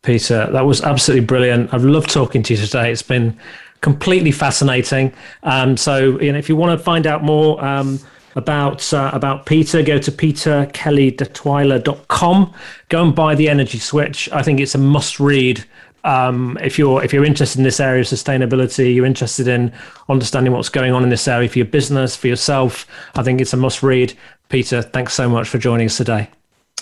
Peter, 0.03 0.51
that 0.53 0.67
was 0.67 0.83
absolutely 0.83 1.25
brilliant. 1.25 1.73
I've 1.73 1.83
loved 1.83 2.11
talking 2.11 2.43
to 2.43 2.53
you 2.53 2.61
today. 2.61 2.93
It's 2.93 3.01
been 3.01 3.41
completely 3.85 4.33
fascinating. 4.33 5.13
Um, 5.43 5.77
so, 5.77 6.19
you 6.19 6.33
know, 6.33 6.39
if 6.39 6.49
you 6.49 6.57
want 6.57 6.77
to 6.77 6.83
find 6.83 7.07
out 7.07 7.23
more 7.23 7.63
um, 7.63 8.01
about 8.35 8.91
uh, 8.95 9.11
about 9.13 9.45
Peter, 9.45 9.83
go 9.83 9.99
to 9.99 10.11
peterkellydetwiler.com. 10.11 12.55
Go 12.89 13.05
and 13.05 13.15
buy 13.15 13.35
the 13.35 13.51
Energy 13.51 13.79
Switch. 13.79 14.31
I 14.33 14.43
think 14.43 14.59
it's 14.59 14.75
a 14.75 14.79
must 14.79 15.21
read. 15.21 15.63
Um, 16.05 16.57
if 16.63 16.79
you're 16.79 17.05
if 17.05 17.13
you're 17.13 17.27
interested 17.27 17.59
in 17.59 17.65
this 17.65 17.79
area 17.79 18.01
of 18.01 18.07
sustainability, 18.07 18.95
you're 18.95 19.05
interested 19.05 19.49
in 19.49 19.71
understanding 20.09 20.55
what's 20.55 20.71
going 20.71 20.95
on 20.95 21.03
in 21.03 21.11
this 21.11 21.29
area 21.29 21.51
for 21.51 21.59
your 21.59 21.67
business, 21.67 22.17
for 22.17 22.29
yourself. 22.29 22.87
I 23.15 23.23
think 23.23 23.43
it's 23.43 23.53
a 23.53 23.59
must 23.59 23.83
read. 23.83 24.17
Peter, 24.49 24.81
thanks 24.81 25.13
so 25.13 25.29
much 25.29 25.47
for 25.47 25.59
joining 25.59 25.89
us 25.89 25.99
today. 25.99 26.31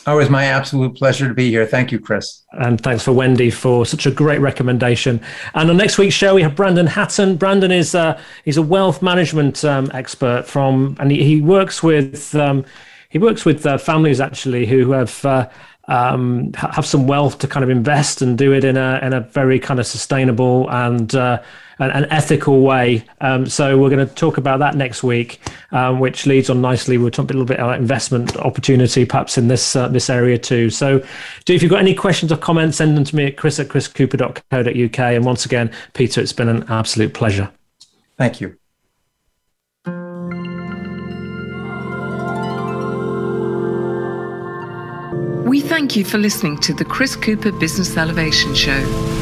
It's 0.04 0.30
my 0.30 0.46
absolute 0.46 0.96
pleasure 0.96 1.28
to 1.28 1.34
be 1.34 1.48
here. 1.50 1.64
Thank 1.64 1.92
you, 1.92 2.00
Chris. 2.00 2.42
And 2.52 2.80
thanks 2.80 3.04
for 3.04 3.12
Wendy 3.12 3.50
for 3.50 3.86
such 3.86 4.04
a 4.04 4.10
great 4.10 4.40
recommendation. 4.40 5.20
And 5.54 5.70
on 5.70 5.76
next 5.76 5.96
week's 5.96 6.14
show, 6.14 6.34
we 6.34 6.42
have 6.42 6.56
Brandon 6.56 6.88
Hatton. 6.88 7.36
Brandon 7.36 7.70
is 7.70 7.94
uh, 7.94 8.20
he's 8.44 8.56
a 8.56 8.62
wealth 8.62 9.00
management 9.00 9.64
um, 9.64 9.90
expert 9.94 10.44
from, 10.46 10.96
and 10.98 11.12
he, 11.12 11.22
he 11.22 11.40
works 11.40 11.82
with 11.84 12.34
um, 12.34 12.64
he 13.10 13.18
works 13.18 13.44
with 13.44 13.64
uh, 13.64 13.78
families 13.78 14.20
actually 14.20 14.66
who 14.66 14.92
have. 14.92 15.24
Uh, 15.24 15.48
um, 15.88 16.52
have 16.54 16.86
some 16.86 17.08
wealth 17.08 17.40
to 17.40 17.48
kind 17.48 17.64
of 17.64 17.68
invest 17.68 18.22
and 18.22 18.38
do 18.38 18.52
it 18.52 18.62
in 18.62 18.76
a 18.76 19.00
in 19.02 19.12
a 19.12 19.20
very 19.20 19.58
kind 19.58 19.80
of 19.80 19.86
sustainable 19.86 20.70
and 20.70 21.16
uh, 21.16 21.42
an, 21.78 21.90
an, 21.90 22.06
ethical 22.10 22.60
way. 22.60 23.04
Um, 23.20 23.46
so 23.46 23.78
we're 23.78 23.90
going 23.90 24.06
to 24.06 24.14
talk 24.14 24.36
about 24.38 24.58
that 24.60 24.74
next 24.74 25.02
week, 25.02 25.40
um, 25.70 26.00
which 26.00 26.26
leads 26.26 26.50
on 26.50 26.60
nicely. 26.60 26.98
We'll 26.98 27.10
talk 27.10 27.30
a 27.30 27.32
little 27.32 27.46
bit 27.46 27.58
about 27.58 27.78
investment 27.78 28.36
opportunity, 28.36 29.04
perhaps 29.04 29.38
in 29.38 29.48
this 29.48 29.76
uh, 29.76 29.88
this 29.88 30.10
area 30.10 30.38
too. 30.38 30.70
So, 30.70 31.04
do 31.44 31.54
if 31.54 31.62
you've 31.62 31.70
got 31.70 31.80
any 31.80 31.94
questions 31.94 32.32
or 32.32 32.36
comments, 32.36 32.78
send 32.78 32.96
them 32.96 33.04
to 33.04 33.16
me 33.16 33.26
at 33.26 33.36
chris 33.36 33.58
at 33.58 33.68
chriscooper.co.uk. 33.68 34.98
And 34.98 35.24
once 35.24 35.44
again, 35.44 35.72
Peter, 35.94 36.20
it's 36.20 36.32
been 36.32 36.48
an 36.48 36.64
absolute 36.68 37.14
pleasure. 37.14 37.50
Thank 38.16 38.40
you. 38.40 38.56
We 45.52 45.60
thank 45.60 45.96
you 45.96 46.04
for 46.04 46.16
listening 46.16 46.56
to 46.60 46.72
the 46.72 46.84
Chris 46.84 47.14
Cooper 47.14 47.52
Business 47.52 47.96
Elevation 47.98 48.54
Show. 48.54 49.21